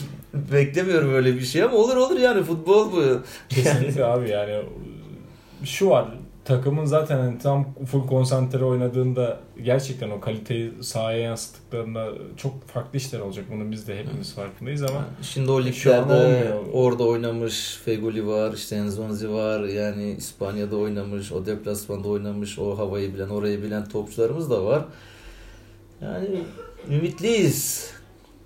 beklemiyorum 0.52 1.13
öyle 1.13 1.36
bir 1.36 1.45
şey 1.45 1.63
ama 1.63 1.78
olur 1.78 1.95
olur 1.95 2.19
yani 2.19 2.43
futbol 2.43 2.91
bu. 2.91 3.21
Kesinlikle 3.50 4.02
yani. 4.02 4.12
abi 4.12 4.30
yani 4.30 4.62
şu 5.63 5.89
var 5.89 6.08
takımın 6.48 6.86
zaten 6.86 7.18
hani 7.18 7.40
tam 7.40 7.74
full 7.86 8.08
konsantre 8.08 8.64
oynadığında 8.64 9.40
gerçekten 9.64 10.10
o 10.10 10.20
kaliteyi 10.20 10.72
sahaya 10.82 11.20
yansıttıklarında 11.20 12.10
çok 12.38 12.68
farklı 12.68 12.98
işler 12.98 13.20
olacak. 13.20 13.46
Bunun 13.52 13.72
biz 13.72 13.88
de 13.88 14.00
hepimiz 14.00 14.34
farkındayız 14.34 14.84
ama 14.84 15.06
şimdi 15.22 15.52
o 15.52 15.64
liglerde 15.64 16.54
orada 16.74 17.04
oynamış 17.04 17.80
Fegoli 17.86 18.28
var, 18.28 18.54
işte 18.54 18.76
Enzonzi 18.76 19.32
var. 19.32 19.64
Yani 19.64 20.12
İspanya'da 20.12 20.78
oynamış, 20.78 21.32
o 21.32 21.46
deplasmanda 21.46 22.08
oynamış, 22.08 22.60
o 22.60 22.78
havayı 22.78 23.14
bilen, 23.14 23.30
orayı 23.30 23.64
bilen 23.64 23.90
topçularımız 23.90 24.50
da 24.50 24.66
var. 24.66 24.86
Yani 26.02 26.44
ümitliyiz. 26.90 27.92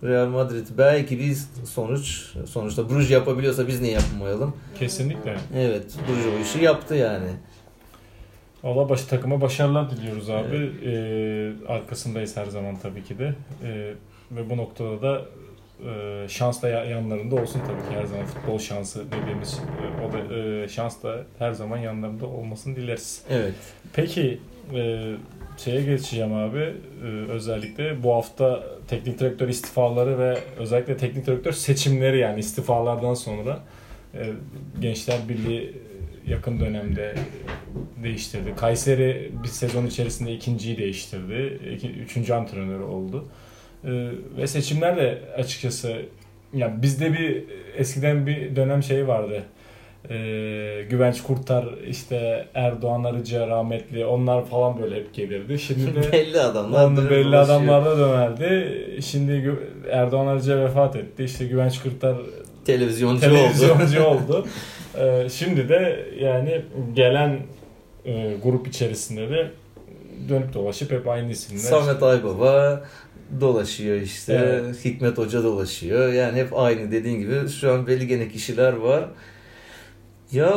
Real 0.03 0.27
Madrid 0.27 0.67
belki 0.77 1.19
biz 1.19 1.49
sonuç 1.65 2.33
sonuçta 2.45 2.89
Bruges 2.89 3.11
yapabiliyorsa 3.11 3.67
biz 3.67 3.81
niye 3.81 3.93
yapmayalım? 3.93 4.53
Kesinlikle. 4.79 5.37
Evet, 5.55 5.85
Bruges 6.07 6.25
o 6.39 6.41
işi 6.41 6.63
yaptı 6.63 6.95
yani. 6.95 7.27
Valla 8.63 8.89
baş, 8.89 9.03
takıma 9.03 9.41
başarılar 9.41 9.91
diliyoruz 9.91 10.29
abi. 10.29 10.55
Evet. 10.55 10.71
Ee, 10.85 11.51
arkasındayız 11.67 12.37
her 12.37 12.45
zaman 12.45 12.75
tabii 12.75 13.03
ki 13.03 13.19
de. 13.19 13.33
Ee, 13.63 13.93
ve 14.31 14.49
bu 14.49 14.57
noktada 14.57 15.01
da 15.01 15.21
e, 15.85 16.27
şans 16.27 16.61
da 16.61 16.69
yanlarında 16.69 17.35
olsun 17.35 17.61
tabii 17.67 17.89
ki 17.89 17.99
her 18.01 18.05
zaman 18.05 18.25
futbol 18.25 18.59
şansı 18.59 19.05
dediğimiz 19.11 19.59
e, 19.59 20.05
o 20.05 20.13
da 20.13 20.35
e, 20.35 20.67
şans 20.67 21.03
da 21.03 21.23
her 21.39 21.51
zaman 21.51 21.77
yanlarında 21.77 22.25
olmasını 22.25 22.75
dileriz. 22.75 23.23
Evet. 23.29 23.53
Peki 23.93 24.39
e, 24.75 25.13
şeye 25.57 25.81
geçeceğim 25.83 26.33
abi. 26.33 26.73
E, 27.03 27.07
özellikle 27.29 28.03
bu 28.03 28.13
hafta 28.13 28.63
teknik 28.87 29.19
direktör 29.19 29.49
istifaları 29.49 30.19
ve 30.19 30.37
özellikle 30.57 30.97
teknik 30.97 31.27
direktör 31.27 31.51
seçimleri 31.51 32.19
yani 32.19 32.39
istifalardan 32.39 33.13
sonra 33.13 33.59
e, 34.13 34.29
Gençler 34.79 35.17
Birliği 35.29 35.80
yakın 36.27 36.59
dönemde 36.59 37.15
değiştirdi. 38.03 38.55
Kayseri 38.55 39.31
bir 39.43 39.47
sezon 39.47 39.85
içerisinde 39.85 40.33
ikinciyi 40.33 40.77
değiştirdi. 40.77 41.59
Üçüncü 42.03 42.33
antrenörü 42.33 42.83
oldu. 42.83 43.25
Ee, 43.85 43.89
ve 44.37 44.47
seçimler 44.47 44.97
de 44.97 45.21
açıkçası 45.37 46.01
yani 46.53 46.81
bizde 46.81 47.13
bir 47.13 47.43
eskiden 47.77 48.27
bir 48.27 48.55
dönem 48.55 48.83
şey 48.83 49.07
vardı. 49.07 49.43
Ee, 50.09 50.85
Güvenç 50.89 51.23
Kurtar 51.23 51.65
işte 51.87 52.47
Erdoğan 52.53 53.03
Arıca 53.03 53.47
rahmetli 53.47 54.05
onlar 54.05 54.45
falan 54.45 54.81
böyle 54.81 54.95
hep 54.95 55.13
gelirdi. 55.13 55.59
Şimdi 55.59 55.95
de 55.95 56.11
belli 56.11 56.39
adamlar 56.39 57.09
belli 57.09 57.37
adamlar 57.37 57.85
da 57.85 57.97
dönerdi. 57.97 58.77
Şimdi 59.05 59.57
Erdoğan 59.91 60.27
Arıca 60.27 60.65
vefat 60.65 60.95
etti. 60.95 61.23
İşte 61.23 61.45
Güvenç 61.45 61.81
Kurtar 61.83 62.17
televizyoncu, 62.65 63.21
televizyoncu 63.21 64.03
oldu. 64.05 64.33
oldu. 64.37 64.47
Ee, 64.97 65.27
şimdi 65.29 65.69
de 65.69 66.05
yani 66.19 66.61
gelen 66.93 67.39
e, 68.05 68.35
grup 68.43 68.67
içerisinde 68.67 69.29
de 69.29 69.51
dönüp 70.29 70.53
dolaşıp 70.53 70.91
hep 70.91 71.07
aynı 71.07 71.31
isimler. 71.31 71.61
Samet 71.61 72.03
Aybaba 72.03 72.83
dolaşıyor 73.41 74.01
işte. 74.01 74.33
Evet. 74.33 74.85
Hikmet 74.85 75.17
Hoca 75.17 75.43
dolaşıyor. 75.43 76.13
Yani 76.13 76.39
hep 76.39 76.57
aynı 76.57 76.91
dediğin 76.91 77.19
gibi 77.19 77.49
şu 77.49 77.73
an 77.73 77.87
belli 77.87 78.07
gene 78.07 78.29
kişiler 78.29 78.73
var. 78.73 79.05
Ya 80.31 80.53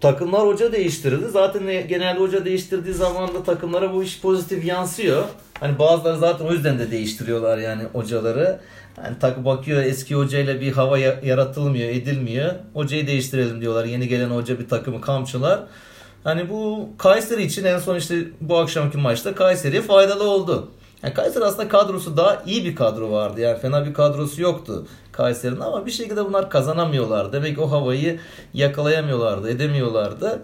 takımlar 0.00 0.46
hoca 0.46 0.72
değiştirdi. 0.72 1.28
Zaten 1.28 1.88
genelde 1.88 2.20
hoca 2.20 2.44
değiştirdiği 2.44 2.94
zaman 2.94 3.34
da 3.34 3.42
takımlara 3.42 3.94
bu 3.94 4.02
iş 4.02 4.20
pozitif 4.20 4.64
yansıyor. 4.64 5.24
Hani 5.60 5.78
bazıları 5.78 6.18
zaten 6.18 6.44
o 6.44 6.52
yüzden 6.52 6.78
de 6.78 6.90
değiştiriyorlar 6.90 7.58
yani 7.58 7.82
hocaları. 7.92 8.60
Yani 9.04 9.18
tak 9.18 9.44
bakıyor 9.44 9.82
eski 9.82 10.14
hocayla 10.14 10.60
bir 10.60 10.72
hava 10.72 10.98
yaratılmıyor, 10.98 11.88
edilmiyor. 11.88 12.54
Hocayı 12.74 13.06
değiştirelim 13.06 13.60
diyorlar. 13.60 13.84
Yeni 13.84 14.08
gelen 14.08 14.30
hoca 14.30 14.58
bir 14.58 14.68
takımı 14.68 15.00
kamçılar. 15.00 15.60
Hani 16.24 16.50
bu 16.50 16.88
Kayseri 16.98 17.42
için 17.42 17.64
en 17.64 17.78
son 17.78 17.96
işte 17.96 18.16
bu 18.40 18.58
akşamki 18.58 18.98
maçta 18.98 19.34
Kayseri'ye 19.34 19.82
faydalı 19.82 20.30
oldu. 20.30 20.68
Yani 21.02 21.14
Kayseri 21.14 21.44
aslında 21.44 21.68
kadrosu 21.68 22.16
daha 22.16 22.42
iyi 22.46 22.64
bir 22.64 22.76
kadro 22.76 23.10
vardı. 23.10 23.40
Yani 23.40 23.58
fena 23.58 23.86
bir 23.86 23.94
kadrosu 23.94 24.42
yoktu 24.42 24.86
Kayseri'nin 25.12 25.60
ama 25.60 25.86
bir 25.86 25.90
şekilde 25.90 26.24
bunlar 26.24 26.50
kazanamıyorlar. 26.50 27.32
Demek 27.32 27.54
ki 27.54 27.60
o 27.60 27.70
havayı 27.70 28.20
yakalayamıyorlardı, 28.54 29.50
edemiyorlardı. 29.50 30.42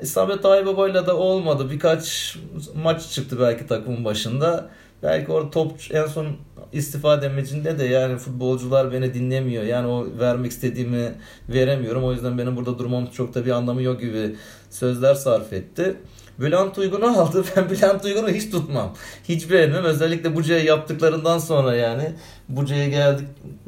İsabet 0.00 0.44
Aybaba'yla 0.44 1.06
da 1.06 1.16
olmadı. 1.16 1.70
Birkaç 1.70 2.36
maç 2.74 3.10
çıktı 3.10 3.40
belki 3.40 3.66
takımın 3.66 4.04
başında. 4.04 4.68
Belki 5.02 5.32
orada 5.32 5.50
top 5.50 5.72
en 5.90 6.06
son 6.06 6.26
istifa 6.72 7.22
demecinde 7.22 7.78
de 7.78 7.84
yani 7.84 8.18
futbolcular 8.18 8.92
beni 8.92 9.14
dinlemiyor. 9.14 9.64
Yani 9.64 9.86
o 9.86 10.06
vermek 10.18 10.50
istediğimi 10.52 11.12
veremiyorum. 11.48 12.04
O 12.04 12.12
yüzden 12.12 12.38
benim 12.38 12.56
burada 12.56 12.78
durmam 12.78 13.06
çok 13.06 13.34
da 13.34 13.46
bir 13.46 13.50
anlamı 13.50 13.82
yok 13.82 14.00
gibi 14.00 14.36
sözler 14.70 15.14
sarf 15.14 15.52
etti. 15.52 15.96
Bülent 16.38 16.78
Uygun'u 16.78 17.06
aldı. 17.06 17.44
Ben 17.56 17.70
Bülent 17.70 18.04
Uygun'u 18.04 18.28
hiç 18.28 18.50
tutmam. 18.50 18.94
Hiç 19.28 19.50
beğenmem. 19.50 19.84
Özellikle 19.84 20.36
Buca'ya 20.36 20.62
yaptıklarından 20.62 21.38
sonra 21.38 21.76
yani. 21.76 22.12
Buca'ya 22.48 22.88
geldi, 22.88 23.22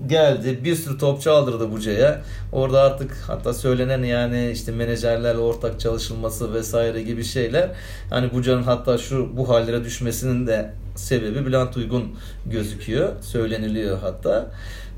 geldi. 0.07 0.61
Bir 0.64 0.74
sürü 0.74 0.98
topçu 0.98 1.33
aldırdı 1.33 1.72
Buca'ya. 1.72 2.22
Orada 2.53 2.83
artık 2.83 3.16
hatta 3.27 3.55
söylenen 3.55 4.03
yani 4.03 4.50
işte 4.50 4.72
menajerlerle 4.72 5.38
ortak 5.38 5.81
çalışılması 5.81 6.55
vesaire 6.55 7.03
gibi 7.03 7.24
şeyler. 7.24 7.70
Hani 8.11 8.33
Buca'nın 8.33 8.62
hatta 8.62 8.98
şu 8.98 9.37
bu 9.37 9.48
hallere 9.48 9.85
düşmesinin 9.85 10.46
de 10.46 10.70
sebebi 10.96 11.46
Bülent 11.46 11.77
Uygun 11.77 12.16
gözüküyor. 12.46 13.12
Söyleniliyor 13.20 13.98
hatta. 13.98 14.50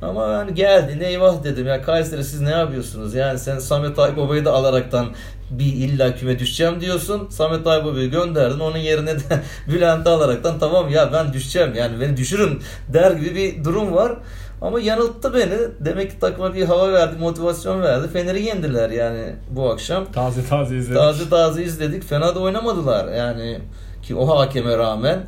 Ama 0.03 0.27
yani 0.27 0.55
geldi 0.55 0.99
ne 0.99 1.07
eyvah 1.07 1.45
dedim 1.45 1.67
ya 1.67 1.83
Kayseri 1.83 2.25
siz 2.25 2.41
ne 2.41 2.51
yapıyorsunuz? 2.51 3.15
Yani 3.15 3.39
sen 3.39 3.59
Samet 3.59 3.99
Aybaba'yı 3.99 4.45
da 4.45 4.53
alaraktan 4.53 5.07
bir 5.51 5.65
illa 5.65 6.15
küme 6.15 6.39
düşeceğim 6.39 6.81
diyorsun. 6.81 7.29
Samet 7.31 7.67
Aybaba'yı 7.67 8.11
gönderdin. 8.11 8.61
Onun 8.61 8.79
yerine 8.79 9.15
de 9.17 9.23
Bülent'i 9.69 10.11
alaraktan 10.11 10.59
tamam 10.59 10.89
ya 10.89 11.13
ben 11.13 11.33
düşeceğim 11.33 11.75
yani 11.75 12.01
beni 12.01 12.17
düşürün 12.17 12.63
der 12.93 13.11
gibi 13.11 13.35
bir 13.35 13.65
durum 13.65 13.95
var. 13.95 14.13
Ama 14.61 14.81
yanılttı 14.81 15.35
beni. 15.35 15.59
Demek 15.81 16.11
ki 16.11 16.19
takıma 16.19 16.55
bir 16.55 16.65
hava 16.65 16.93
verdi, 16.93 17.17
motivasyon 17.21 17.83
verdi. 17.83 18.09
Fener'i 18.09 18.43
yendiler 18.43 18.91
yani 18.91 19.35
bu 19.51 19.71
akşam. 19.71 20.13
Taze 20.13 20.45
taze 20.49 20.77
izledik. 20.77 21.01
Taze 21.01 21.29
taze 21.29 21.63
izledik. 21.63 22.05
Fena 22.05 22.35
da 22.35 22.41
oynamadılar 22.41 23.13
yani. 23.13 23.59
Ki 24.03 24.15
o 24.15 24.39
hakeme 24.39 24.79
rağmen 24.79 25.21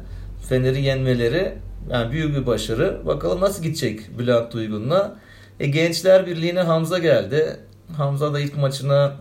Fener'i 0.49 0.83
yenmeleri 0.83 1.59
yani 1.91 2.13
büyük 2.13 2.37
bir 2.37 2.47
başarı. 2.47 3.07
Bakalım 3.07 3.41
nasıl 3.41 3.63
gidecek 3.63 4.19
Bülent 4.19 4.55
Uygun'la. 4.55 5.17
E, 5.61 5.67
Gençler 5.67 6.27
Birliği'ne 6.27 6.61
Hamza 6.61 6.99
geldi. 6.99 7.57
Hamza 7.97 8.35
da 8.35 8.41
ilk 8.41 8.57
maçına 8.57 9.13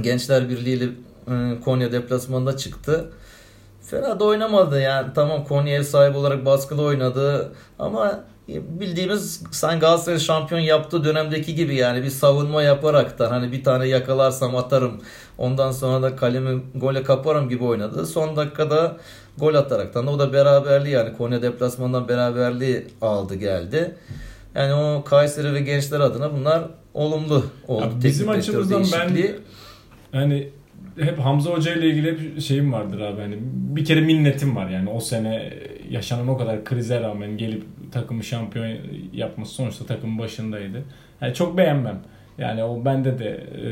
Gençler 0.00 0.48
Birliği 0.48 0.74
ile 0.74 0.84
e, 1.28 1.60
Konya 1.64 1.92
deplasmanında 1.92 2.56
çıktı. 2.56 3.10
Fena 3.82 4.20
da 4.20 4.24
oynamadı 4.24 4.80
yani. 4.80 5.12
Tamam 5.14 5.44
Konya 5.44 5.74
ev 5.74 5.82
sahibi 5.82 6.16
olarak 6.16 6.44
baskılı 6.44 6.82
oynadı 6.82 7.52
ama 7.78 8.24
bildiğimiz 8.80 9.42
sen 9.50 9.80
Galatasaray 9.80 10.18
şampiyon 10.18 10.60
yaptığı 10.60 11.04
dönemdeki 11.04 11.54
gibi 11.54 11.74
yani 11.74 12.02
bir 12.02 12.10
savunma 12.10 12.62
yaparak 12.62 13.18
da 13.18 13.30
hani 13.30 13.52
bir 13.52 13.64
tane 13.64 13.86
yakalarsam 13.86 14.56
atarım 14.56 15.00
ondan 15.38 15.72
sonra 15.72 16.02
da 16.02 16.16
kalemi 16.16 16.62
gole 16.74 17.02
kaparım 17.02 17.48
gibi 17.48 17.64
oynadı. 17.64 18.06
Son 18.06 18.36
dakikada 18.36 18.96
gol 19.38 19.54
ataraktan 19.54 20.06
da 20.06 20.10
o 20.10 20.18
da 20.18 20.32
beraberliği 20.32 20.94
yani 20.94 21.16
Konya 21.16 21.42
deplasmandan 21.42 22.08
beraberliği 22.08 22.86
aldı 23.00 23.34
geldi. 23.34 23.94
Yani 24.54 24.74
o 24.74 25.04
Kayseri 25.04 25.54
ve 25.54 25.60
gençler 25.60 26.00
adına 26.00 26.32
bunlar 26.32 26.64
olumlu 26.94 27.44
oldu. 27.68 27.84
Abi 27.84 28.04
bizim 28.04 28.28
açımızdan 28.28 28.84
ben 28.92 29.28
hani 30.12 30.48
hep 31.00 31.18
Hamza 31.18 31.50
Hoca 31.50 31.74
ile 31.74 31.88
ilgili 31.88 32.10
hep 32.10 32.40
şeyim 32.40 32.72
vardır 32.72 33.00
abi 33.00 33.20
hani 33.20 33.38
bir 33.76 33.84
kere 33.84 34.00
minnetim 34.00 34.56
var 34.56 34.68
yani 34.68 34.90
o 34.90 35.00
sene 35.00 35.52
yaşanan 35.90 36.28
o 36.28 36.38
kadar 36.38 36.64
krize 36.64 37.00
rağmen 37.00 37.36
gelip 37.36 37.64
takımı 37.92 38.24
şampiyon 38.24 38.76
yapması 39.12 39.54
sonuçta 39.54 39.86
takımın 39.86 40.18
başındaydı. 40.18 40.82
Yani 41.20 41.34
çok 41.34 41.56
beğenmem. 41.56 41.98
Yani 42.38 42.64
o 42.64 42.84
bende 42.84 43.18
de 43.18 43.46
e, 43.64 43.70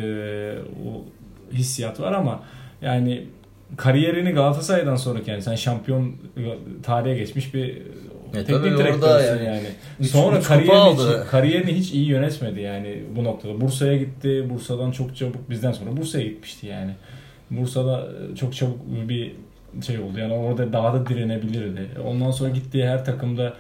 o 0.89 1.05
hissiyat 1.53 2.01
var 2.01 2.13
ama 2.13 2.43
yani 2.83 3.27
kariyerini 3.77 4.31
Galatasaray'dan 4.31 4.97
sonraki 4.97 5.31
yani 5.31 5.43
sen 5.43 5.55
şampiyon 5.55 6.15
tarihe 6.83 7.15
geçmiş 7.15 7.55
bir 7.55 7.77
e, 8.35 8.45
teknik 8.45 8.79
direktörsün 8.79 9.29
yani. 9.29 9.45
yani. 9.45 9.67
Üç, 10.01 10.07
Sonra 10.11 10.39
üç 10.39 10.47
kariyerini, 10.47 10.93
hiç, 10.93 11.31
kariyerini 11.31 11.75
hiç 11.75 11.93
iyi 11.93 12.07
yönetmedi 12.07 12.61
yani 12.61 13.03
bu 13.17 13.25
noktada. 13.25 13.61
Bursa'ya 13.61 13.97
gitti. 13.97 14.47
Bursa'dan 14.51 14.91
çok 14.91 15.17
çabuk 15.17 15.51
bizden 15.51 15.73
sonra 15.73 15.97
Bursa'ya 15.97 16.25
gitmişti 16.25 16.67
yani. 16.67 16.93
Bursa'da 17.51 18.09
çok 18.37 18.55
çabuk 18.55 18.79
bir 19.09 19.33
şey 19.87 19.99
oldu. 19.99 20.19
Yani 20.19 20.33
orada 20.33 20.73
daha 20.73 20.95
da 20.95 21.07
direnebilirdi. 21.07 21.89
Ondan 22.07 22.31
sonra 22.31 22.51
gittiği 22.51 22.87
her 22.87 23.05
takımda 23.05 23.55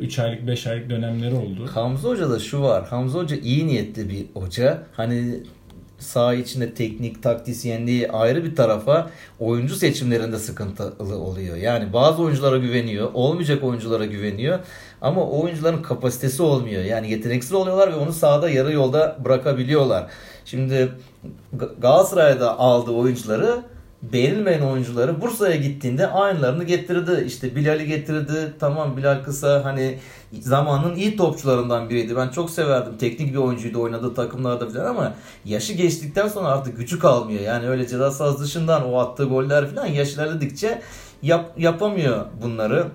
3 0.00 0.18
aylık 0.18 0.46
5 0.46 0.66
aylık 0.66 0.90
dönemleri 0.90 1.34
oldu. 1.34 1.70
Hamza 1.74 2.08
Hoca 2.08 2.30
da 2.30 2.38
şu 2.38 2.62
var. 2.62 2.86
Hamza 2.88 3.18
Hoca 3.18 3.36
iyi 3.36 3.66
niyetli 3.66 4.08
bir 4.08 4.26
hoca. 4.40 4.82
Hani 4.92 5.42
saha 5.98 6.34
içinde 6.34 6.74
teknik, 6.74 7.22
taktisyenliği 7.22 8.10
ayrı 8.10 8.44
bir 8.44 8.56
tarafa 8.56 9.10
oyuncu 9.40 9.74
seçimlerinde 9.74 10.38
sıkıntılı 10.38 11.18
oluyor. 11.18 11.56
Yani 11.56 11.92
bazı 11.92 12.22
oyunculara 12.22 12.56
güveniyor, 12.56 13.10
olmayacak 13.14 13.64
oyunculara 13.64 14.04
güveniyor 14.04 14.58
ama 15.00 15.22
o 15.22 15.42
oyuncuların 15.42 15.82
kapasitesi 15.82 16.42
olmuyor. 16.42 16.84
Yani 16.84 17.10
yeteneksiz 17.10 17.52
oluyorlar 17.52 17.92
ve 17.92 17.96
onu 17.96 18.12
sahada 18.12 18.50
yarı 18.50 18.72
yolda 18.72 19.16
bırakabiliyorlar. 19.24 20.06
Şimdi 20.44 20.88
Galatasaray'da 21.78 22.58
aldığı 22.58 22.90
oyuncuları 22.92 23.62
beğenilmeyen 24.12 24.60
oyuncuları 24.60 25.20
Bursa'ya 25.20 25.56
gittiğinde 25.56 26.06
aynılarını 26.06 26.64
getirdi. 26.64 27.24
İşte 27.26 27.56
Bilal'i 27.56 27.86
getirdi. 27.86 28.52
Tamam 28.60 28.96
Bilal 28.96 29.24
Kısa 29.24 29.64
hani 29.64 29.98
zamanın 30.40 30.94
iyi 30.94 31.16
topçularından 31.16 31.90
biriydi. 31.90 32.16
Ben 32.16 32.28
çok 32.28 32.50
severdim. 32.50 32.98
Teknik 32.98 33.32
bir 33.32 33.38
oyuncuydu 33.38 33.80
oynadığı 33.80 34.14
takımlarda 34.14 34.68
falan 34.68 34.84
ama 34.84 35.14
yaşı 35.44 35.72
geçtikten 35.72 36.28
sonra 36.28 36.48
artık 36.48 36.76
gücü 36.76 36.98
kalmıyor. 36.98 37.40
Yani 37.40 37.68
öyle 37.68 37.88
ceza 37.88 38.10
sahası 38.10 38.44
dışından 38.44 38.92
o 38.92 38.98
attığı 38.98 39.24
goller 39.24 39.70
falan 39.74 39.86
yaş 39.86 40.14
ilerledikçe 40.14 40.82
yap, 41.22 41.52
yapamıyor 41.56 42.26
bunları. 42.42 42.86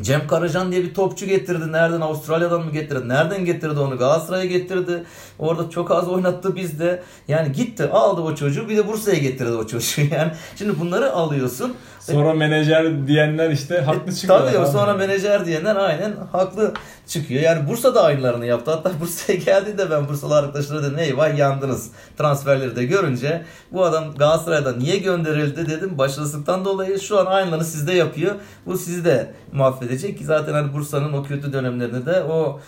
Cem 0.00 0.26
Karacan 0.26 0.72
diye 0.72 0.82
bir 0.82 0.94
topçu 0.94 1.26
getirdi. 1.26 1.72
Nereden? 1.72 2.00
Avustralya'dan 2.00 2.64
mı 2.64 2.72
getirdi? 2.72 3.08
Nereden 3.08 3.44
getirdi 3.44 3.80
onu? 3.80 3.98
Galatasaray'a 3.98 4.44
getirdi. 4.44 5.04
Orada 5.38 5.70
çok 5.70 5.90
az 5.90 6.08
oynattı 6.08 6.56
bizde. 6.56 7.02
Yani 7.28 7.52
gitti 7.52 7.84
aldı 7.84 8.20
o 8.20 8.34
çocuğu 8.34 8.68
bir 8.68 8.76
de 8.76 8.88
Bursa'ya 8.88 9.18
getirdi 9.18 9.52
o 9.52 9.66
çocuğu. 9.66 10.00
Yani 10.14 10.32
şimdi 10.56 10.80
bunları 10.80 11.12
alıyorsun. 11.12 11.74
Sonra 12.12 12.34
menajer 12.34 13.06
diyenler 13.06 13.50
işte 13.50 13.80
haklı 13.80 14.12
e, 14.12 14.14
çıkıyor. 14.14 14.38
Tabii 14.38 14.58
o 14.58 14.66
sonra 14.66 14.94
menajer 14.94 15.46
diyenler 15.46 15.76
aynen 15.76 16.12
haklı 16.32 16.74
çıkıyor. 17.06 17.42
Yani 17.42 17.68
Bursa 17.68 17.94
da 17.94 18.02
aynılarını 18.02 18.46
yaptı. 18.46 18.70
Hatta 18.70 18.90
Bursa'ya 19.00 19.38
geldi 19.38 19.78
de 19.78 19.90
ben 19.90 20.08
Bursalı 20.08 20.36
arkadaşlara 20.36 20.82
dedim 20.82 20.98
eyvah 20.98 21.38
yandınız. 21.38 21.90
Transferleri 22.18 22.76
de 22.76 22.84
görünce 22.84 23.42
bu 23.72 23.84
adam 23.84 24.14
Galatasaray'dan 24.14 24.78
niye 24.78 24.96
gönderildi 24.96 25.66
dedim. 25.66 25.98
Başarısızlıktan 25.98 26.64
dolayı 26.64 27.00
şu 27.00 27.18
an 27.18 27.26
aynılarını 27.26 27.64
sizde 27.64 27.92
yapıyor. 27.92 28.34
Bu 28.66 28.78
sizi 28.78 29.04
de 29.04 29.30
mahvedecek 29.52 30.18
ki 30.18 30.24
zaten 30.24 30.52
hani 30.52 30.72
Bursa'nın 30.72 31.12
o 31.12 31.22
kötü 31.22 31.52
dönemlerinde 31.52 32.06
de 32.06 32.22
o 32.22 32.60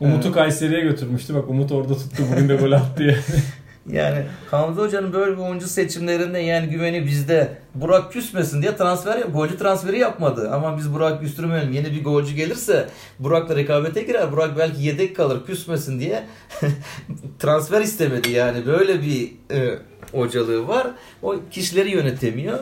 Umut'u 0.00 0.32
Kayseri'ye 0.32 0.80
götürmüştü. 0.80 1.34
Bak 1.34 1.48
Umut 1.48 1.72
orada 1.72 1.94
tuttu. 1.94 2.22
Bugün 2.32 2.48
de 2.48 2.56
gol 2.56 2.72
attı 2.72 3.02
yani. 3.02 3.18
Yani 3.88 4.24
Hamza 4.50 4.82
Hoca'nın 4.82 5.12
böyle 5.12 5.32
bir 5.32 5.42
oyuncu 5.42 5.68
seçimlerinde 5.68 6.38
yani 6.38 6.68
güveni 6.68 7.06
bizde. 7.06 7.58
Burak 7.74 8.12
küsmesin 8.12 8.62
diye 8.62 8.76
transfer 8.76 9.20
golcü 9.20 9.58
transferi 9.58 9.98
yapmadı. 9.98 10.50
Ama 10.52 10.78
biz 10.78 10.94
Burak 10.94 11.20
küstürmeyelim. 11.20 11.72
Yeni 11.72 11.86
bir 11.86 12.04
golcü 12.04 12.34
gelirse 12.34 12.88
Burak'la 13.18 13.56
rekabete 13.56 14.02
girer. 14.02 14.32
Burak 14.32 14.58
belki 14.58 14.82
yedek 14.82 15.16
kalır 15.16 15.46
küsmesin 15.46 16.00
diye 16.00 16.24
transfer 17.38 17.80
istemedi. 17.80 18.30
Yani 18.30 18.66
böyle 18.66 19.02
bir 19.02 19.32
e, 19.50 19.78
hocalığı 20.12 20.68
var. 20.68 20.86
O 21.22 21.36
kişileri 21.50 21.90
yönetemiyor. 21.90 22.58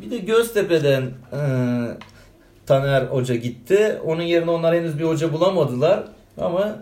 Bir 0.00 0.10
de 0.10 0.18
Göztepe'den 0.18 1.02
e, 1.02 1.40
Taner 2.66 3.02
Hoca 3.02 3.34
gitti. 3.34 3.98
Onun 4.04 4.22
yerine 4.22 4.50
onlar 4.50 4.74
henüz 4.74 4.98
bir 4.98 5.04
hoca 5.04 5.32
bulamadılar. 5.32 6.04
Ama 6.38 6.76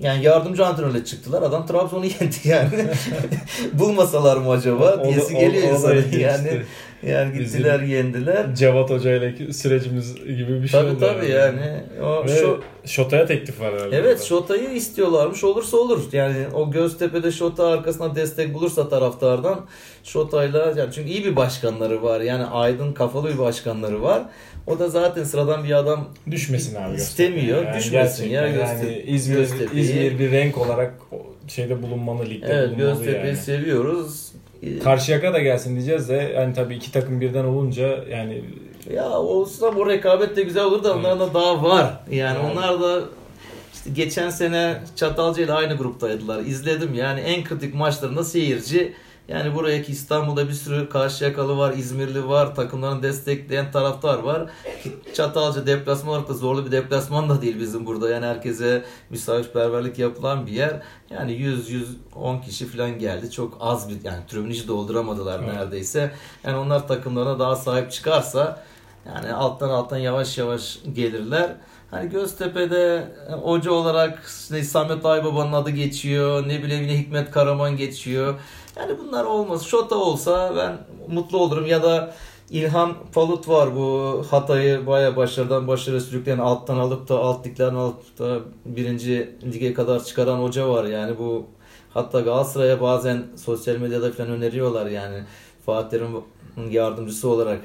yani 0.00 0.24
yardımcı 0.24 0.66
antrenörle 0.66 1.04
çıktılar. 1.04 1.42
Adam 1.42 1.66
Trabzon'u 1.66 2.04
yendi 2.04 2.36
yani. 2.44 2.86
Bulmasalar 3.72 4.36
mı 4.36 4.50
acaba 4.50 5.04
diyesi 5.04 5.34
geliyor 5.34 5.74
insana. 5.74 5.94
Yani 5.94 6.48
işte. 6.48 6.64
Yani 7.02 7.38
gittiler 7.38 7.82
Bizim 7.82 7.96
yendiler. 7.96 8.54
Cevat 8.54 8.90
Hoca 8.90 9.14
ile 9.14 9.52
sürecimiz 9.52 10.14
gibi 10.14 10.62
bir 10.62 10.68
şey 10.68 10.80
tabii, 10.80 10.90
oldu. 10.90 11.00
Tabii 11.00 11.20
tabii 11.20 11.30
yani. 11.30 11.80
O 12.02 12.24
Ve 12.24 12.36
şu 12.36 12.60
Şota'ya 12.84 13.26
teklif 13.26 13.60
var 13.60 13.74
herhalde. 13.74 13.96
Evet 13.96 14.22
Şota'yı 14.22 14.68
istiyorlarmış. 14.70 15.44
Olursa 15.44 15.76
olur. 15.76 16.02
Yani 16.12 16.36
o 16.54 16.70
Göztepe'de 16.70 17.32
Şota 17.32 17.66
arkasına 17.66 18.14
destek 18.14 18.54
bulursa 18.54 18.88
taraftardan 18.88 19.66
Şota'yla 20.04 20.74
yani 20.76 20.92
çünkü 20.94 21.10
iyi 21.10 21.24
bir 21.24 21.36
başkanları 21.36 22.02
var. 22.02 22.20
Yani 22.20 22.44
aydın 22.44 22.92
kafalı 22.92 23.32
bir 23.32 23.38
başkanları 23.38 24.02
var. 24.02 24.22
O 24.66 24.78
da 24.78 24.88
zaten 24.88 25.24
sıradan 25.24 25.64
bir 25.64 25.72
adam 25.72 26.08
düşmesin 26.30 26.74
abi. 26.74 26.96
İstemiyor. 26.96 27.64
Yani 27.64 27.78
düşmesin 27.78 28.28
ya 28.28 28.46
Yani 28.46 29.02
İzmir, 29.06 29.48
İzmir 29.74 30.18
bir 30.18 30.30
renk 30.30 30.58
olarak 30.58 30.94
şeyde 31.50 31.82
bulunmalı 31.82 32.26
ligde 32.26 32.46
evet, 32.46 32.70
bulunmalı 32.70 32.94
Göztepe'yi 32.94 33.26
yani. 33.26 33.36
seviyoruz. 33.36 34.32
Karşıyaka 34.84 35.32
da 35.32 35.38
gelsin 35.38 35.74
diyeceğiz 35.74 36.08
de 36.08 36.32
yani 36.36 36.54
tabii 36.54 36.74
iki 36.74 36.92
takım 36.92 37.20
birden 37.20 37.44
olunca 37.44 38.04
yani 38.10 38.44
ya 38.94 39.10
olsa 39.10 39.76
bu 39.76 39.88
rekabet 39.88 40.36
de 40.36 40.42
güzel 40.42 40.64
olur 40.64 40.84
da 40.84 40.88
evet. 40.88 40.98
onlarda 40.98 41.34
daha 41.34 41.62
var. 41.62 42.00
Yani, 42.10 42.16
yani 42.16 42.38
onlar 42.38 42.80
da 42.80 43.04
işte 43.74 43.90
geçen 43.90 44.30
sene 44.30 44.74
Çatalca 44.96 45.42
ile 45.42 45.52
aynı 45.52 45.76
gruptaydılar. 45.76 46.40
İzledim 46.40 46.94
yani 46.94 47.20
en 47.20 47.44
kritik 47.44 47.74
maçlarında 47.74 48.24
seyirci 48.24 48.92
yani 49.30 49.54
buraya 49.54 49.82
ki 49.82 49.92
İstanbul'da 49.92 50.48
bir 50.48 50.52
sürü 50.52 50.88
Karşıyakalı 50.88 51.58
var, 51.58 51.72
İzmirli 51.72 52.28
var, 52.28 52.54
takımlarını 52.54 53.02
destekleyen 53.02 53.72
taraftar 53.72 54.18
var. 54.18 54.50
Çatalca 55.14 55.66
deplasman 55.66 56.14
olarak 56.14 56.28
da 56.28 56.34
zorlu 56.34 56.66
bir 56.66 56.72
deplasman 56.72 57.28
da 57.28 57.42
değil 57.42 57.60
bizim 57.60 57.86
burada. 57.86 58.10
Yani 58.10 58.26
herkese 58.26 58.84
misafirperverlik 59.10 59.98
yapılan 59.98 60.46
bir 60.46 60.52
yer. 60.52 60.82
Yani 61.10 61.32
100-110 61.32 62.42
kişi 62.42 62.66
falan 62.66 62.98
geldi. 62.98 63.30
Çok 63.30 63.58
az 63.60 63.88
bir 63.88 64.04
yani 64.04 64.26
tribünü 64.28 64.52
hiç 64.52 64.68
dolduramadılar 64.68 65.40
evet. 65.44 65.54
neredeyse. 65.54 66.10
Yani 66.44 66.56
onlar 66.56 66.88
takımlarına 66.88 67.38
daha 67.38 67.56
sahip 67.56 67.92
çıkarsa 67.92 68.62
yani 69.06 69.32
alttan 69.32 69.68
alttan 69.68 69.98
yavaş 69.98 70.38
yavaş 70.38 70.78
gelirler. 70.94 71.56
Hani 71.90 72.10
Göztepe'de 72.10 73.08
e, 73.28 73.32
hoca 73.32 73.70
olarak 73.70 74.22
işte 74.26 74.64
Samet 74.64 75.06
Aybaba'nın 75.06 75.52
adı 75.52 75.70
geçiyor. 75.70 76.48
Ne 76.48 76.62
bileyim 76.62 76.82
yine 76.82 76.98
Hikmet 76.98 77.30
Karaman 77.30 77.76
geçiyor. 77.76 78.34
Yani 78.76 78.98
bunlar 78.98 79.24
olmaz. 79.24 79.62
Şota 79.62 79.96
olsa 79.96 80.56
ben 80.56 80.78
mutlu 81.14 81.38
olurum 81.38 81.66
ya 81.66 81.82
da 81.82 82.14
İlhan 82.50 82.94
Palut 83.12 83.48
var 83.48 83.76
bu 83.76 84.22
Hatay'ı 84.30 84.86
baya 84.86 85.16
başarıdan 85.16 85.68
başarı 85.68 86.00
sürükleyen 86.00 86.38
alttan 86.38 86.76
alıp 86.76 87.08
da 87.08 87.18
alt 87.18 87.46
liglerden 87.46 87.74
alıp 87.74 88.18
da 88.18 88.40
birinci 88.64 89.36
lige 89.52 89.74
kadar 89.74 90.04
çıkaran 90.04 90.38
hoca 90.38 90.68
var 90.68 90.84
yani 90.84 91.18
bu 91.18 91.46
hatta 91.94 92.20
Galatasaray'a 92.20 92.80
bazen 92.80 93.26
sosyal 93.36 93.76
medyada 93.76 94.12
falan 94.12 94.30
öneriyorlar 94.30 94.86
yani 94.86 95.24
Fatih'in 95.66 96.70
yardımcısı 96.70 97.28
olarak 97.28 97.60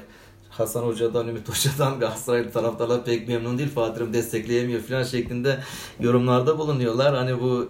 Hasan 0.50 0.82
Hoca'dan, 0.82 1.28
Ümit 1.28 1.48
Hoca'dan 1.48 1.98
Galatasaraylı 2.00 2.50
taraftarlar 2.52 3.04
pek 3.04 3.28
memnun 3.28 3.58
değil. 3.58 3.70
Fatih'im 3.70 4.12
destekleyemiyor 4.12 4.80
falan 4.80 5.02
şeklinde 5.02 5.58
yorumlarda 6.00 6.58
bulunuyorlar. 6.58 7.14
Hani 7.14 7.40
bu 7.40 7.68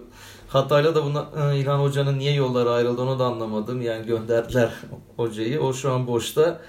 Hatay'la 0.57 0.95
da 0.95 1.05
buna, 1.05 1.53
e, 1.53 1.59
İlhan 1.59 1.79
Hoca'nın 1.79 2.19
niye 2.19 2.33
yolları 2.33 2.71
ayrıldı 2.71 3.01
onu 3.01 3.19
da 3.19 3.25
anlamadım. 3.25 3.81
Yani 3.81 4.05
gönderdiler 4.05 4.71
hocayı. 5.17 5.61
O 5.61 5.73
şu 5.73 5.91
an 5.91 6.07
boşta. 6.07 6.61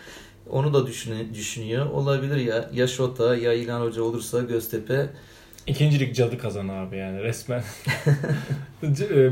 Onu 0.51 0.75
da 0.75 0.87
düşünüyor. 1.35 1.87
Olabilir 1.87 2.37
ya. 2.37 2.71
Ya 2.75 2.87
Şota 2.87 3.37
ya 3.37 3.53
İlhan 3.53 3.81
Hoca 3.81 4.03
olursa 4.03 4.41
Göztepe 4.41 5.11
İkincilik 5.69 6.15
cadı 6.15 6.39
kazan 6.39 6.69
abi 6.69 6.97
yani 6.97 7.23
resmen. 7.23 7.63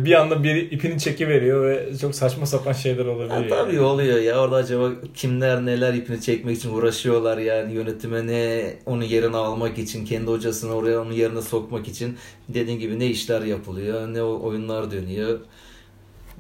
Bir 0.05 0.13
anda 0.21 0.43
bir 0.45 0.71
ipini 0.71 0.99
çeki 0.99 1.29
veriyor 1.29 1.69
ve 1.69 1.99
çok 1.99 2.15
saçma 2.15 2.47
sapan 2.47 2.73
şeyler 2.73 3.07
olabiliyor. 3.07 3.45
Ya, 3.45 3.49
tabii 3.49 3.81
oluyor 3.81 4.19
ya 4.19 4.39
orada 4.41 4.57
acaba 4.57 4.91
kimler 5.15 5.67
neler 5.67 5.95
ipini 5.95 6.21
çekmek 6.21 6.57
için 6.57 6.75
uğraşıyorlar 6.75 7.39
yani 7.39 7.73
yönetime 7.73 8.27
ne 8.27 8.73
onun 8.87 9.03
yerine 9.03 9.37
almak 9.37 9.79
için 9.79 10.05
kendi 10.05 10.31
hocasını 10.31 10.75
oraya 10.75 11.01
onun 11.01 11.13
yerine 11.13 11.43
sokmak 11.43 11.89
için 11.89 12.17
dediğin 12.49 12.79
gibi 12.79 12.99
ne 12.99 13.07
işler 13.07 13.43
yapılıyor 13.43 14.15
ne 14.15 14.23
oyunlar 14.23 14.91
dönüyor. 14.91 15.41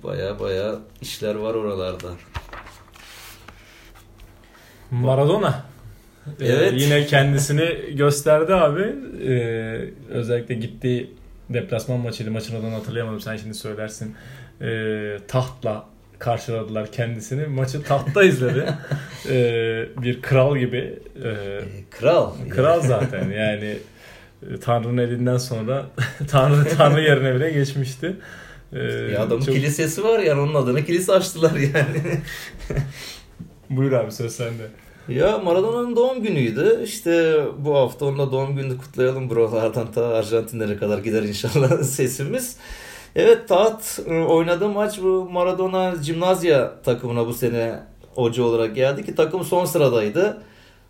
Baya 0.04 0.40
baya 0.40 0.74
işler 1.02 1.34
var 1.34 1.54
oralarda. 1.54 2.08
Maradona. 4.90 5.75
Ee, 6.40 6.46
evet. 6.46 6.72
Ee, 6.72 6.76
yine 6.76 7.06
kendisini 7.06 7.96
gösterdi 7.96 8.54
abi. 8.54 8.94
Ee, 9.26 9.90
özellikle 10.10 10.54
gittiği 10.54 11.10
deplasman 11.50 12.00
maçıydı. 12.00 12.30
Maçın 12.30 12.60
adını 12.60 12.74
hatırlayamadım. 12.74 13.20
Sen 13.20 13.36
şimdi 13.36 13.54
söylersin. 13.54 14.14
Ee, 14.60 15.18
tahtla 15.28 15.86
karşıladılar 16.18 16.92
kendisini. 16.92 17.46
Maçı 17.46 17.82
tahtta 17.82 18.22
izledi. 18.22 18.66
ee, 19.30 19.88
bir 20.02 20.22
kral 20.22 20.56
gibi. 20.56 20.98
Ee, 21.24 21.60
kral. 21.90 22.32
Kral 22.50 22.80
zaten 22.80 23.30
yani. 23.30 23.76
E, 24.50 24.60
Tanrı'nın 24.60 24.98
elinden 24.98 25.38
sonra 25.38 25.86
Tanrı 26.28 26.76
Tanrı 26.76 27.00
yerine 27.00 27.34
bile 27.34 27.50
geçmişti. 27.50 28.16
Ee, 28.72 28.78
ya 28.82 29.22
adamın 29.22 29.44
çok... 29.44 29.54
kilisesi 29.54 30.04
var 30.04 30.18
yani 30.18 30.40
onun 30.40 30.54
adına 30.54 30.84
kilise 30.84 31.12
açtılar 31.12 31.54
yani. 31.56 32.20
Buyur 33.70 33.92
abi 33.92 34.12
söz 34.12 34.32
sende. 34.32 34.62
Ya 35.08 35.38
Maradona'nın 35.38 35.96
doğum 35.96 36.22
günüydü. 36.22 36.80
İşte 36.84 37.40
bu 37.58 37.74
hafta 37.74 38.06
onunla 38.06 38.32
doğum 38.32 38.56
gününü 38.56 38.78
kutlayalım 38.78 39.30
buralardan 39.30 39.92
ta 39.92 40.06
Arjantinlere 40.06 40.76
kadar 40.76 40.98
gider 40.98 41.22
inşallah 41.22 41.82
sesimiz. 41.82 42.56
Evet 43.16 43.48
Taht 43.48 44.00
e, 44.06 44.14
oynadığı 44.14 44.68
maç 44.68 45.02
bu 45.02 45.28
Maradona 45.30 45.94
Gimnazya 46.04 46.82
takımına 46.82 47.26
bu 47.26 47.34
sene 47.34 47.80
hoca 48.14 48.42
olarak 48.42 48.74
geldi 48.74 49.04
ki 49.04 49.14
takım 49.14 49.44
son 49.44 49.64
sıradaydı. 49.64 50.42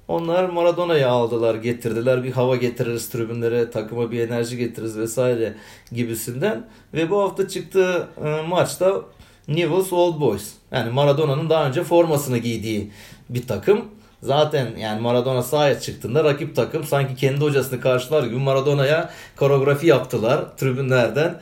Onlar 0.08 0.44
Maradona'yı 0.48 1.08
aldılar, 1.08 1.54
getirdiler. 1.54 2.24
Bir 2.24 2.32
hava 2.32 2.56
getiririz 2.56 3.08
tribünlere, 3.08 3.70
takıma 3.70 4.10
bir 4.10 4.28
enerji 4.28 4.56
getiririz 4.56 4.98
vesaire 4.98 5.54
gibisinden. 5.92 6.66
Ve 6.94 7.10
bu 7.10 7.20
hafta 7.20 7.48
çıktığı 7.48 8.08
e, 8.24 8.42
maçta 8.48 9.02
Newell's 9.48 9.92
Old 9.92 10.20
Boys. 10.20 10.52
Yani 10.72 10.90
Maradona'nın 10.90 11.50
daha 11.50 11.68
önce 11.68 11.84
formasını 11.84 12.38
giydiği 12.38 12.90
bir 13.28 13.46
takım. 13.46 13.84
Zaten 14.22 14.76
yani 14.76 15.00
Maradona 15.00 15.42
sahaya 15.42 15.80
çıktığında 15.80 16.24
rakip 16.24 16.56
takım 16.56 16.84
sanki 16.84 17.16
kendi 17.16 17.40
hocasını 17.40 17.80
karşılar 17.80 18.24
gibi 18.24 18.36
Maradona'ya 18.36 19.10
koreografi 19.36 19.86
yaptılar 19.86 20.56
tribünlerden. 20.56 21.40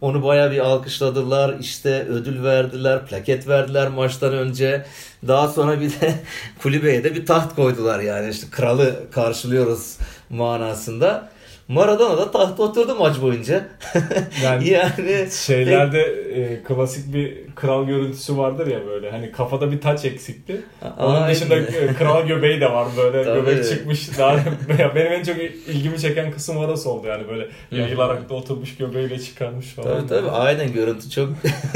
Onu 0.00 0.22
baya 0.24 0.50
bir 0.50 0.58
alkışladılar. 0.58 1.56
işte 1.60 2.06
ödül 2.08 2.42
verdiler, 2.42 3.06
plaket 3.06 3.48
verdiler 3.48 3.88
maçtan 3.88 4.32
önce. 4.32 4.86
Daha 5.28 5.48
sonra 5.48 5.80
bir 5.80 5.90
de 6.00 6.14
kulübeye 6.62 7.04
de 7.04 7.14
bir 7.14 7.26
taht 7.26 7.54
koydular 7.54 8.00
yani 8.00 8.30
işte 8.30 8.46
kralı 8.50 9.10
karşılıyoruz 9.10 9.98
manasında. 10.30 11.31
Maradona 11.72 12.18
da 12.18 12.30
tahta 12.30 12.62
oturdu 12.62 12.94
maç 12.94 13.22
boyunca. 13.22 13.64
Yani, 14.44 14.68
yani 14.68 15.28
şeylerde 15.46 16.00
e, 16.34 16.62
klasik 16.62 17.14
bir 17.14 17.34
kral 17.54 17.86
görüntüsü 17.86 18.36
vardır 18.36 18.66
ya 18.66 18.86
böyle. 18.86 19.10
Hani 19.10 19.32
kafada 19.32 19.72
bir 19.72 19.80
taç 19.80 20.04
eksikti. 20.04 20.60
Onun 20.98 21.14
Aynen. 21.14 21.30
dışında 21.34 21.56
e, 21.56 21.94
kral 21.98 22.26
göbeği 22.26 22.60
de 22.60 22.72
var 22.72 22.88
böyle. 22.96 23.24
Tabii. 23.24 23.40
Göbek 23.40 23.64
çıkmış. 23.64 24.18
Daha 24.18 24.36
benim 24.94 25.12
en 25.12 25.22
çok 25.22 25.36
ilgimi 25.68 25.98
çeken 25.98 26.30
kısım 26.30 26.56
orası 26.56 26.90
oldu 26.90 27.06
yani 27.06 27.28
böyle 27.28 27.48
yayılarak 27.70 28.28
da 28.30 28.34
oturmuş 28.34 28.76
göbeğiyle 28.76 29.18
çıkarmış 29.18 29.66
falan. 29.66 29.88
Tabii 29.88 30.08
tabii 30.08 30.30
aynen 30.30 30.72
görüntü 30.72 31.10
çok 31.10 31.28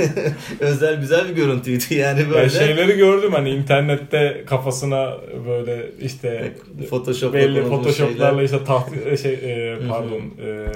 özel 0.61 1.01
güzel 1.01 1.29
bir 1.29 1.35
görüntüydü 1.35 1.95
yani 1.95 2.31
böyle. 2.31 2.39
Yani 2.39 2.51
şeyleri 2.51 2.97
gördüm 2.97 3.33
hani 3.33 3.51
internette 3.51 4.45
kafasına 4.47 5.15
böyle 5.47 5.91
işte 6.01 6.53
Photoshop 6.91 7.35
belli 7.35 7.69
photoshoplarla 7.69 8.43
işte 8.43 8.65
taht 8.65 8.89
şey 9.23 9.33
e, 9.33 9.86
pardon 9.89 10.21
e, 10.47 10.67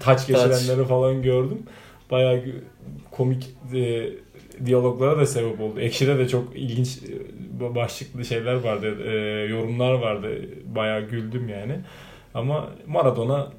taç 0.00 0.26
geçirenleri 0.26 0.86
falan 0.86 1.22
gördüm. 1.22 1.58
Bayağı 2.10 2.42
komik 3.10 3.50
e, 3.74 4.10
diyaloglara 4.66 5.18
da 5.18 5.26
sebep 5.26 5.60
oldu. 5.60 5.80
Ekşi'de 5.80 6.18
de 6.18 6.28
çok 6.28 6.56
ilginç 6.56 6.98
e, 7.60 7.74
başlıklı 7.74 8.24
şeyler 8.24 8.54
vardı, 8.54 8.96
e, 9.04 9.12
yorumlar 9.46 9.92
vardı. 9.92 10.28
Bayağı 10.64 11.00
güldüm 11.00 11.48
yani. 11.48 11.80
Ama 12.34 12.68
Maradona 12.86 13.52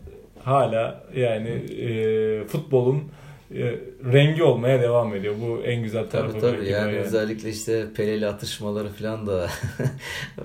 hala 0.44 1.04
yani 1.16 1.50
e, 1.50 2.44
futbolun 2.48 3.04
e, 3.52 3.76
rengi 4.14 4.44
olmaya 4.44 4.82
devam 4.82 5.16
ediyor. 5.16 5.36
Bu 5.42 5.62
en 5.64 5.84
güzel 5.84 6.10
tarafı. 6.10 6.40
Tabii 6.40 6.42
tabii 6.42 6.70
yani, 6.70 6.94
yani 6.94 6.98
özellikle 6.98 7.50
işte 7.50 7.86
Peleli 7.96 8.28
atışmaları 8.28 8.90
falan 8.90 9.28
da 9.28 9.48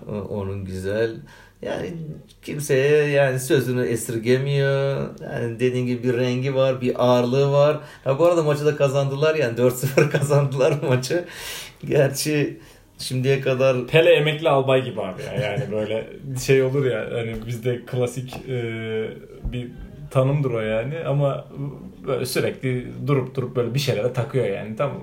onun 0.31 0.65
güzel. 0.65 1.17
Yani 1.63 1.93
kimseye 2.43 3.09
yani 3.09 3.41
sözünü 3.41 3.87
esirgemiyor. 3.87 5.09
Yani 5.23 5.61
dediğin 5.61 5.87
gibi 5.87 6.03
bir 6.03 6.17
rengi 6.17 6.55
var, 6.55 6.81
bir 6.81 7.05
ağırlığı 7.05 7.53
var. 7.53 7.81
Ha 8.05 8.19
bu 8.19 8.27
arada 8.27 8.43
maçı 8.43 8.67
da 8.67 8.77
kazandılar 8.77 9.35
yani 9.35 9.59
4-0 9.59 10.11
kazandılar 10.11 10.75
maçı. 10.89 11.25
Gerçi 11.85 12.61
şimdiye 12.99 13.41
kadar 13.41 13.87
Pele 13.87 14.13
emekli 14.13 14.49
albay 14.49 14.85
gibi 14.85 15.01
abi 15.01 15.23
ya. 15.23 15.35
Yani 15.35 15.73
böyle 15.73 16.07
şey 16.47 16.63
olur 16.63 16.87
ya 16.87 17.09
hani 17.13 17.35
bizde 17.47 17.81
klasik 17.87 18.37
e, 18.49 18.63
bir 19.53 19.69
tanımdır 20.11 20.51
o 20.51 20.61
yani 20.61 20.99
ama 21.07 21.45
böyle 22.07 22.27
sürekli 22.27 22.87
durup 23.07 23.35
durup 23.35 23.57
böyle 23.57 23.75
bir 23.75 23.79
şeylere 23.79 24.13
takıyor 24.13 24.47
yani. 24.47 24.77
Tamam 24.77 25.01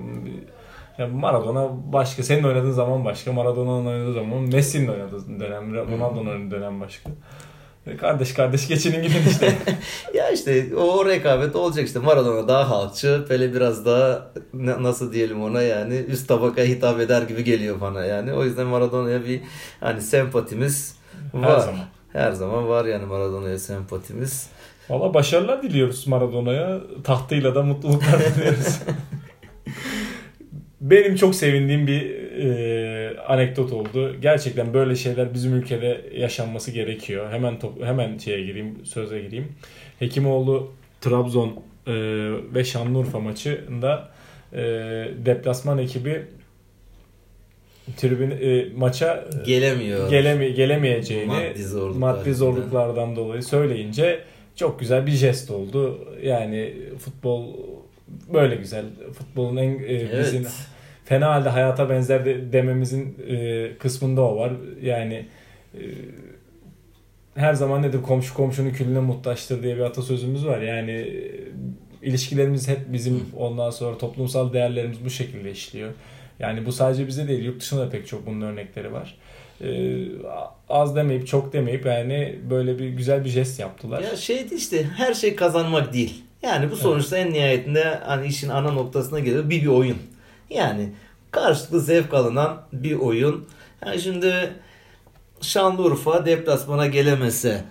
yani 0.98 1.14
Maradona 1.14 1.68
başka. 1.92 2.22
Senin 2.22 2.44
oynadığın 2.44 2.70
zaman 2.70 3.04
başka. 3.04 3.32
Maradona'nın 3.32 3.86
oynadığı 3.86 4.12
zaman 4.12 4.38
Messi'nin 4.38 4.88
oynadığı 4.88 5.40
dönem. 5.40 5.74
Ronaldo'nun 5.74 6.26
oynadığı 6.26 6.50
dönem 6.50 6.80
başka. 6.80 7.10
E, 7.86 7.96
kardeş 7.96 8.32
kardeş 8.32 8.68
geçinin 8.68 9.02
gibi 9.02 9.14
işte. 9.30 9.54
ya 10.14 10.30
işte 10.30 10.76
o 10.76 11.06
rekabet 11.06 11.56
olacak 11.56 11.86
işte. 11.86 11.98
Maradona 11.98 12.48
daha 12.48 12.70
halkçı. 12.70 13.24
Pele 13.28 13.54
biraz 13.54 13.86
daha 13.86 14.32
nasıl 14.54 15.12
diyelim 15.12 15.42
ona 15.42 15.62
yani 15.62 15.94
üst 15.94 16.28
tabaka 16.28 16.62
hitap 16.62 17.00
eder 17.00 17.22
gibi 17.22 17.44
geliyor 17.44 17.80
bana 17.80 18.04
yani. 18.04 18.32
O 18.32 18.44
yüzden 18.44 18.66
Maradona'ya 18.66 19.24
bir 19.24 19.40
hani 19.80 20.00
sempatimiz 20.00 20.96
var. 21.34 21.50
Her 21.50 21.60
zaman. 21.60 21.80
Her 22.12 22.32
zaman 22.32 22.68
var 22.68 22.84
yani 22.84 23.06
Maradona'ya 23.06 23.58
sempatimiz. 23.58 24.50
Valla 24.90 25.14
başarılar 25.14 25.62
diliyoruz 25.62 26.06
Maradona'ya. 26.06 26.80
Tahtıyla 27.04 27.54
da 27.54 27.62
mutluluklar 27.62 28.20
diliyoruz. 28.36 28.78
Benim 30.80 31.16
çok 31.16 31.34
sevindiğim 31.34 31.86
bir 31.86 32.10
e, 32.38 33.20
anekdot 33.20 33.72
oldu. 33.72 34.16
Gerçekten 34.20 34.74
böyle 34.74 34.96
şeyler 34.96 35.34
bizim 35.34 35.54
ülkede 35.54 36.00
yaşanması 36.14 36.70
gerekiyor. 36.70 37.32
Hemen 37.32 37.58
top, 37.58 37.84
hemen 37.84 38.18
şeye 38.18 38.46
gireyim, 38.46 38.78
söze 38.84 39.20
gireyim. 39.20 39.48
Hekimoğlu 39.98 40.72
Trabzon 41.00 41.48
e, 41.86 41.92
ve 42.54 42.64
Şanlıurfa 42.64 43.20
maçında 43.20 44.08
e, 44.52 44.58
deplasman 45.26 45.78
ekibi 45.78 46.22
tribün 47.96 48.30
e, 48.30 48.66
maça 48.76 49.24
gelemiyor. 49.46 50.10
Geleme, 50.10 50.48
gelemeyeceğini 50.48 51.26
maddi, 51.26 51.64
zorluklar 51.64 51.98
maddi 51.98 52.34
zorluklardan 52.34 53.16
dolayı 53.16 53.42
söyleyince 53.42 54.20
çok 54.56 54.80
güzel 54.80 55.06
bir 55.06 55.12
jest 55.12 55.50
oldu. 55.50 56.08
Yani 56.22 56.74
futbol 56.98 57.46
böyle 58.32 58.54
güzel. 58.56 58.84
Futbolun 59.18 59.56
en 59.56 59.70
e, 59.70 59.84
evet. 59.86 60.26
bizim 60.26 60.46
fena 61.08 61.34
halde 61.34 61.48
hayata 61.48 61.90
benzer 61.90 62.24
de, 62.24 62.52
dememizin 62.52 63.18
e, 63.28 63.68
kısmında 63.78 64.22
o 64.22 64.36
var. 64.36 64.52
Yani 64.82 65.26
e, 65.74 65.80
her 67.34 67.54
zaman 67.54 67.82
nedir 67.82 68.02
komşu 68.02 68.34
komşunun 68.34 68.70
külüne 68.70 69.00
muhtaçtır 69.00 69.62
diye 69.62 69.76
bir 69.76 69.80
atasözümüz 69.80 70.46
var. 70.46 70.60
Yani 70.60 70.90
e, 70.90 71.32
ilişkilerimiz 72.02 72.68
hep 72.68 72.92
bizim 72.92 73.26
ondan 73.36 73.70
sonra 73.70 73.98
toplumsal 73.98 74.52
değerlerimiz 74.52 75.04
bu 75.04 75.10
şekilde 75.10 75.50
işliyor. 75.50 75.90
Yani 76.38 76.66
bu 76.66 76.72
sadece 76.72 77.06
bize 77.06 77.28
değil 77.28 77.44
yurt 77.44 77.60
dışında 77.60 77.80
da 77.80 77.90
pek 77.90 78.06
çok 78.06 78.26
bunun 78.26 78.40
örnekleri 78.40 78.92
var. 78.92 79.18
Ee, 79.60 80.04
az 80.68 80.96
demeyip 80.96 81.26
çok 81.26 81.52
demeyip 81.52 81.86
yani 81.86 82.38
böyle 82.50 82.78
bir 82.78 82.88
güzel 82.88 83.24
bir 83.24 83.28
jest 83.28 83.60
yaptılar. 83.60 84.02
Ya 84.02 84.16
şeydi 84.16 84.54
işte 84.54 84.84
her 84.96 85.14
şey 85.14 85.36
kazanmak 85.36 85.92
değil. 85.92 86.22
Yani 86.42 86.70
bu 86.70 86.76
sonuçta 86.76 87.18
evet. 87.18 87.26
en 87.26 87.32
nihayetinde 87.32 87.84
hani 87.84 88.26
işin 88.26 88.48
ana 88.48 88.70
noktasına 88.70 89.18
geliyor 89.18 89.50
bir 89.50 89.62
bir 89.62 89.66
oyun. 89.66 89.98
Yani 90.50 90.92
karşılıklı 91.30 91.80
zevk 91.80 92.14
alınan 92.14 92.62
bir 92.72 92.94
oyun. 92.94 93.48
Yani 93.86 94.00
şimdi 94.00 94.52
Şanlıurfa 95.40 96.26
deplasmana 96.26 96.86
gelemese 96.86 97.64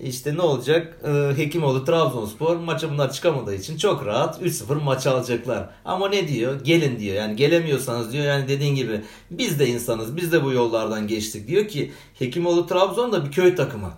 işte 0.00 0.34
ne 0.34 0.40
olacak? 0.40 1.00
Ee, 1.04 1.32
Hekimoğlu 1.36 1.84
Trabzonspor 1.84 2.56
maça 2.56 2.90
bunlar 2.90 3.12
çıkamadığı 3.12 3.54
için 3.54 3.76
çok 3.76 4.06
rahat 4.06 4.42
3-0 4.42 4.82
maç 4.82 5.06
alacaklar. 5.06 5.68
Ama 5.84 6.08
ne 6.08 6.28
diyor? 6.28 6.64
Gelin 6.64 6.98
diyor. 6.98 7.16
Yani 7.16 7.36
gelemiyorsanız 7.36 8.12
diyor 8.12 8.24
yani 8.24 8.48
dediğin 8.48 8.74
gibi 8.74 9.00
biz 9.30 9.58
de 9.58 9.66
insanız. 9.66 10.16
Biz 10.16 10.32
de 10.32 10.44
bu 10.44 10.52
yollardan 10.52 11.06
geçtik. 11.08 11.48
Diyor 11.48 11.68
ki 11.68 11.92
Hekimoğlu 12.18 12.66
Trabzon 12.66 13.12
da 13.12 13.26
bir 13.26 13.32
köy 13.32 13.54
takımı. 13.54 13.90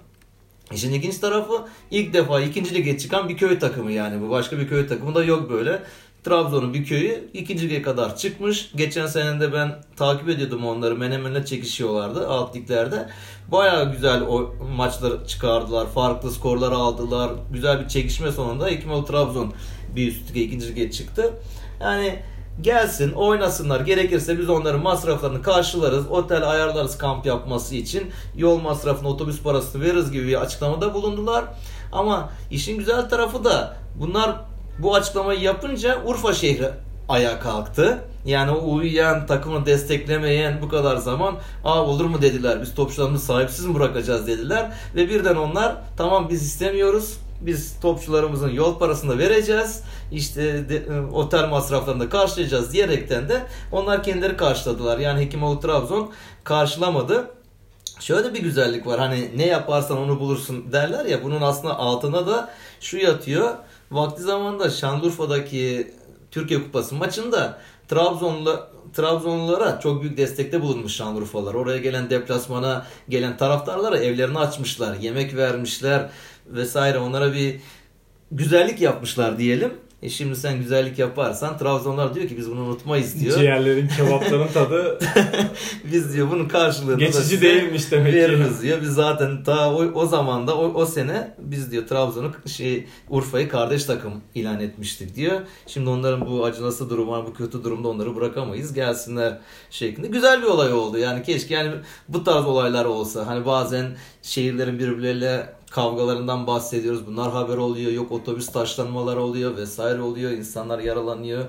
İşin 0.72 0.92
ilginç 0.92 1.18
tarafı 1.18 1.64
ilk 1.90 2.14
defa 2.14 2.40
ikinci 2.40 2.74
lige 2.74 2.98
çıkan 2.98 3.28
bir 3.28 3.36
köy 3.36 3.58
takımı 3.58 3.92
yani. 3.92 4.22
Bu 4.22 4.30
başka 4.30 4.58
bir 4.58 4.68
köy 4.68 4.86
takımı 4.86 5.14
da 5.14 5.24
yok 5.24 5.50
böyle. 5.50 5.82
Trabzon'un 6.26 6.74
bir 6.74 6.84
köyü 6.84 7.30
ikinci 7.34 7.70
lige 7.70 7.82
kadar 7.82 8.16
çıkmış. 8.16 8.70
Geçen 8.76 9.06
sene 9.06 9.40
de 9.40 9.52
ben 9.52 9.82
takip 9.96 10.28
ediyordum 10.28 10.66
onları. 10.66 10.96
Menemen'le 10.96 11.44
çekişiyorlardı 11.44 12.28
alt 12.28 12.56
liglerde. 12.56 13.08
Baya 13.52 13.84
güzel 13.84 14.22
o 14.22 14.54
maçları 14.76 15.26
çıkardılar. 15.26 15.86
Farklı 15.86 16.30
skorlar 16.30 16.72
aldılar. 16.72 17.30
Güzel 17.52 17.80
bir 17.80 17.88
çekişme 17.88 18.32
sonunda 18.32 18.66
Hekimoğlu 18.66 19.04
Trabzon 19.04 19.52
bir 19.96 20.08
üst 20.08 20.30
lige 20.30 20.40
ikinci 20.40 20.68
lige 20.68 20.90
çıktı. 20.90 21.32
Yani 21.80 22.18
gelsin 22.60 23.12
oynasınlar 23.12 23.80
gerekirse 23.80 24.38
biz 24.38 24.48
onların 24.48 24.82
masraflarını 24.82 25.42
karşılarız 25.42 26.10
otel 26.10 26.50
ayarlarız 26.50 26.98
kamp 26.98 27.26
yapması 27.26 27.74
için 27.74 28.10
yol 28.36 28.60
masrafını 28.60 29.08
otobüs 29.08 29.42
parasını 29.42 29.82
veririz 29.82 30.10
gibi 30.12 30.26
bir 30.26 30.40
açıklamada 30.40 30.94
bulundular 30.94 31.44
ama 31.92 32.30
işin 32.50 32.78
güzel 32.78 33.08
tarafı 33.08 33.44
da 33.44 33.76
bunlar 34.00 34.36
bu 34.78 34.94
açıklamayı 34.94 35.40
yapınca 35.40 36.02
Urfa 36.04 36.32
şehri 36.32 36.70
ayağa 37.08 37.40
kalktı. 37.40 37.98
Yani 38.24 38.50
o 38.50 38.74
uyuyan, 38.74 39.26
takımı 39.26 39.66
desteklemeyen 39.66 40.62
bu 40.62 40.68
kadar 40.68 40.96
zaman 40.96 41.36
aa 41.64 41.84
olur 41.84 42.04
mu 42.04 42.22
dediler. 42.22 42.62
Biz 42.62 42.74
topçularımızı 42.74 43.26
sahipsiz 43.26 43.66
mi 43.66 43.74
bırakacağız 43.74 44.26
dediler. 44.26 44.72
Ve 44.94 45.08
birden 45.08 45.36
onlar 45.36 45.76
tamam 45.96 46.28
biz 46.28 46.42
istemiyoruz. 46.42 47.18
Biz 47.40 47.80
topçularımızın 47.80 48.50
yol 48.50 48.78
parasını 48.78 49.18
vereceğiz. 49.18 49.82
İşte 50.12 50.68
de, 50.68 50.76
e, 50.76 51.00
otel 51.00 51.48
masraflarını 51.48 52.00
da 52.00 52.08
karşılayacağız 52.08 52.72
diyerekten 52.72 53.28
de 53.28 53.42
onlar 53.72 54.02
kendileri 54.02 54.36
karşıladılar. 54.36 54.98
Yani 54.98 55.20
Hekimoğlu 55.20 55.60
Trabzon 55.60 56.10
karşılamadı. 56.44 57.30
Şöyle 58.06 58.34
bir 58.34 58.42
güzellik 58.42 58.86
var. 58.86 58.98
Hani 58.98 59.30
ne 59.36 59.46
yaparsan 59.46 59.98
onu 59.98 60.20
bulursun 60.20 60.72
derler 60.72 61.04
ya. 61.04 61.24
Bunun 61.24 61.40
aslında 61.40 61.78
altına 61.78 62.26
da 62.26 62.50
şu 62.80 62.96
yatıyor. 62.96 63.54
Vakti 63.90 64.22
zamanında 64.22 64.70
Şanlıurfa'daki 64.70 65.92
Türkiye 66.30 66.62
Kupası 66.62 66.94
maçında 66.94 67.58
Trabzonlu 67.88 68.66
Trabzonlulara 68.94 69.80
çok 69.80 70.02
büyük 70.02 70.16
destekte 70.16 70.62
bulunmuş 70.62 70.92
Şanlıurfalılar. 70.92 71.54
Oraya 71.54 71.78
gelen 71.78 72.10
deplasmana 72.10 72.86
gelen 73.08 73.36
taraftarlara 73.36 73.98
evlerini 73.98 74.38
açmışlar, 74.38 74.96
yemek 74.96 75.36
vermişler 75.36 76.10
vesaire. 76.46 76.98
Onlara 76.98 77.32
bir 77.32 77.60
güzellik 78.32 78.80
yapmışlar 78.80 79.38
diyelim. 79.38 79.74
E 80.02 80.08
şimdi 80.08 80.36
sen 80.36 80.58
güzellik 80.58 80.98
yaparsan 80.98 81.58
Trabzonlar 81.58 82.14
diyor 82.14 82.28
ki 82.28 82.36
biz 82.36 82.50
bunu 82.50 82.60
unutmayız 82.60 83.20
diyor. 83.20 83.38
Ciğerlerin 83.38 83.88
kebapların 83.88 84.48
tadı 84.48 84.98
biz 85.92 86.14
diyor 86.14 86.30
bunun 86.30 86.48
karşılığını 86.48 86.98
geçici 86.98 87.40
değilmiş 87.40 87.90
demek 87.90 88.12
ki. 88.12 88.18
veririz 88.18 88.62
diyor. 88.62 88.82
Biz 88.82 88.88
zaten 88.88 89.44
ta 89.44 89.74
o, 89.74 89.84
o 89.94 90.06
zamanda 90.06 90.56
o, 90.56 90.74
o 90.74 90.86
sene 90.86 91.34
biz 91.38 91.72
diyor 91.72 91.86
Trabzon'u 91.86 92.48
şey 92.48 92.86
Urfa'yı 93.08 93.48
kardeş 93.48 93.84
takım 93.84 94.12
ilan 94.34 94.60
etmiştik 94.60 95.14
diyor. 95.14 95.40
Şimdi 95.66 95.90
onların 95.90 96.26
bu 96.26 96.44
acınası 96.44 96.90
durumu 96.90 97.26
bu 97.26 97.34
kötü 97.34 97.64
durumda 97.64 97.88
onları 97.88 98.16
bırakamayız. 98.16 98.72
Gelsinler 98.72 99.38
şeklinde. 99.70 100.06
Güzel 100.06 100.42
bir 100.42 100.46
olay 100.46 100.72
oldu. 100.72 100.98
Yani 100.98 101.22
keşke 101.22 101.54
yani 101.54 101.74
bu 102.08 102.24
tarz 102.24 102.44
olaylar 102.44 102.84
olsa. 102.84 103.26
Hani 103.26 103.46
bazen 103.46 103.96
şehirlerin 104.22 104.78
birbirleriyle 104.78 105.56
kavgalarından 105.76 106.46
bahsediyoruz. 106.46 107.06
Bunlar 107.06 107.32
haber 107.32 107.56
oluyor. 107.56 107.92
Yok 107.92 108.12
otobüs 108.12 108.46
taşlanmalar 108.46 109.16
oluyor 109.16 109.56
vesaire 109.56 110.00
oluyor. 110.00 110.30
İnsanlar 110.30 110.78
yaralanıyor. 110.78 111.44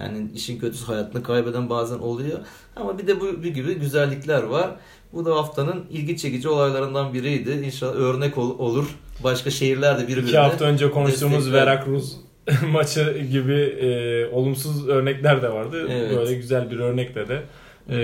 Yani 0.00 0.30
işin 0.34 0.58
kötüsü 0.58 0.84
hayatını 0.84 1.22
kaybeden 1.22 1.70
bazen 1.70 1.98
oluyor. 1.98 2.38
Ama 2.76 2.98
bir 2.98 3.06
de 3.06 3.20
bu 3.20 3.42
bir 3.42 3.54
gibi 3.54 3.74
güzellikler 3.74 4.42
var. 4.42 4.70
Bu 5.12 5.24
da 5.24 5.34
haftanın 5.34 5.84
ilgi 5.90 6.16
çekici 6.16 6.48
olaylarından 6.48 7.14
biriydi. 7.14 7.50
İnşallah 7.50 7.94
örnek 7.94 8.38
ol, 8.38 8.58
olur. 8.58 8.98
Başka 9.24 9.50
şehirler 9.50 9.98
de 9.98 10.08
birbirine 10.08 10.28
İki 10.28 10.38
hafta 10.38 10.64
önce 10.64 10.90
konuştuğumuz. 10.90 11.52
Veracruz 11.52 12.16
maçı 12.72 13.26
gibi 13.32 13.60
e, 13.80 14.26
olumsuz 14.32 14.88
örnekler 14.88 15.42
de 15.42 15.52
vardı. 15.52 15.86
Evet. 15.90 16.16
Böyle 16.16 16.34
güzel 16.34 16.70
bir 16.70 16.78
örnekle 16.78 17.28
de 17.28 17.42
e, 17.90 17.96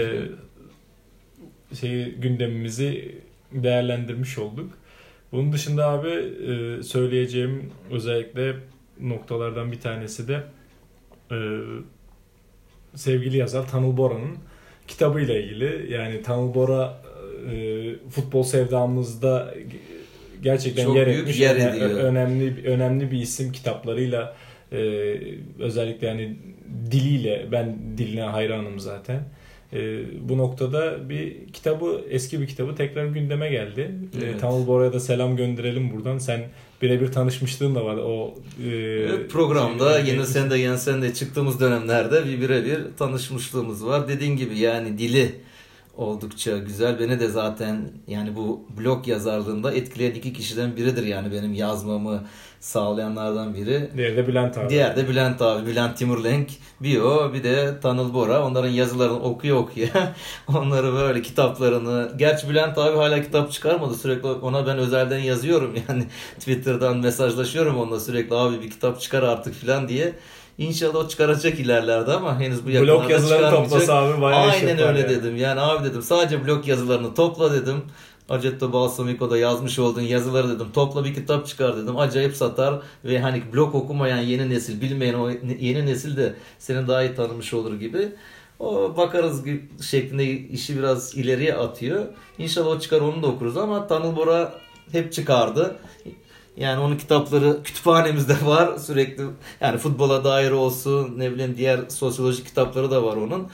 şeyi 1.77 2.14
gündemimizi 2.14 3.18
değerlendirmiş 3.53 4.39
olduk. 4.39 4.70
Bunun 5.35 5.53
dışında 5.53 5.89
abi 5.89 6.09
e, 6.09 6.82
söyleyeceğim 6.82 7.70
özellikle 7.91 8.55
noktalardan 9.01 9.72
bir 9.72 9.80
tanesi 9.80 10.28
de 10.28 10.43
e, 11.30 11.39
sevgili 12.95 13.37
yazar 13.37 13.68
Tanıl 13.68 13.97
Bora'nın 13.97 14.37
kitabıyla 14.89 15.39
ilgili. 15.39 15.93
Yani 15.93 16.22
Tanıl 16.22 16.55
Bora 16.55 16.99
e, 17.51 17.85
futbol 18.11 18.43
sevdamızda 18.43 19.55
gerçekten 20.43 20.85
Çok 20.85 20.97
yer 20.97 21.07
etmiş. 21.07 21.41
yer 21.41 21.57
ediyor. 21.57 21.91
önemli 21.91 22.66
önemli 22.66 23.11
bir 23.11 23.18
isim 23.18 23.53
kitaplarıyla 23.53 24.37
e, 24.72 24.76
özellikle 25.59 26.07
yani 26.07 26.37
diliyle 26.91 27.47
ben 27.53 27.76
diline 27.99 28.22
hayranım 28.22 28.80
zaten. 28.80 29.20
E, 29.72 30.02
bu 30.28 30.38
noktada 30.38 31.08
bir 31.08 31.46
kitabı 31.52 32.04
eski 32.10 32.40
bir 32.40 32.46
kitabı 32.46 32.74
tekrar 32.74 33.06
gündeme 33.06 33.48
geldi. 33.50 33.90
Evet. 34.22 34.34
E, 34.36 34.38
Tanıl 34.38 34.66
Bora'ya 34.66 34.92
da 34.92 35.00
selam 35.00 35.36
gönderelim 35.36 35.92
buradan. 35.92 36.18
Sen 36.18 36.40
birebir 36.82 37.12
tanışmışlığın 37.12 37.74
da 37.74 37.84
var. 37.84 37.96
O 37.96 38.34
e, 38.64 38.68
Evet, 38.70 39.30
programda 39.30 40.00
şey- 40.04 40.14
yine 40.14 40.26
sen 40.26 40.50
de 40.50 40.58
Yensen 40.58 41.02
de 41.02 41.14
çıktığımız 41.14 41.60
dönemlerde 41.60 42.24
bir 42.24 42.40
birebir 42.40 42.78
tanışmışlığımız 42.98 43.86
var. 43.86 44.08
Dediğin 44.08 44.36
gibi 44.36 44.58
yani 44.58 44.98
dili 44.98 45.32
oldukça 45.97 46.59
güzel. 46.59 47.01
Beni 47.01 47.20
de 47.20 47.28
zaten 47.28 47.90
yani 48.07 48.36
bu 48.36 48.66
blog 48.78 49.09
yazarlığında 49.09 49.72
etkileyen 49.72 50.14
iki 50.14 50.32
kişiden 50.32 50.76
biridir 50.76 51.07
yani 51.07 51.32
benim 51.32 51.55
yazmamı 51.55 52.24
sağlayanlardan 52.61 53.55
biri. 53.55 53.90
Diğeri 53.97 54.16
de 54.16 54.26
Bülent 54.26 54.59
abi. 54.59 54.68
Diğer 54.68 54.97
de 54.97 55.09
Bülent 55.09 55.42
abi, 55.42 55.66
Bülent 55.66 55.99
Timurlenk, 55.99 56.51
bir 56.80 57.01
o 57.01 57.34
bir 57.34 57.45
de 57.45 57.80
Tanıl 57.80 58.14
Bora. 58.14 58.47
Onların 58.47 58.70
yazılarını 58.70 59.22
okuyor 59.22 59.57
okuyor. 59.57 59.88
Onları 60.49 60.92
böyle 60.95 61.22
kitaplarını. 61.22 62.12
Gerçi 62.16 62.49
Bülent 62.49 62.78
abi 62.78 62.97
hala 62.97 63.22
kitap 63.22 63.53
çıkarmadı. 63.53 63.95
Sürekli 63.95 64.28
ona 64.28 64.66
ben 64.66 64.78
özelden 64.78 65.18
yazıyorum. 65.18 65.74
Yani 65.88 66.05
Twitter'dan 66.38 66.97
mesajlaşıyorum 66.97 67.78
onunla 67.78 68.01
sürekli 68.01 68.36
abi 68.36 68.62
bir 68.62 68.70
kitap 68.70 69.01
çıkar 69.01 69.22
artık 69.22 69.55
filan 69.55 69.88
diye. 69.88 70.12
İnşallah 70.59 70.94
o 70.94 71.09
çıkaracak 71.09 71.61
ilerlerde 71.61 72.12
ama 72.12 72.40
henüz 72.40 72.66
bu 72.66 72.70
yakınlarda 72.70 73.12
yazılarını 73.12 73.44
çıkarmayacak. 73.44 73.70
toplasa 73.70 73.94
abi 73.94 74.20
bayağı 74.22 74.50
Aynen 74.50 74.78
öyle 74.78 75.00
yani. 75.00 75.09
dedim. 75.09 75.36
Yani 75.36 75.61
abi 75.61 75.88
dedim 75.88 76.02
sadece 76.02 76.46
blog 76.46 76.68
yazılarını 76.68 77.14
topla 77.14 77.52
dedim. 77.52 77.82
Acetto 78.28 78.72
Balsamico'da 78.72 79.38
yazmış 79.38 79.78
olduğun 79.78 80.00
yazıları 80.00 80.48
dedim. 80.57 80.66
Topla 80.74 81.05
bir 81.05 81.14
kitap 81.14 81.46
çıkar 81.46 81.76
dedim. 81.76 81.98
Acayip 81.98 82.36
satar 82.36 82.82
ve 83.05 83.18
hani 83.20 83.42
blog 83.52 83.74
okumayan 83.74 84.18
yeni 84.18 84.50
nesil, 84.50 84.80
bilmeyen 84.80 85.14
o 85.14 85.30
yeni 85.61 85.86
nesil 85.86 86.16
de 86.16 86.34
seni 86.59 86.88
daha 86.88 87.02
iyi 87.02 87.14
tanımış 87.14 87.55
olur 87.55 87.80
gibi. 87.80 88.09
O 88.61 88.96
bakarız 88.96 89.44
gibi 89.44 89.68
şeklinde 89.82 90.24
işi 90.30 90.78
biraz 90.78 91.14
ileriye 91.16 91.55
atıyor. 91.55 92.05
İnşallah 92.38 92.68
o 92.68 92.78
çıkar 92.78 93.00
onu 93.00 93.22
da 93.22 93.26
okuruz 93.26 93.57
ama 93.57 93.86
Tanıl 93.86 94.16
Bora 94.16 94.55
hep 94.92 95.12
çıkardı. 95.12 95.76
Yani 96.57 96.80
onun 96.80 96.96
kitapları 96.96 97.62
kütüphanemizde 97.62 98.34
var 98.46 98.78
sürekli. 98.78 99.24
Yani 99.61 99.78
futbola 99.78 100.24
dair 100.24 100.50
olsun 100.50 101.14
ne 101.18 101.32
bileyim 101.32 101.55
diğer 101.57 101.80
sosyolojik 101.88 102.46
kitapları 102.46 102.90
da 102.90 103.05
var 103.05 103.16
onun. 103.16 103.48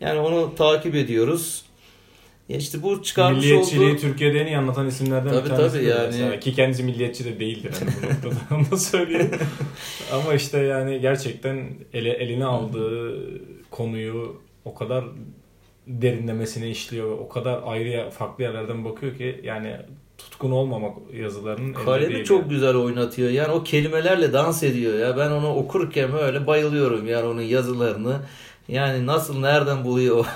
Yani 0.00 0.18
onu 0.18 0.54
takip 0.54 0.94
ediyoruz. 0.94 1.64
Ya 2.48 2.56
işte 2.56 2.82
bu 2.82 3.02
çıkarmış 3.02 3.44
Milliyetçiliği 3.44 3.90
olduğu... 3.90 4.00
Türkiye'de 4.00 4.40
en 4.40 4.46
iyi 4.46 4.58
anlatan 4.58 4.86
isimlerden 4.86 5.30
Tabii, 5.30 5.44
bir 5.44 5.48
tanesi. 5.50 5.76
tabii 5.76 5.84
yani. 5.84 6.06
mesela. 6.06 6.40
Ki 6.40 6.54
kendisi 6.54 6.82
milliyetçi 6.82 7.24
de 7.24 7.40
değildir 7.40 7.74
yani 7.80 7.92
bu 8.02 8.06
noktada. 8.06 8.54
Onu 8.56 8.70
da 8.70 8.76
söyleyeyim. 8.76 9.30
Ama 10.12 10.34
işte 10.34 10.58
yani 10.58 11.00
gerçekten 11.00 11.70
ele, 11.92 12.10
eline 12.10 12.44
aldığı 12.44 13.18
konuyu 13.70 14.42
o 14.64 14.74
kadar 14.74 15.04
derinlemesine 15.86 16.70
işliyor. 16.70 17.18
O 17.18 17.28
kadar 17.28 17.60
ayrı 17.64 18.10
farklı 18.10 18.44
yerlerden 18.44 18.84
bakıyor 18.84 19.16
ki 19.16 19.40
yani 19.44 19.76
tutkun 20.18 20.50
olmamak 20.50 20.96
yazılarının 21.14 21.72
Kalemi 21.72 22.24
çok 22.24 22.40
yani. 22.40 22.50
güzel 22.50 22.74
oynatıyor. 22.76 23.30
Yani 23.30 23.52
o 23.52 23.64
kelimelerle 23.64 24.32
dans 24.32 24.62
ediyor 24.62 24.98
ya. 24.98 25.16
Ben 25.16 25.30
onu 25.30 25.54
okurken 25.54 26.12
böyle 26.12 26.46
bayılıyorum 26.46 27.06
yani 27.06 27.26
onun 27.26 27.42
yazılarını. 27.42 28.20
Yani 28.68 29.06
nasıl 29.06 29.40
nereden 29.40 29.84
buluyor 29.84 30.16
o 30.16 30.26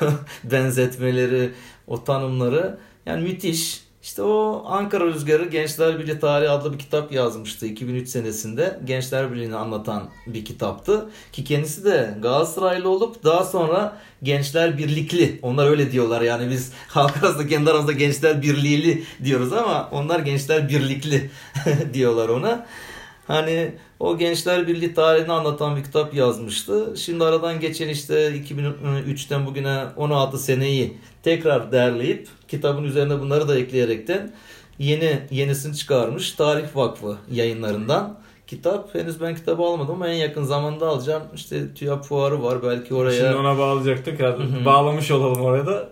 benzetmeleri, 0.51 1.53
o 1.87 2.05
tanımları. 2.05 2.78
Yani 3.07 3.22
müthiş. 3.22 3.85
İşte 4.03 4.22
o 4.22 4.62
Ankara 4.66 5.07
Rüzgarı 5.07 5.44
Gençler 5.44 5.98
Birliği 5.98 6.18
Tarihi 6.18 6.50
adlı 6.50 6.72
bir 6.72 6.78
kitap 6.78 7.12
yazmıştı 7.12 7.66
2003 7.66 8.09
senesinde. 8.09 8.80
Gençler 8.84 9.32
Birliği'ni 9.32 9.57
anlatan 9.57 10.11
bir 10.26 10.44
kitaptı. 10.44 11.11
Ki 11.32 11.44
kendisi 11.44 11.84
de 11.84 12.14
Galatasaraylı 12.22 12.88
olup 12.88 13.24
daha 13.24 13.44
sonra 13.44 13.98
Gençler 14.22 14.78
Birlikli. 14.78 15.38
Onlar 15.42 15.70
öyle 15.70 15.92
diyorlar 15.92 16.20
yani 16.20 16.50
biz 16.50 16.72
halk 16.88 17.22
arasında 17.22 17.46
kendi 17.46 17.70
aramızda 17.70 17.92
Gençler 17.92 18.42
Birliğili 18.42 19.05
diyoruz 19.24 19.53
ama 19.53 19.88
onlar 19.92 20.20
Gençler 20.20 20.68
Birlikli 20.68 21.30
diyorlar 21.94 22.28
ona. 22.28 22.66
Hani 23.26 23.74
o 24.00 24.18
Gençler 24.18 24.68
Birliği 24.68 24.94
tarihini 24.94 25.32
anlatan 25.32 25.76
bir 25.76 25.84
kitap 25.84 26.14
yazmıştı. 26.14 26.94
Şimdi 26.96 27.24
aradan 27.24 27.61
geçen 27.61 27.88
işte 27.88 28.14
2003'ten 28.14 29.46
bugüne 29.46 29.84
16 29.96 30.38
seneyi 30.38 30.98
tekrar 31.22 31.72
derleyip 31.72 32.28
kitabın 32.48 32.84
üzerine 32.84 33.20
bunları 33.20 33.48
da 33.48 33.58
ekleyerekten 33.58 34.32
yeni 34.78 35.18
yenisini 35.30 35.76
çıkarmış 35.76 36.32
Tarih 36.32 36.76
Vakfı 36.76 37.16
yayınlarından 37.30 38.18
kitap. 38.46 38.94
Henüz 38.94 39.20
ben 39.20 39.34
kitabı 39.34 39.62
almadım 39.62 39.94
ama 39.94 40.08
en 40.08 40.14
yakın 40.14 40.44
zamanda 40.44 40.88
alacağım. 40.88 41.22
İşte 41.34 41.74
TÜYAP 41.74 42.04
fuarı 42.04 42.42
var 42.42 42.62
belki 42.62 42.94
oraya. 42.94 43.20
Şimdi 43.20 43.34
ona 43.34 43.58
bağlayacaktık. 43.58 44.20
Bağlamış 44.64 45.10
olalım 45.10 45.42
oraya 45.42 45.66
da. 45.66 45.88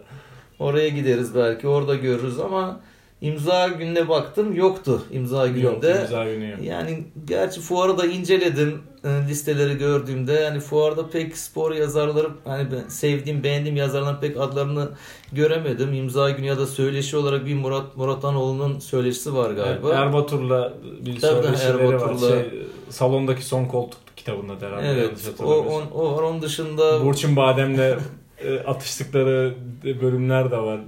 Oraya 0.58 0.88
gideriz 0.88 1.34
belki 1.34 1.68
orada 1.68 1.94
görürüz 1.94 2.40
ama 2.40 2.80
imza 3.20 3.68
gününe 3.68 4.08
baktım 4.08 4.54
yoktu 4.54 5.02
imza 5.10 5.46
gününde. 5.46 5.88
Yok, 5.88 6.00
imza 6.02 6.24
günü 6.24 6.50
yok. 6.50 6.58
Yani 6.62 7.04
gerçi 7.24 7.60
fuarı 7.60 7.98
da 7.98 8.06
inceledim 8.06 8.82
e, 9.04 9.08
listeleri 9.28 9.78
gördüğümde 9.78 10.32
yani 10.32 10.60
fuarda 10.60 11.10
pek 11.10 11.36
spor 11.36 11.72
yazarları 11.72 12.28
hani 12.44 12.68
ben 12.72 12.88
sevdiğim 12.88 13.42
beğendiğim 13.42 13.76
yazarların 13.76 14.20
pek 14.20 14.40
adlarını 14.40 14.88
göremedim. 15.32 15.94
İmza 15.94 16.30
günü 16.30 16.46
ya 16.46 16.58
da 16.58 16.66
söyleşi 16.66 17.16
olarak 17.16 17.46
bir 17.46 17.54
Murat 17.54 17.96
Muratanoğlu'nun 17.96 18.78
söyleşisi 18.78 19.34
var 19.34 19.50
galiba. 19.50 19.88
Evet, 19.88 19.98
Erbatur'la 19.98 20.72
bir 21.00 21.20
Tabii 21.20 21.42
söyleşileri 21.42 21.82
Erbatur'la... 21.82 22.30
var. 22.30 22.42
Şey, 22.42 22.62
salondaki 22.88 23.44
son 23.44 23.64
koltuk 23.64 24.00
kitabında 24.16 24.66
herhalde. 24.66 24.86
Evet. 24.86 25.10
O, 25.44 25.54
on, 25.54 25.82
o 25.94 26.16
var. 26.16 26.22
Onun 26.22 26.42
dışında 26.42 27.04
Burçin 27.04 27.36
Badem'le 27.36 27.98
e, 28.44 28.58
atıştıkları 28.58 29.54
bölümler 29.84 30.50
de 30.50 30.58
var 30.58 30.80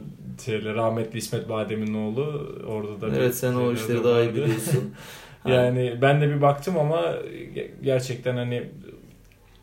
şeyle 0.45 0.75
rahmetli 0.75 1.19
İsmet 1.19 1.49
Badem'in 1.49 1.95
oğlu 1.95 2.57
orada 2.67 3.01
da 3.01 3.17
Evet 3.17 3.35
sen 3.35 3.55
o 3.55 3.73
işleri 3.73 4.05
daha 4.05 4.21
iyi 4.21 4.31
biliyorsun. 4.31 4.95
yani 5.47 5.99
ben 6.03 6.21
de 6.21 6.29
bir 6.29 6.43
baktım 6.43 6.79
ama 6.79 7.15
gerçekten 7.83 8.37
hani 8.37 8.71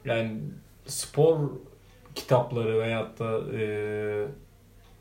yani 0.05 0.31
spor 0.85 1.37
kitapları 2.15 2.79
veyahut 2.79 3.19
da 3.19 3.57
e, 3.57 3.63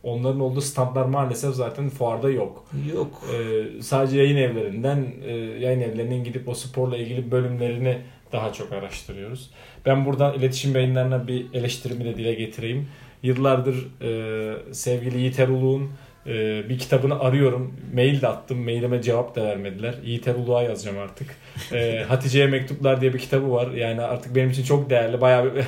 onların 0.03 0.41
olduğu 0.41 0.61
standlar 0.61 1.05
maalesef 1.05 1.55
zaten 1.55 1.89
fuarda 1.89 2.31
yok. 2.31 2.65
Yok. 2.95 3.23
E, 3.35 3.67
sadece 3.83 4.19
yayın 4.19 4.37
evlerinden 4.37 5.07
e, 5.25 5.33
yayın 5.37 5.81
evlerinin 5.81 6.25
gidip 6.25 6.49
o 6.49 6.55
sporla 6.55 6.97
ilgili 6.97 7.31
bölümlerini 7.31 7.99
daha 8.33 8.53
çok 8.53 8.73
araştırıyoruz. 8.73 9.51
Ben 9.87 10.07
buradan 10.07 10.35
iletişim 10.35 10.75
yayınlarına 10.75 11.29
bir 11.29 11.47
eleştirimi 11.55 12.05
de 12.05 12.17
dile 12.17 12.35
getireyim. 12.35 12.89
Yıllardır 13.23 13.89
e, 14.03 14.75
sevgili 14.75 15.19
Yiğit 15.19 15.41
Eruluk'un 15.41 15.91
e, 16.27 16.69
bir 16.69 16.79
kitabını 16.79 17.21
arıyorum. 17.21 17.75
Mail 17.95 18.21
de 18.21 18.29
attım. 18.29 18.65
Mailime 18.65 19.03
cevap 19.03 19.37
da 19.37 19.45
vermediler. 19.45 19.95
Yiğit 20.05 20.29
Eruluk'a 20.29 20.63
yazacağım 20.63 20.99
artık. 20.99 21.37
E, 21.73 22.05
Hatice'ye 22.09 22.47
Mektuplar 22.47 23.01
diye 23.01 23.15
bir 23.15 23.19
kitabı 23.19 23.53
var. 23.53 23.71
Yani 23.71 24.01
artık 24.01 24.35
benim 24.35 24.51
için 24.51 24.63
çok 24.63 24.91
değerli. 24.91 25.21
Bayağı 25.21 25.55
bir 25.55 25.65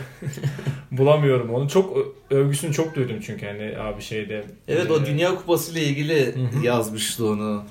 bulamıyorum 0.99 1.55
onu. 1.55 1.69
Çok 1.69 1.97
övgüsünü 2.31 2.73
çok 2.73 2.95
duydum 2.95 3.17
çünkü 3.23 3.47
hani 3.47 3.79
abi 3.79 4.03
şeyde. 4.03 4.45
Evet 4.69 4.91
o 4.91 5.07
Dünya 5.07 5.35
Kupası 5.35 5.73
ile 5.73 5.85
ilgili 5.85 6.35
yazmıştı 6.63 7.27
onu. 7.27 7.65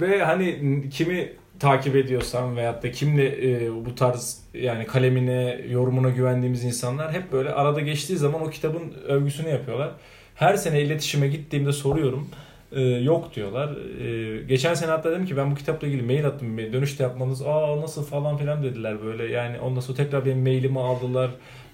Ve 0.00 0.24
hani 0.24 0.60
kimi 0.90 1.32
takip 1.62 1.96
ediyorsam 1.96 2.56
veyahut 2.56 2.82
da 2.82 2.90
kimle 2.90 3.26
e, 3.26 3.70
bu 3.84 3.94
tarz 3.94 4.40
yani 4.54 4.86
kalemine, 4.86 5.60
yorumuna 5.68 6.10
güvendiğimiz 6.10 6.64
insanlar 6.64 7.12
hep 7.12 7.32
böyle 7.32 7.50
arada 7.50 7.80
geçtiği 7.80 8.16
zaman 8.16 8.42
o 8.42 8.50
kitabın 8.50 8.94
övgüsünü 9.08 9.48
yapıyorlar. 9.48 9.90
Her 10.34 10.56
sene 10.56 10.82
iletişime 10.82 11.28
gittiğimde 11.28 11.72
soruyorum. 11.72 12.28
E, 12.72 12.80
yok 12.82 13.34
diyorlar. 13.34 13.76
E, 14.00 14.42
geçen 14.42 14.74
sene 14.74 14.90
hatta 14.90 15.10
dedim 15.10 15.26
ki 15.26 15.36
ben 15.36 15.50
bu 15.50 15.54
kitapla 15.54 15.86
ilgili 15.86 16.02
mail 16.02 16.26
attım. 16.26 16.58
Dönüşte 16.58 17.02
yapmanız 17.02 17.42
aa 17.42 17.80
nasıl 17.80 18.04
falan 18.04 18.36
filan 18.36 18.62
dediler 18.62 19.02
böyle. 19.02 19.32
Yani 19.32 19.60
ondan 19.60 19.80
sonra 19.80 19.96
tekrar 19.96 20.26
benim 20.26 20.42
mailimi 20.42 20.80
aldılar. 20.80 21.30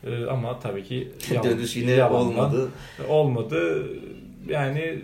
E, 0.07 0.24
ama 0.24 0.61
tabii 0.61 0.84
ki 0.84 1.09
dönüş 1.45 1.76
yine 1.76 2.05
olmadı. 2.05 2.68
Olmadı. 3.09 3.86
Yani 4.49 4.99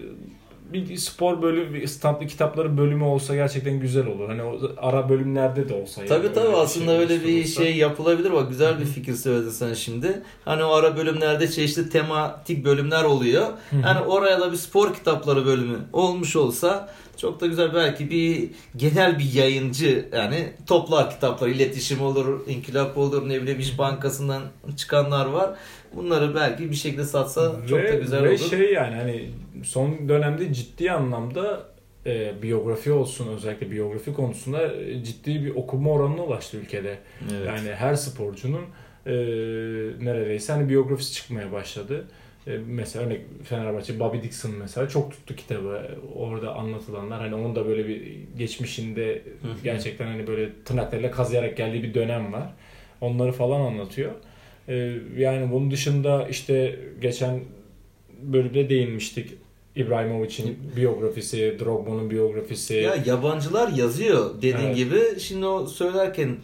bir 0.75 0.97
spor 0.97 1.43
bölümü, 1.43 1.89
standlı 1.89 2.27
kitapları 2.27 2.79
bölümü 2.79 3.05
olsa 3.05 3.35
gerçekten 3.35 3.81
güzel 3.81 4.07
olur. 4.07 4.29
Hani 4.29 4.43
o 4.43 4.59
ara 4.79 5.09
bölümlerde 5.09 5.68
de 5.68 5.75
olsa. 5.75 6.05
Tabii 6.05 6.25
yani 6.25 6.35
tabii 6.35 6.47
öyle 6.47 6.57
aslında 6.57 6.87
şey 6.87 6.97
öyle 7.01 7.25
bir 7.25 7.39
olursa. 7.39 7.62
şey 7.62 7.77
yapılabilir. 7.77 8.33
Bak 8.33 8.49
güzel 8.49 8.81
bir 8.81 8.85
fikir 8.85 9.14
söyledin 9.14 9.51
sen 9.51 9.75
şimdi. 9.75 10.22
Hani 10.45 10.64
o 10.64 10.72
ara 10.72 10.97
bölümlerde 10.97 11.51
çeşitli 11.51 11.89
tematik 11.89 12.64
bölümler 12.64 13.05
oluyor. 13.05 13.47
Hani 13.83 14.01
oraya 14.01 14.41
da 14.41 14.53
bir 14.53 14.57
spor 14.57 14.95
kitapları 14.95 15.47
bölümü 15.47 15.79
olmuş 15.93 16.37
olsa 16.37 16.89
çok 17.17 17.41
da 17.41 17.47
güzel 17.47 17.75
belki 17.75 18.11
bir 18.11 18.51
genel 18.77 19.19
bir 19.19 19.33
yayıncı 19.33 20.09
yani 20.12 20.53
toplar 20.67 21.11
kitaplar 21.11 21.49
iletişim 21.49 22.01
olur, 22.01 22.49
inkılap 22.49 22.99
olur, 22.99 23.29
ne 23.29 23.43
bileyim 23.43 23.61
iş 23.61 23.79
bankasından 23.79 24.43
çıkanlar 24.77 25.27
var. 25.27 25.51
Bunları 25.95 26.35
belki 26.35 26.71
bir 26.71 26.77
şekilde 26.77 27.05
satsa 27.05 27.53
çok 27.69 27.79
da 27.79 27.95
güzel 27.95 28.23
ve 28.23 28.29
olur. 28.29 28.53
Ve 28.53 28.57
şey 28.57 28.73
yani 28.73 28.95
hani 28.95 29.31
son 29.65 30.09
dönemde 30.09 30.55
ciddi 30.55 30.93
anlamda 30.93 31.75
e, 32.07 32.43
biyografi 32.43 32.93
olsun 32.93 33.29
özellikle 33.37 33.71
biyografi 33.71 34.12
konusunda 34.12 34.73
e, 34.73 35.05
ciddi 35.05 35.45
bir 35.45 35.55
okuma 35.55 35.91
oranına 35.91 36.23
ulaştı 36.23 36.57
ülkede. 36.57 36.99
Evet. 37.33 37.47
Yani 37.47 37.75
her 37.75 37.95
sporcunun 37.95 38.65
e, 39.07 39.12
neredeyse 40.05 40.53
hani 40.53 40.69
biyografisi 40.69 41.12
çıkmaya 41.12 41.53
başladı. 41.53 42.05
E, 42.47 42.59
mesela 42.67 43.07
örnek 43.07 43.21
Fenerbahçe 43.45 44.01
Bobby 44.01 44.23
Dixon 44.23 44.53
mesela 44.53 44.89
çok 44.89 45.13
tuttu 45.13 45.37
kitabı. 45.37 45.99
Orada 46.15 46.55
anlatılanlar 46.55 47.21
hani 47.21 47.35
onun 47.35 47.57
da 47.57 47.67
böyle 47.67 47.89
bir 47.89 48.03
geçmişinde 48.39 49.23
gerçekten 49.65 50.07
hani 50.07 50.27
böyle 50.27 50.51
tırnaklarıyla 50.65 51.11
kazıyarak 51.11 51.57
geldiği 51.57 51.83
bir 51.83 51.95
dönem 51.95 52.33
var. 52.33 52.53
Onları 53.01 53.33
falan 53.33 53.61
anlatıyor. 53.61 54.13
E, 54.69 54.97
yani 55.17 55.53
bunun 55.53 55.71
dışında 55.71 56.29
işte 56.29 56.79
geçen 57.01 57.41
bölümde 58.23 58.69
değinmiştik. 58.69 59.31
İbrahimovic'in 59.77 60.59
biyografisi, 60.77 61.57
Drogba'nın 61.61 62.11
biyografisi. 62.11 62.75
Ya 62.75 62.97
yabancılar 63.07 63.68
yazıyor 63.68 64.35
dediğin 64.37 64.57
evet. 64.57 64.77
gibi. 64.77 65.20
Şimdi 65.20 65.47
o 65.47 65.66
söylerken 65.66 66.37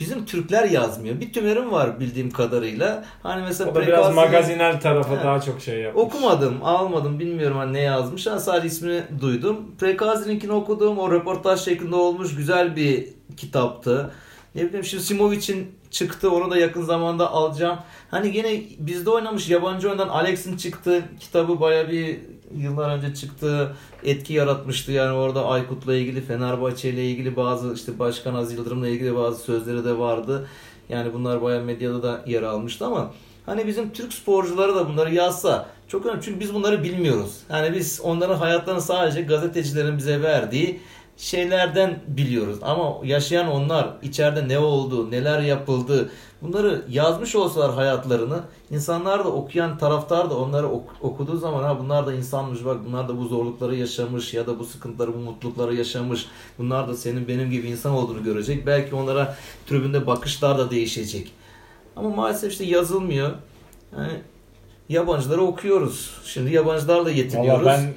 bizim 0.00 0.26
Türkler 0.26 0.64
yazmıyor. 0.64 1.20
Bir 1.20 1.32
tümerim 1.32 1.72
var 1.72 2.00
bildiğim 2.00 2.30
kadarıyla. 2.30 3.04
Hani 3.22 3.42
mesela 3.42 3.70
o 3.70 3.74
da 3.74 3.86
biraz 3.86 4.14
magazinel 4.14 4.80
tarafa 4.80 5.20
he, 5.20 5.24
daha 5.24 5.40
çok 5.40 5.60
şey 5.60 5.80
yapmış. 5.80 6.04
Okumadım, 6.04 6.58
almadım. 6.62 7.18
Bilmiyorum 7.18 7.56
hani 7.56 7.72
ne 7.72 7.80
yazmış. 7.80 8.26
Ama 8.26 8.40
sadece 8.40 8.66
ismini 8.66 9.02
duydum. 9.20 9.74
Prekazi'ninkini 9.78 10.52
okudum. 10.52 10.98
O 10.98 11.12
röportaj 11.12 11.60
şeklinde 11.60 11.96
olmuş. 11.96 12.36
Güzel 12.36 12.76
bir 12.76 13.08
kitaptı. 13.36 14.10
Ne 14.54 14.64
bileyim 14.64 14.84
şimdi 14.84 15.02
Simovic'in 15.02 15.72
çıktı. 15.90 16.30
Onu 16.30 16.50
da 16.50 16.56
yakın 16.56 16.82
zamanda 16.82 17.30
alacağım. 17.30 17.78
Hani 18.10 18.36
yine 18.36 18.62
bizde 18.78 19.10
oynamış 19.10 19.50
yabancı 19.50 19.88
oyundan 19.88 20.08
Alex'in 20.08 20.56
çıktı. 20.56 21.02
Kitabı 21.20 21.60
baya 21.60 21.88
bir 21.90 22.18
yıllar 22.56 22.96
önce 22.96 23.14
çıktı. 23.14 23.76
Etki 24.04 24.32
yaratmıştı. 24.32 24.92
Yani 24.92 25.12
orada 25.12 25.46
Aykut'la 25.46 25.94
ilgili, 25.94 26.20
Fenerbahçe 26.20 26.90
ile 26.90 27.10
ilgili 27.10 27.36
bazı 27.36 27.74
işte 27.74 27.98
Başkan 27.98 28.34
Az 28.34 28.52
Yıldırım'la 28.52 28.88
ilgili 28.88 29.16
bazı 29.16 29.42
sözleri 29.42 29.84
de 29.84 29.98
vardı. 29.98 30.48
Yani 30.88 31.14
bunlar 31.14 31.42
baya 31.42 31.60
medyada 31.60 32.02
da 32.02 32.20
yer 32.26 32.42
almıştı 32.42 32.86
ama 32.86 33.12
hani 33.46 33.66
bizim 33.66 33.92
Türk 33.92 34.12
sporcuları 34.12 34.74
da 34.74 34.88
bunları 34.88 35.14
yazsa 35.14 35.66
çok 35.88 36.06
önemli. 36.06 36.22
Çünkü 36.22 36.40
biz 36.40 36.54
bunları 36.54 36.82
bilmiyoruz. 36.82 37.40
Yani 37.50 37.76
biz 37.76 38.00
onların 38.02 38.36
hayatlarını 38.36 38.82
sadece 38.82 39.22
gazetecilerin 39.22 39.98
bize 39.98 40.22
verdiği 40.22 40.80
şeylerden 41.18 41.98
biliyoruz. 42.08 42.58
Ama 42.62 42.96
yaşayan 43.04 43.48
onlar 43.48 43.88
içeride 44.02 44.48
ne 44.48 44.58
oldu, 44.58 45.10
neler 45.10 45.40
yapıldı 45.40 46.10
bunları 46.42 46.84
yazmış 46.88 47.36
olsalar 47.36 47.74
hayatlarını 47.74 48.40
insanlar 48.70 49.24
da 49.24 49.28
okuyan 49.28 49.78
taraftar 49.78 50.30
da 50.30 50.38
onları 50.38 50.68
ok- 50.68 50.96
okuduğu 51.00 51.36
zaman 51.36 51.62
ha 51.62 51.78
bunlar 51.80 52.06
da 52.06 52.14
insanmış 52.14 52.64
bak 52.64 52.76
bunlar 52.86 53.08
da 53.08 53.18
bu 53.18 53.24
zorlukları 53.24 53.76
yaşamış 53.76 54.34
ya 54.34 54.46
da 54.46 54.58
bu 54.58 54.64
sıkıntıları 54.64 55.14
bu 55.14 55.18
mutlulukları 55.18 55.74
yaşamış. 55.74 56.26
Bunlar 56.58 56.88
da 56.88 56.96
senin 56.96 57.28
benim 57.28 57.50
gibi 57.50 57.68
insan 57.68 57.92
olduğunu 57.92 58.24
görecek. 58.24 58.66
Belki 58.66 58.94
onlara 58.94 59.36
tribünde 59.66 60.06
bakışlar 60.06 60.58
da 60.58 60.70
değişecek. 60.70 61.32
Ama 61.96 62.08
maalesef 62.10 62.52
işte 62.52 62.64
yazılmıyor. 62.64 63.30
Yani 63.96 64.12
yabancıları 64.88 65.42
okuyoruz. 65.42 66.10
Şimdi 66.24 66.54
yabancılarla 66.54 67.10
yetiniyoruz. 67.10 67.66
Valla 67.66 67.78
ben 67.78 67.94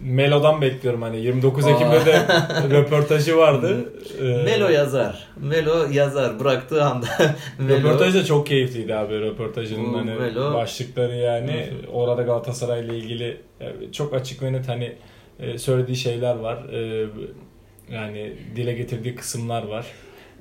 Melo'dan 0.00 0.62
bekliyorum 0.62 1.02
hani 1.02 1.20
29 1.20 1.66
Ekim'de 1.66 2.06
de 2.06 2.26
röportajı 2.70 3.36
vardı. 3.36 3.92
Ee, 4.20 4.24
Melo 4.24 4.68
yazar. 4.68 5.28
Melo 5.36 5.86
yazar 5.92 6.40
bıraktığı 6.40 6.84
anda. 6.84 7.06
Melo... 7.58 7.78
Röportaj 7.78 8.14
da 8.14 8.24
çok 8.24 8.46
keyifliydi 8.46 8.94
abi 8.94 9.20
röportajının 9.20 9.94
hani 9.94 10.10
Melo... 10.10 10.54
başlıkları 10.54 11.16
yani 11.16 11.68
orada 11.92 12.22
Galatasaray 12.22 12.86
ile 12.86 12.96
ilgili 12.96 13.40
çok 13.92 14.14
açık 14.14 14.42
ve 14.42 14.52
net 14.52 14.68
hani 14.68 14.92
e, 15.40 15.58
söylediği 15.58 15.96
şeyler 15.96 16.36
var. 16.36 16.56
E, 16.72 17.06
yani 17.92 18.32
dile 18.56 18.72
getirdiği 18.72 19.14
kısımlar 19.14 19.62
var. 19.62 19.86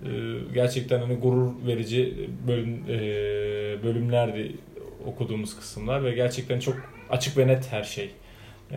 E, 0.04 0.10
gerçekten 0.54 1.00
hani 1.00 1.16
gurur 1.16 1.52
verici 1.68 2.30
bölüm 2.48 2.88
bölümlerdi 3.84 4.56
okuduğumuz 5.06 5.56
kısımlar 5.56 6.04
ve 6.04 6.12
gerçekten 6.12 6.60
çok 6.60 6.76
açık 7.10 7.38
ve 7.38 7.48
net 7.48 7.72
her 7.72 7.84
şey. 7.84 8.10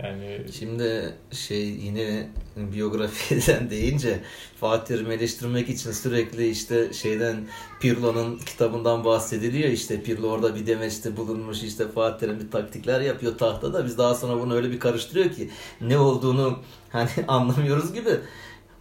Yani 0.03 0.41
Şimdi 0.59 1.15
şey 1.33 1.69
yine 1.69 2.29
biyografiden 2.57 3.71
deyince 3.71 4.21
Fatih 4.61 4.87
Terim'i 4.87 5.15
eleştirmek 5.15 5.69
için 5.69 5.93
sürekli 5.93 6.49
işte 6.49 6.93
şeyden 6.93 7.37
Pirlo'nun 7.81 8.39
kitabından 8.39 9.05
bahsediliyor. 9.05 9.69
İşte 9.69 10.03
Pirlo 10.03 10.29
orada 10.29 10.55
bir 10.55 10.67
demeçte 10.67 11.17
bulunmuş 11.17 11.63
işte 11.63 11.89
Fatih 11.89 12.19
Terim 12.19 12.41
bir 12.41 12.51
taktikler 12.51 13.01
yapıyor 13.01 13.39
tahtada. 13.39 13.85
Biz 13.85 13.99
daha 13.99 14.15
sonra 14.15 14.41
bunu 14.41 14.55
öyle 14.55 14.71
bir 14.71 14.81
karıştırıyor 14.81 15.31
ki 15.31 15.51
ne 15.81 15.99
olduğunu 15.99 16.59
hani 16.91 17.11
anlamıyoruz 17.29 17.93
gibi. 17.93 18.21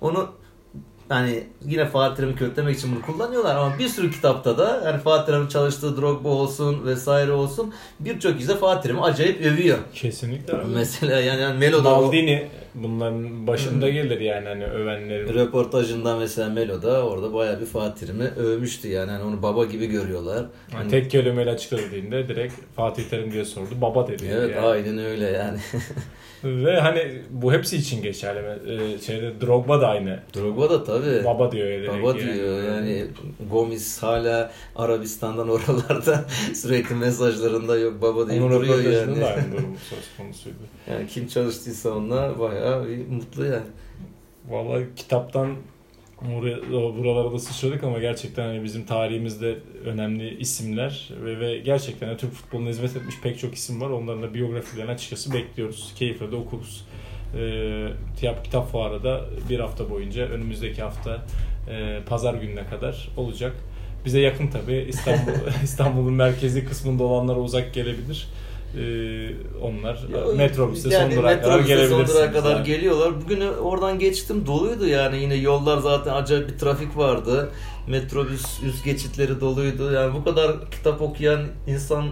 Onu 0.02 0.43
hani 1.14 1.44
yine 1.66 1.86
Fatih 1.86 2.16
Terim'i 2.16 2.36
kötülemek 2.36 2.78
için 2.78 2.96
bunu 2.96 3.02
kullanıyorlar 3.02 3.56
ama 3.56 3.80
bir 3.80 3.88
sürü 3.88 4.12
kitapta 4.12 4.58
da 4.58 4.82
yani 4.86 5.02
Fatih 5.02 5.26
Terim'in 5.26 5.48
çalıştığı 5.48 5.98
Drogba 6.02 6.30
olsun 6.30 6.86
vesaire 6.86 7.32
olsun 7.32 7.74
birçok 8.00 8.38
kişi 8.38 8.50
de 8.50 8.56
Fatih 8.58 8.82
Terim'i 8.82 9.02
acayip 9.02 9.42
övüyor. 9.46 9.78
kesinlikle 9.94 10.54
abi. 10.54 10.64
Mesela 10.74 11.20
yani, 11.22 11.42
yani 11.42 11.58
Melo'da 11.60 11.96
o- 12.00 12.02
Maldini 12.02 12.48
bunların 12.76 13.48
başında 13.48 13.90
gelir 13.90 14.20
yani 14.20 14.48
hani 14.48 14.66
övenlerin. 14.66 15.34
röportajında 15.34 16.18
mesela 16.18 16.50
Melo'da 16.50 17.06
orada 17.08 17.34
bayağı 17.34 17.62
bir 17.62 17.66
Fatih 17.66 18.08
Terim'i 18.08 18.24
övmüştü 18.28 18.88
yani. 18.88 19.12
hani 19.12 19.24
onu 19.24 19.42
baba 19.42 19.66
gibi 19.66 19.86
görüyorlar. 19.88 20.36
Yani 20.38 20.48
Hani- 20.74 20.90
tek 20.92 21.12
kelimeyle 21.12 21.50
açıkladığında 21.52 22.28
direkt 22.28 22.54
Fatih 22.76 23.04
Terim 23.04 23.32
diye 23.32 23.46
sordu. 23.46 23.70
Baba 23.82 24.08
dedi. 24.08 24.24
Evet 24.34 24.56
yani. 24.56 24.66
aynen 24.66 24.98
öyle 24.98 25.26
yani. 25.30 25.58
Ve 26.44 26.80
hani 26.80 27.22
bu 27.30 27.54
hepsi 27.54 27.78
için 27.78 28.02
geçerli. 28.02 28.40
Ee, 28.40 29.00
şeyde 29.00 29.42
Drogba 29.42 29.82
da 29.82 29.88
aynı. 29.88 30.20
Drogba 30.36 30.70
da 30.70 30.84
tabii. 30.84 31.26
Baba 31.26 31.52
diyor 31.52 31.68
ya 31.68 31.80
direkt 31.82 31.94
Baba 32.04 32.16
diyor 32.18 32.64
yani 32.64 33.06
Gomis 33.52 34.04
hala 34.04 34.52
Arabistan'dan 34.76 35.50
oralarda 35.50 36.26
sürekli 36.54 36.96
mesajlarında 36.96 37.78
yok 37.78 38.02
baba 38.02 38.30
diye 38.30 38.42
Onun 38.42 38.52
duruyor 38.52 38.78
röportajında 38.78 39.12
yani. 39.12 39.22
da 39.22 39.28
aynı 39.28 39.52
durum 39.52 39.76
söz 39.90 40.18
konusuydu. 40.18 40.56
Yani 40.92 41.08
kim 41.08 41.28
çalıştıysa 41.28 41.90
onunla 41.90 42.40
bayağı 42.40 42.63
bir 42.64 43.08
mutlu 43.08 43.46
yani. 43.46 43.68
Vallahi 44.50 44.86
kitaptan 44.96 45.56
buraya, 46.22 46.72
buralara 46.72 47.34
da 47.34 47.40
sıçradık 47.40 47.84
ama 47.84 48.00
gerçekten 48.00 48.48
hani 48.48 48.64
bizim 48.64 48.86
tarihimizde 48.86 49.58
önemli 49.86 50.38
isimler 50.38 51.10
ve, 51.26 51.40
ve 51.40 51.58
gerçekten 51.58 52.10
de 52.10 52.18
Türk 52.18 52.32
futboluna 52.32 52.70
hizmet 52.70 52.96
etmiş 52.96 53.16
pek 53.24 53.40
çok 53.40 53.56
isim 53.56 53.82
var. 53.82 53.90
Onların 53.90 54.24
da 54.24 54.34
biyografilerini 54.34 54.92
açıkçası 54.92 55.34
bekliyoruz. 55.34 55.94
Keyifle 55.96 56.32
de 56.32 56.36
okuruz. 56.36 56.86
Ee, 57.38 57.88
Kitap 58.44 58.72
Fuarı 58.72 59.04
da 59.04 59.22
bir 59.50 59.60
hafta 59.60 59.90
boyunca 59.90 60.26
önümüzdeki 60.26 60.82
hafta 60.82 61.26
e, 61.70 62.00
pazar 62.06 62.34
gününe 62.34 62.66
kadar 62.66 63.10
olacak. 63.18 63.54
Bize 64.06 64.20
yakın 64.20 64.48
tabii 64.48 64.86
İstanbul 64.90 65.32
İstanbul'un 65.64 66.14
merkezi 66.14 66.66
kısmında 66.66 67.04
olanlara 67.04 67.40
uzak 67.40 67.74
gelebilir. 67.74 68.28
Ee, 68.78 69.30
onlar 69.62 70.00
metrobüste 70.36 70.92
son 70.92 71.12
durağa 71.12 71.42
kadar 71.42 71.58
son 71.60 71.68
gelebilirsiniz. 71.68 72.10
durağa 72.10 72.32
kadar 72.32 72.56
yani. 72.56 72.66
geliyorlar. 72.66 73.22
Bugün 73.22 73.42
oradan 73.42 74.00
geçtim 74.00 74.46
doluydu 74.48 74.88
yani 74.88 75.18
yine 75.18 75.36
yollar 75.36 75.78
zaten 75.78 76.14
acayip 76.14 76.50
bir 76.50 76.58
trafik 76.58 76.98
vardı. 76.98 77.50
Metrobüs 77.88 78.64
üst 78.64 78.86
geçitleri 78.86 79.42
doluydu. 79.42 79.92
Yani 79.92 80.14
bu 80.14 80.24
kadar 80.24 80.72
kitap 80.72 81.02
okuyan 81.02 81.42
insan 81.68 82.06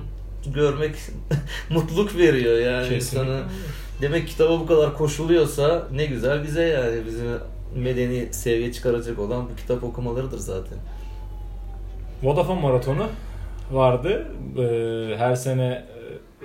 görmek 0.54 0.96
mutluluk 1.70 2.18
veriyor 2.18 2.58
yani 2.60 2.90
Kesinlikle. 2.90 3.22
insana. 3.32 3.44
Demek 4.02 4.28
kitaba 4.28 4.60
bu 4.60 4.66
kadar 4.66 4.94
koşuluyorsa 4.98 5.88
ne 5.94 6.06
güzel 6.06 6.44
bize 6.44 6.64
yani 6.64 7.06
bizim 7.06 7.28
medeni 7.84 8.34
seviye 8.34 8.74
çıkaracak 8.74 9.20
olan 9.20 9.50
bu 9.50 9.56
kitap 9.56 9.84
okumalarıdır 9.84 10.38
zaten. 10.38 10.78
Vodafone 12.24 12.62
maratonu 12.62 13.08
vardı. 13.72 14.28
Ee, 14.58 15.16
her 15.18 15.36
sene 15.36 15.86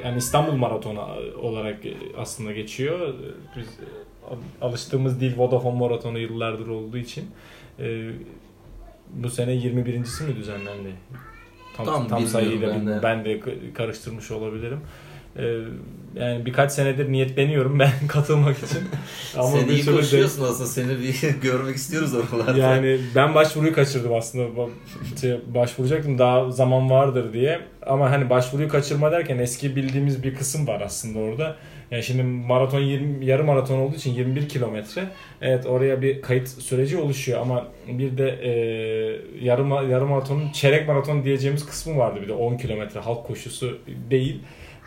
yani 0.05 0.19
İstanbul 0.19 0.53
maratonu 0.53 1.01
olarak 1.41 1.79
aslında 2.19 2.53
geçiyor. 2.53 3.15
Biz 3.57 3.67
e, 3.67 4.65
alıştığımız 4.65 5.21
değil 5.21 5.39
Vodafone 5.39 5.79
maratonu 5.79 6.19
yıllardır 6.19 6.69
olduğu 6.69 6.97
için 6.99 7.31
e, 7.79 8.11
bu 9.11 9.31
sene 9.31 9.53
21.si 9.53 10.25
mi 10.25 10.37
düzenlendi? 10.37 10.95
Tam, 11.77 11.87
Tam 11.87 12.09
tam, 12.09 12.27
sayıyla 12.27 12.69
ben 12.75 12.87
de. 12.87 13.01
ben 13.03 13.25
de 13.25 13.41
karıştırmış 13.73 14.31
olabilirim. 14.31 14.81
Ee, 15.39 15.59
yani 16.21 16.47
birkaç 16.47 16.73
senedir 16.73 17.13
niyetleniyorum 17.13 17.79
ben 17.79 17.91
katılmak 18.09 18.57
için. 18.59 18.79
Sen 19.33 19.69
bir 19.69 19.73
iyi 19.73 19.85
türlü 19.85 19.97
de- 19.97 20.01
koşuyorsun 20.01 20.45
aslında 20.45 20.69
seni 20.69 20.89
bir 21.01 21.41
görmek 21.43 21.77
istiyoruz 21.77 22.13
oralarda. 22.15 22.59
yani 22.59 22.99
ben 23.15 23.35
başvuruyu 23.35 23.73
kaçırdım 23.75 24.15
aslında. 24.15 24.69
Şey, 25.21 25.35
başvuracaktım 25.55 26.19
daha 26.19 26.51
zaman 26.51 26.91
vardır 26.91 27.33
diye. 27.33 27.61
Ama 27.87 28.11
hani 28.11 28.31
başvuruyu 28.31 28.69
kaçırma 28.69 29.13
derken 29.13 29.39
eski 29.39 29.77
bildiğimiz 29.77 30.23
bir 30.23 30.35
kısım 30.35 30.67
var 30.67 30.81
aslında 30.81 31.19
orada. 31.19 31.57
Yani 31.91 32.03
şimdi 32.03 32.23
maraton 32.23 32.81
20, 32.81 33.27
yarı 33.27 33.45
maraton 33.45 33.79
olduğu 33.79 33.97
için 33.97 34.11
21 34.15 34.49
kilometre. 34.49 35.05
Evet 35.41 35.67
oraya 35.67 36.03
bir 36.03 36.23
kayıt 36.23 36.49
süreci 36.49 36.97
oluşuyor 36.97 37.41
ama 37.41 37.67
bir 37.89 38.19
de 38.19 38.29
e, 38.29 38.51
yarı, 39.45 39.63
ma- 39.63 39.91
yarı 39.91 40.07
maratonun 40.07 40.53
çeyrek 40.53 40.89
maraton 40.89 41.25
diyeceğimiz 41.25 41.67
kısmı 41.67 41.97
vardı 41.99 42.21
bir 42.23 42.29
de 42.29 42.33
10 42.33 42.57
kilometre 42.57 43.01
halk 43.01 43.27
koşusu 43.27 43.79
değil. 44.11 44.41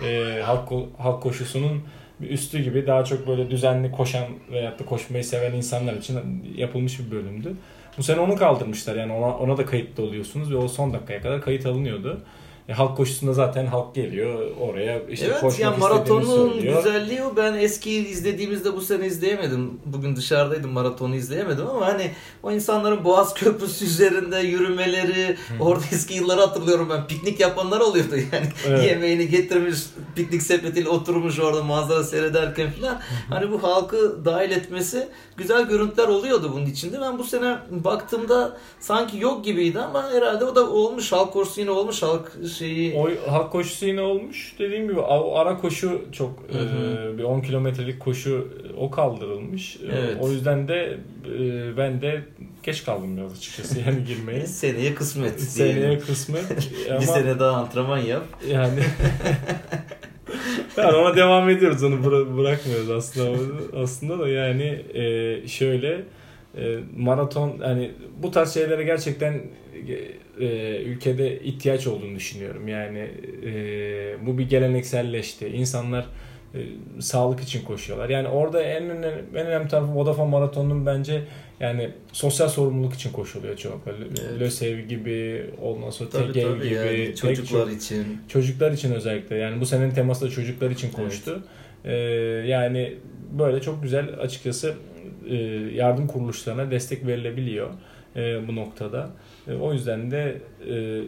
E, 0.04 0.42
halk, 0.46 0.70
halk 0.98 1.24
koşusunun 1.24 1.84
bir 2.22 2.30
üstü 2.30 2.64
gibi 2.64 2.88
daha 2.88 3.04
çok 3.04 3.28
böyle 3.28 3.50
düzenli 3.50 3.92
koşan 3.92 4.24
veyahut 4.52 4.80
da 4.80 4.86
koşmayı 4.86 5.24
seven 5.24 5.54
insanlar 5.54 5.94
için 5.94 6.44
yapılmış 6.56 7.00
bir 7.00 7.12
bölümdü. 7.12 7.54
Bu 7.98 8.04
sene 8.04 8.20
onu 8.20 8.36
kaldırmışlar 8.36 8.96
yani 8.96 9.14
ona, 9.14 9.38
ona 9.38 9.58
da 9.58 9.66
kayıtlı 9.66 10.04
oluyorsunuz 10.04 10.52
ve 10.52 10.56
o 10.56 10.68
son 10.68 10.94
dakikaya 10.94 11.22
kadar 11.22 11.42
kayıt 11.42 11.66
alınıyordu. 11.66 12.22
E, 12.70 12.74
halk 12.74 12.98
koşusunda 12.98 13.34
zaten 13.34 13.66
halk 13.66 13.96
geliyor 13.96 14.52
oraya 14.62 15.02
işte 15.10 15.26
evet 15.26 15.42
koşmak 15.42 15.60
yani 15.60 15.80
maratonun 15.80 16.52
söylüyor. 16.52 16.84
güzelliği 16.84 17.24
o. 17.24 17.36
Ben 17.38 17.54
eski 17.54 17.92
izlediğimizde 17.92 18.76
bu 18.76 18.82
sene 18.82 19.08
izleyemedim. 19.08 19.80
Bugün 19.86 20.16
dışarıdaydım 20.16 20.72
maratonu 20.72 21.16
izleyemedim 21.16 21.68
ama 21.68 21.88
hani 21.88 22.12
o 22.44 22.52
insanların 22.52 23.04
Boğaz 23.04 23.34
Köprüsü 23.34 23.86
üzerinde 23.86 24.38
yürümeleri, 24.40 25.38
orada 25.60 25.84
eski 25.92 26.14
yılları 26.14 26.42
hatırlıyorum 26.42 26.90
ben. 26.90 27.08
Piknik 27.08 27.40
yapanlar 27.40 27.80
oluyordu 27.80 28.16
yani. 28.16 28.48
Evet. 28.68 28.84
Yemeğini 28.84 29.30
getirmiş, 29.30 29.80
piknik 30.16 30.42
sepetiyle 30.44 30.90
oturmuş 30.90 31.40
orada 31.40 31.64
manzara 31.64 32.04
seyrederken 32.04 32.72
falan. 32.72 33.00
Hani 33.30 33.52
bu 33.52 33.64
halkı 33.64 34.26
dahil 34.26 34.52
etmesi 34.52 35.08
güzel 35.38 35.68
görüntüler 35.68 36.08
oluyordu 36.08 36.52
bunun 36.54 36.66
içinde. 36.66 37.02
Ben 37.02 37.20
bu 37.20 37.24
sene 37.24 37.58
baktığımda 37.70 38.58
sanki 38.80 39.18
yok 39.18 39.46
gibiydi 39.46 39.80
ama 39.80 40.12
herhalde 40.12 40.46
o 40.46 40.56
da 40.56 40.70
olmuş. 40.70 41.12
Halk 41.12 41.34
koşusu 41.34 41.62
yine 41.62 41.72
olmuş. 41.72 42.04
Halk 42.04 42.32
şeyi 42.60 42.94
O 42.96 43.32
halk 43.32 43.52
koşusu 43.52 43.86
yine 43.86 44.02
olmuş. 44.02 44.54
Dediğim 44.60 44.88
gibi 44.88 45.02
ara 45.36 45.58
koşu 45.58 46.02
çok 46.12 46.40
Hı 46.52 46.58
hı. 46.60 47.10
e, 47.14 47.18
bir 47.18 47.24
10 47.24 47.42
kilometrelik 47.42 48.00
koşu 48.00 48.48
e, 48.70 48.74
o 48.78 48.92
kaldırılmış. 48.92 49.76
E, 49.76 49.80
Evet. 50.00 50.18
O 50.22 50.32
yüzden 50.32 50.68
de 50.68 50.98
e, 51.40 51.78
ben 51.78 52.02
de 52.02 52.22
geç 52.64 52.84
kaldım 52.86 53.18
biraz 53.18 53.34
açıkçası 53.38 53.80
yani 53.88 54.04
girmeye. 54.04 54.46
seneye 54.48 54.96
kısmet. 54.96 55.42
Seneye 55.42 56.00
kısmet 56.00 56.44
Bir 56.86 56.92
ama 56.92 57.02
sene 57.02 57.40
daha 57.40 57.52
antrenman 57.58 57.98
yap. 57.98 58.24
yani 58.52 58.80
yani 60.78 60.96
ona 60.98 61.16
devam 61.16 61.50
ediyoruz 61.50 61.84
onu 61.84 61.96
bıra- 61.96 62.38
bırakmıyoruz 62.38 62.90
aslında 62.90 63.38
aslında 63.82 64.20
da 64.20 64.30
yani 64.30 64.64
e, 64.94 65.48
şöyle 65.48 66.02
maraton 66.98 67.60
hani 67.60 67.92
bu 68.24 68.32
tarz 68.32 68.54
şeylere 68.54 68.84
gerçekten 68.84 69.42
e, 70.40 70.82
ülkede 70.84 71.40
ihtiyaç 71.40 71.88
olduğunu 71.88 72.16
düşünüyorum. 72.16 72.68
Yani 72.68 73.10
e, 73.46 73.52
bu 74.26 74.38
bir 74.38 74.50
gelenekselleşti. 74.50 75.48
İnsanlar 75.48 76.06
e, 76.56 76.60
sağlık 77.00 77.40
için 77.40 77.66
koşuyorlar. 77.66 78.10
Yani 78.10 78.28
orada 78.28 78.62
en 78.64 78.90
önemli, 78.90 79.24
en 79.36 79.48
önemli 79.48 79.68
tarafı 79.68 79.96
Vodafone 79.96 80.30
maratonunun 80.30 80.86
bence 80.86 81.22
yani 81.60 81.90
sosyal 82.12 82.48
sorumluluk 82.50 82.94
için 82.94 83.12
koşuluyor 83.12 83.58
çok 83.58 83.82
Evet. 83.88 84.40
LÖSEV 84.40 84.80
gibi 84.80 85.46
ondan 85.62 85.90
sonra 85.90 86.10
Tabii 86.10 86.42
tabii 86.42 86.64
gibi 86.64 86.74
yani 86.74 87.16
çocuklar 87.16 87.66
çok- 87.66 87.74
için. 87.74 88.06
Çocuklar 88.28 88.72
için 88.72 88.94
özellikle. 88.94 89.36
Yani 89.36 89.62
bu 89.62 89.66
senenin 89.66 89.92
teması 89.92 90.26
da 90.26 90.30
çocuklar 90.30 90.72
için 90.72 90.92
koştu. 90.92 91.44
Ee, 91.86 91.94
yani 92.48 92.96
böyle 93.40 93.62
çok 93.62 93.84
güzel 93.84 94.10
açıkçası 94.20 94.74
e, 95.30 95.36
yardım 95.76 96.08
kuruluşlarına 96.08 96.72
destek 96.72 97.08
verilebiliyor 97.08 97.70
e, 98.16 98.48
bu 98.48 98.56
noktada. 98.56 99.10
E, 99.48 99.54
o 99.54 99.74
yüzden 99.74 100.12
de 100.12 100.42
e, 100.70 101.02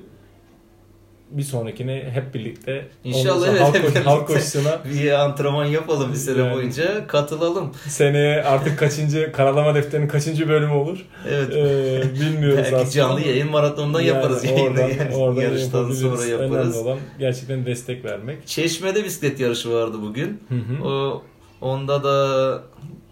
bir 1.31 1.43
sonrakine 1.43 2.09
hep 2.13 2.33
birlikte 2.33 2.87
İnşallah 3.03 3.47
evet, 3.49 3.61
halk, 3.61 3.75
hep 3.75 3.83
birlikte. 3.83 3.99
halk 3.99 4.27
koşusuna 4.27 4.79
Bir 4.93 5.11
antrenman 5.11 5.65
yapalım 5.65 6.11
bir 6.11 6.17
sene 6.17 6.39
Yani. 6.39 6.53
boyunca. 6.55 7.07
Katılalım. 7.07 7.71
seneye 7.87 8.43
artık 8.43 8.79
kaçıncı 8.79 9.31
karalama 9.31 9.75
defterinin 9.75 10.07
kaçıncı 10.07 10.49
bölümü 10.49 10.73
olur 10.73 11.05
Evet. 11.29 11.49
e, 11.55 12.01
bilmiyoruz 12.21 12.57
Belki 12.57 12.75
aslında. 12.75 12.91
canlı 12.91 13.21
yayın 13.21 13.51
maratondan 13.51 14.01
yaparız 14.01 14.43
Yani 14.43 14.59
yayını. 14.59 14.71
oradan, 14.79 14.89
yani. 14.89 15.15
oradan 15.15 15.41
Yarıştan 15.41 15.91
sonra 15.91 16.25
yaparız. 16.25 16.51
Önemli 16.75 16.75
olan 16.87 16.97
gerçekten 17.19 17.65
destek 17.65 18.05
vermek. 18.05 18.47
Çeşme'de 18.47 19.03
bisiklet 19.03 19.39
yarışı 19.39 19.71
vardı 19.73 19.97
bugün. 20.01 20.41
Hı 20.49 20.55
hı. 20.55 20.87
O 20.87 21.23
onda 21.61 22.03
da 22.03 22.63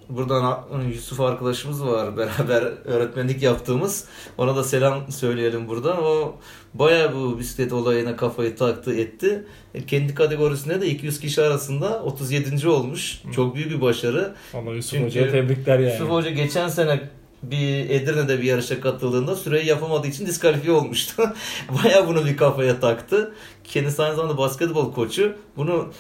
buradan 0.09 0.65
Yusuf 0.93 1.19
arkadaşımız 1.19 1.85
var 1.85 2.17
beraber 2.17 2.61
öğretmenlik 2.85 3.41
yaptığımız. 3.41 4.05
Ona 4.37 4.55
da 4.55 4.63
selam 4.63 5.11
söyleyelim 5.11 5.67
buradan. 5.67 6.03
O 6.03 6.35
bayağı 6.73 7.15
bu 7.15 7.39
bisiklet 7.39 7.73
olayına 7.73 8.15
kafayı 8.15 8.55
taktı 8.55 8.95
etti. 8.95 9.45
E, 9.73 9.85
kendi 9.85 10.15
kategorisinde 10.15 10.81
de 10.81 10.87
200 10.87 11.19
kişi 11.19 11.41
arasında 11.41 12.03
37. 12.03 12.67
olmuş. 12.67 13.21
Çok 13.35 13.55
büyük 13.55 13.71
bir 13.71 13.81
başarı. 13.81 14.35
Vallahi 14.53 14.75
Yusuf 14.75 14.91
Çünkü 14.91 15.05
Hoca'ya 15.05 15.31
tebrikler 15.31 15.79
yani. 15.79 15.91
Yusuf 15.91 16.09
Hoca 16.09 16.29
geçen 16.29 16.67
sene 16.67 17.01
bir 17.43 17.89
Edirne'de 17.89 18.37
bir 18.37 18.43
yarışa 18.43 18.81
katıldığında 18.81 19.35
süreyi 19.35 19.65
yapamadığı 19.65 20.07
için 20.07 20.25
diskalifiye 20.25 20.73
olmuştu. 20.73 21.23
Bayağı 21.83 22.07
bunu 22.07 22.25
bir 22.25 22.37
kafaya 22.37 22.79
taktı. 22.79 23.33
Kendisi 23.63 24.03
aynı 24.03 24.15
zamanda 24.15 24.37
basketbol 24.37 24.93
koçu. 24.93 25.33
Bunu 25.57 25.91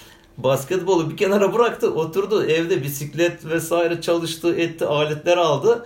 basketbolu 0.43 1.09
bir 1.09 1.17
kenara 1.17 1.53
bıraktı. 1.53 1.93
Oturdu 1.93 2.45
evde 2.45 2.83
bisiklet 2.83 3.45
vesaire 3.45 4.01
çalıştı 4.01 4.55
etti 4.55 4.85
aletler 4.85 5.37
aldı. 5.37 5.85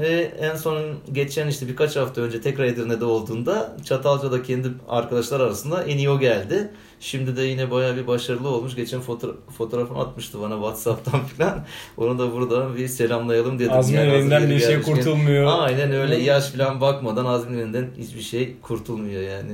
Ee, 0.00 0.32
en 0.40 0.56
son 0.56 0.82
geçen 1.12 1.48
işte 1.48 1.68
birkaç 1.68 1.96
hafta 1.96 2.20
önce 2.20 2.40
tekrar 2.40 2.64
Edirne'de 2.64 3.04
olduğunda 3.04 3.76
Çatalca'da 3.84 4.42
kendi 4.42 4.68
arkadaşlar 4.88 5.40
arasında 5.40 5.84
en 5.84 5.98
iyi 5.98 6.10
o 6.10 6.18
geldi. 6.18 6.70
Şimdi 7.00 7.36
de 7.36 7.42
yine 7.42 7.70
bayağı 7.70 7.96
bir 7.96 8.06
başarılı 8.06 8.48
olmuş. 8.48 8.76
Geçen 8.76 9.00
fotoğraf, 9.00 9.36
fotoğrafını 9.58 9.98
atmıştı 9.98 10.40
bana 10.40 10.54
Whatsapp'tan 10.54 11.20
falan. 11.38 11.64
Onu 11.96 12.18
da 12.18 12.32
burada 12.32 12.76
bir 12.76 12.88
selamlayalım 12.88 13.58
dedim. 13.58 13.72
Azmin 13.72 13.98
Yani 13.98 14.12
elinden 14.12 14.50
bir 14.50 14.60
şey 14.60 14.82
kurtulmuyor. 14.82 15.58
Aynen 15.60 15.92
öyle. 15.92 16.16
Yaş 16.16 16.50
falan 16.50 16.80
bakmadan 16.80 17.24
Azmin 17.24 17.58
elinden 17.58 17.88
hiçbir 17.98 18.22
şey 18.22 18.56
kurtulmuyor 18.62 19.22
yani. 19.22 19.52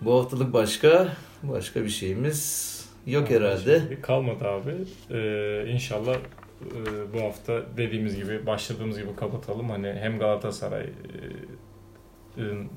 Bu 0.00 0.18
haftalık 0.20 0.52
başka 0.52 1.16
başka 1.52 1.82
bir 1.82 1.88
şeyimiz 1.88 2.74
yok 3.06 3.30
herhalde. 3.30 3.78
Şimdi 3.80 4.00
Kalmadı 4.02 4.44
abi. 4.48 4.70
Ee, 5.10 5.64
inşallah 5.72 6.14
e, 6.14 7.12
bu 7.14 7.20
hafta 7.22 7.62
dediğimiz 7.76 8.16
gibi 8.16 8.46
başladığımız 8.46 8.98
gibi 8.98 9.16
kapatalım. 9.16 9.70
Hani 9.70 9.92
hem 9.92 10.18
Galatasaray 10.18 10.82
e, 10.82 10.88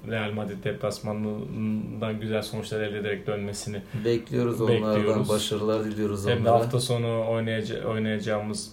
Real 0.09 0.32
Madrid 0.32 0.63
deplasmanından 0.63 2.20
güzel 2.20 2.41
sonuçlar 2.41 2.82
elde 2.82 2.97
ederek 2.99 3.28
dönmesini 3.28 3.82
Bekliyoruz 4.05 4.61
onlardan. 4.61 4.95
Bekliyoruz. 4.95 5.30
Başarılar 5.30 5.86
diliyoruz 5.86 6.28
hem 6.28 6.45
de 6.45 6.49
onlara. 6.49 6.63
hafta 6.63 6.80
sonu 6.80 7.07
oynayaca- 7.07 7.86
oynayacağımız 7.86 8.72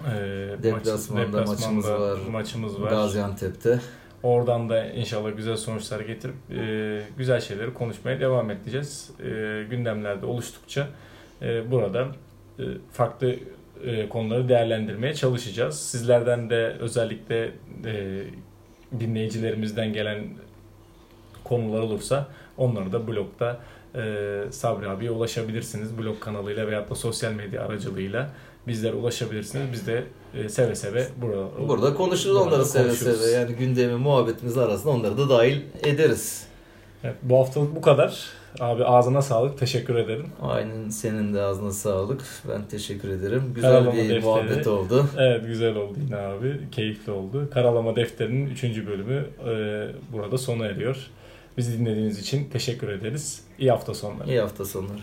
e, 0.00 0.18
Deplasmanda 0.62 1.36
maç- 1.38 1.48
maçımız 1.48 1.88
var. 1.90 2.18
maçımız 2.30 2.82
var. 2.82 2.90
Gaziantep'te. 2.90 3.80
Oradan 4.24 4.68
da 4.68 4.86
inşallah 4.86 5.36
güzel 5.36 5.56
sonuçlar 5.56 6.00
getirip 6.00 6.34
e, 6.50 7.02
güzel 7.18 7.40
şeyleri 7.40 7.74
konuşmaya 7.74 8.20
devam 8.20 8.50
edeceğiz. 8.50 9.10
E, 9.20 9.64
gündemlerde 9.70 10.26
oluştukça 10.26 10.88
e, 11.42 11.70
burada 11.70 12.06
e, 12.58 12.62
farklı 12.92 13.36
e, 13.84 14.08
konuları 14.08 14.48
değerlendirmeye 14.48 15.14
çalışacağız. 15.14 15.80
Sizlerden 15.80 16.50
de 16.50 16.76
özellikle 16.80 17.50
e, 17.84 18.22
dinleyicilerimizden 19.00 19.92
gelen 19.92 20.24
konular 21.44 21.80
olursa 21.80 22.28
onları 22.56 22.92
da 22.92 23.06
blogda 23.08 23.60
e, 23.94 24.44
Sabri 24.50 24.88
abiye 24.88 25.10
ulaşabilirsiniz. 25.10 25.98
Blog 25.98 26.20
kanalıyla 26.20 26.66
veyahut 26.66 26.90
da 26.90 26.94
sosyal 26.94 27.32
medya 27.32 27.62
aracılığıyla 27.66 28.30
bizlere 28.66 28.94
ulaşabilirsiniz. 28.94 29.72
Biz 29.72 29.86
de 29.86 30.04
e, 30.34 30.48
seve 30.48 30.74
seve 30.74 31.06
burada, 31.22 31.68
Burada 31.68 31.94
konuşuruz 31.94 32.36
burada 32.36 32.48
onları 32.48 32.64
seve 32.64 32.86
konuşuruz. 32.88 33.20
seve. 33.20 33.30
Yani 33.30 33.54
gündemi 33.56 33.94
muhabbetimiz 33.96 34.58
arasında 34.58 34.92
onları 34.92 35.18
da 35.18 35.28
dahil 35.28 35.60
ederiz. 35.82 36.46
Evet, 37.04 37.16
bu 37.22 37.38
haftalık 37.38 37.76
bu 37.76 37.80
kadar. 37.80 38.24
Abi 38.60 38.84
ağzına 38.84 39.22
sağlık. 39.22 39.58
Teşekkür 39.58 39.94
ederim. 39.94 40.26
Aynen 40.42 40.88
senin 40.88 41.34
de 41.34 41.42
ağzına 41.42 41.70
sağlık. 41.70 42.22
Ben 42.48 42.64
teşekkür 42.68 43.08
ederim. 43.08 43.42
Güzel 43.54 43.70
Karalama 43.70 43.92
bir 43.92 43.98
defteri. 43.98 44.20
muhabbet 44.20 44.66
oldu. 44.66 45.06
Evet 45.18 45.46
güzel 45.46 45.76
oldu 45.76 45.94
yine 46.04 46.16
abi. 46.16 46.60
Keyifli 46.72 47.12
oldu. 47.12 47.48
Karalama 47.54 47.96
Defteri'nin 47.96 48.46
3. 48.46 48.62
bölümü 48.64 49.26
e, 49.48 49.52
burada 50.12 50.38
sona 50.38 50.66
eriyor. 50.66 50.96
Bizi 51.56 51.78
dinlediğiniz 51.78 52.18
için 52.18 52.50
teşekkür 52.50 52.88
ederiz. 52.88 53.42
İyi 53.58 53.70
hafta 53.70 53.94
sonları. 53.94 54.28
İyi 54.28 54.40
hafta 54.40 54.64
sonları. 54.64 55.00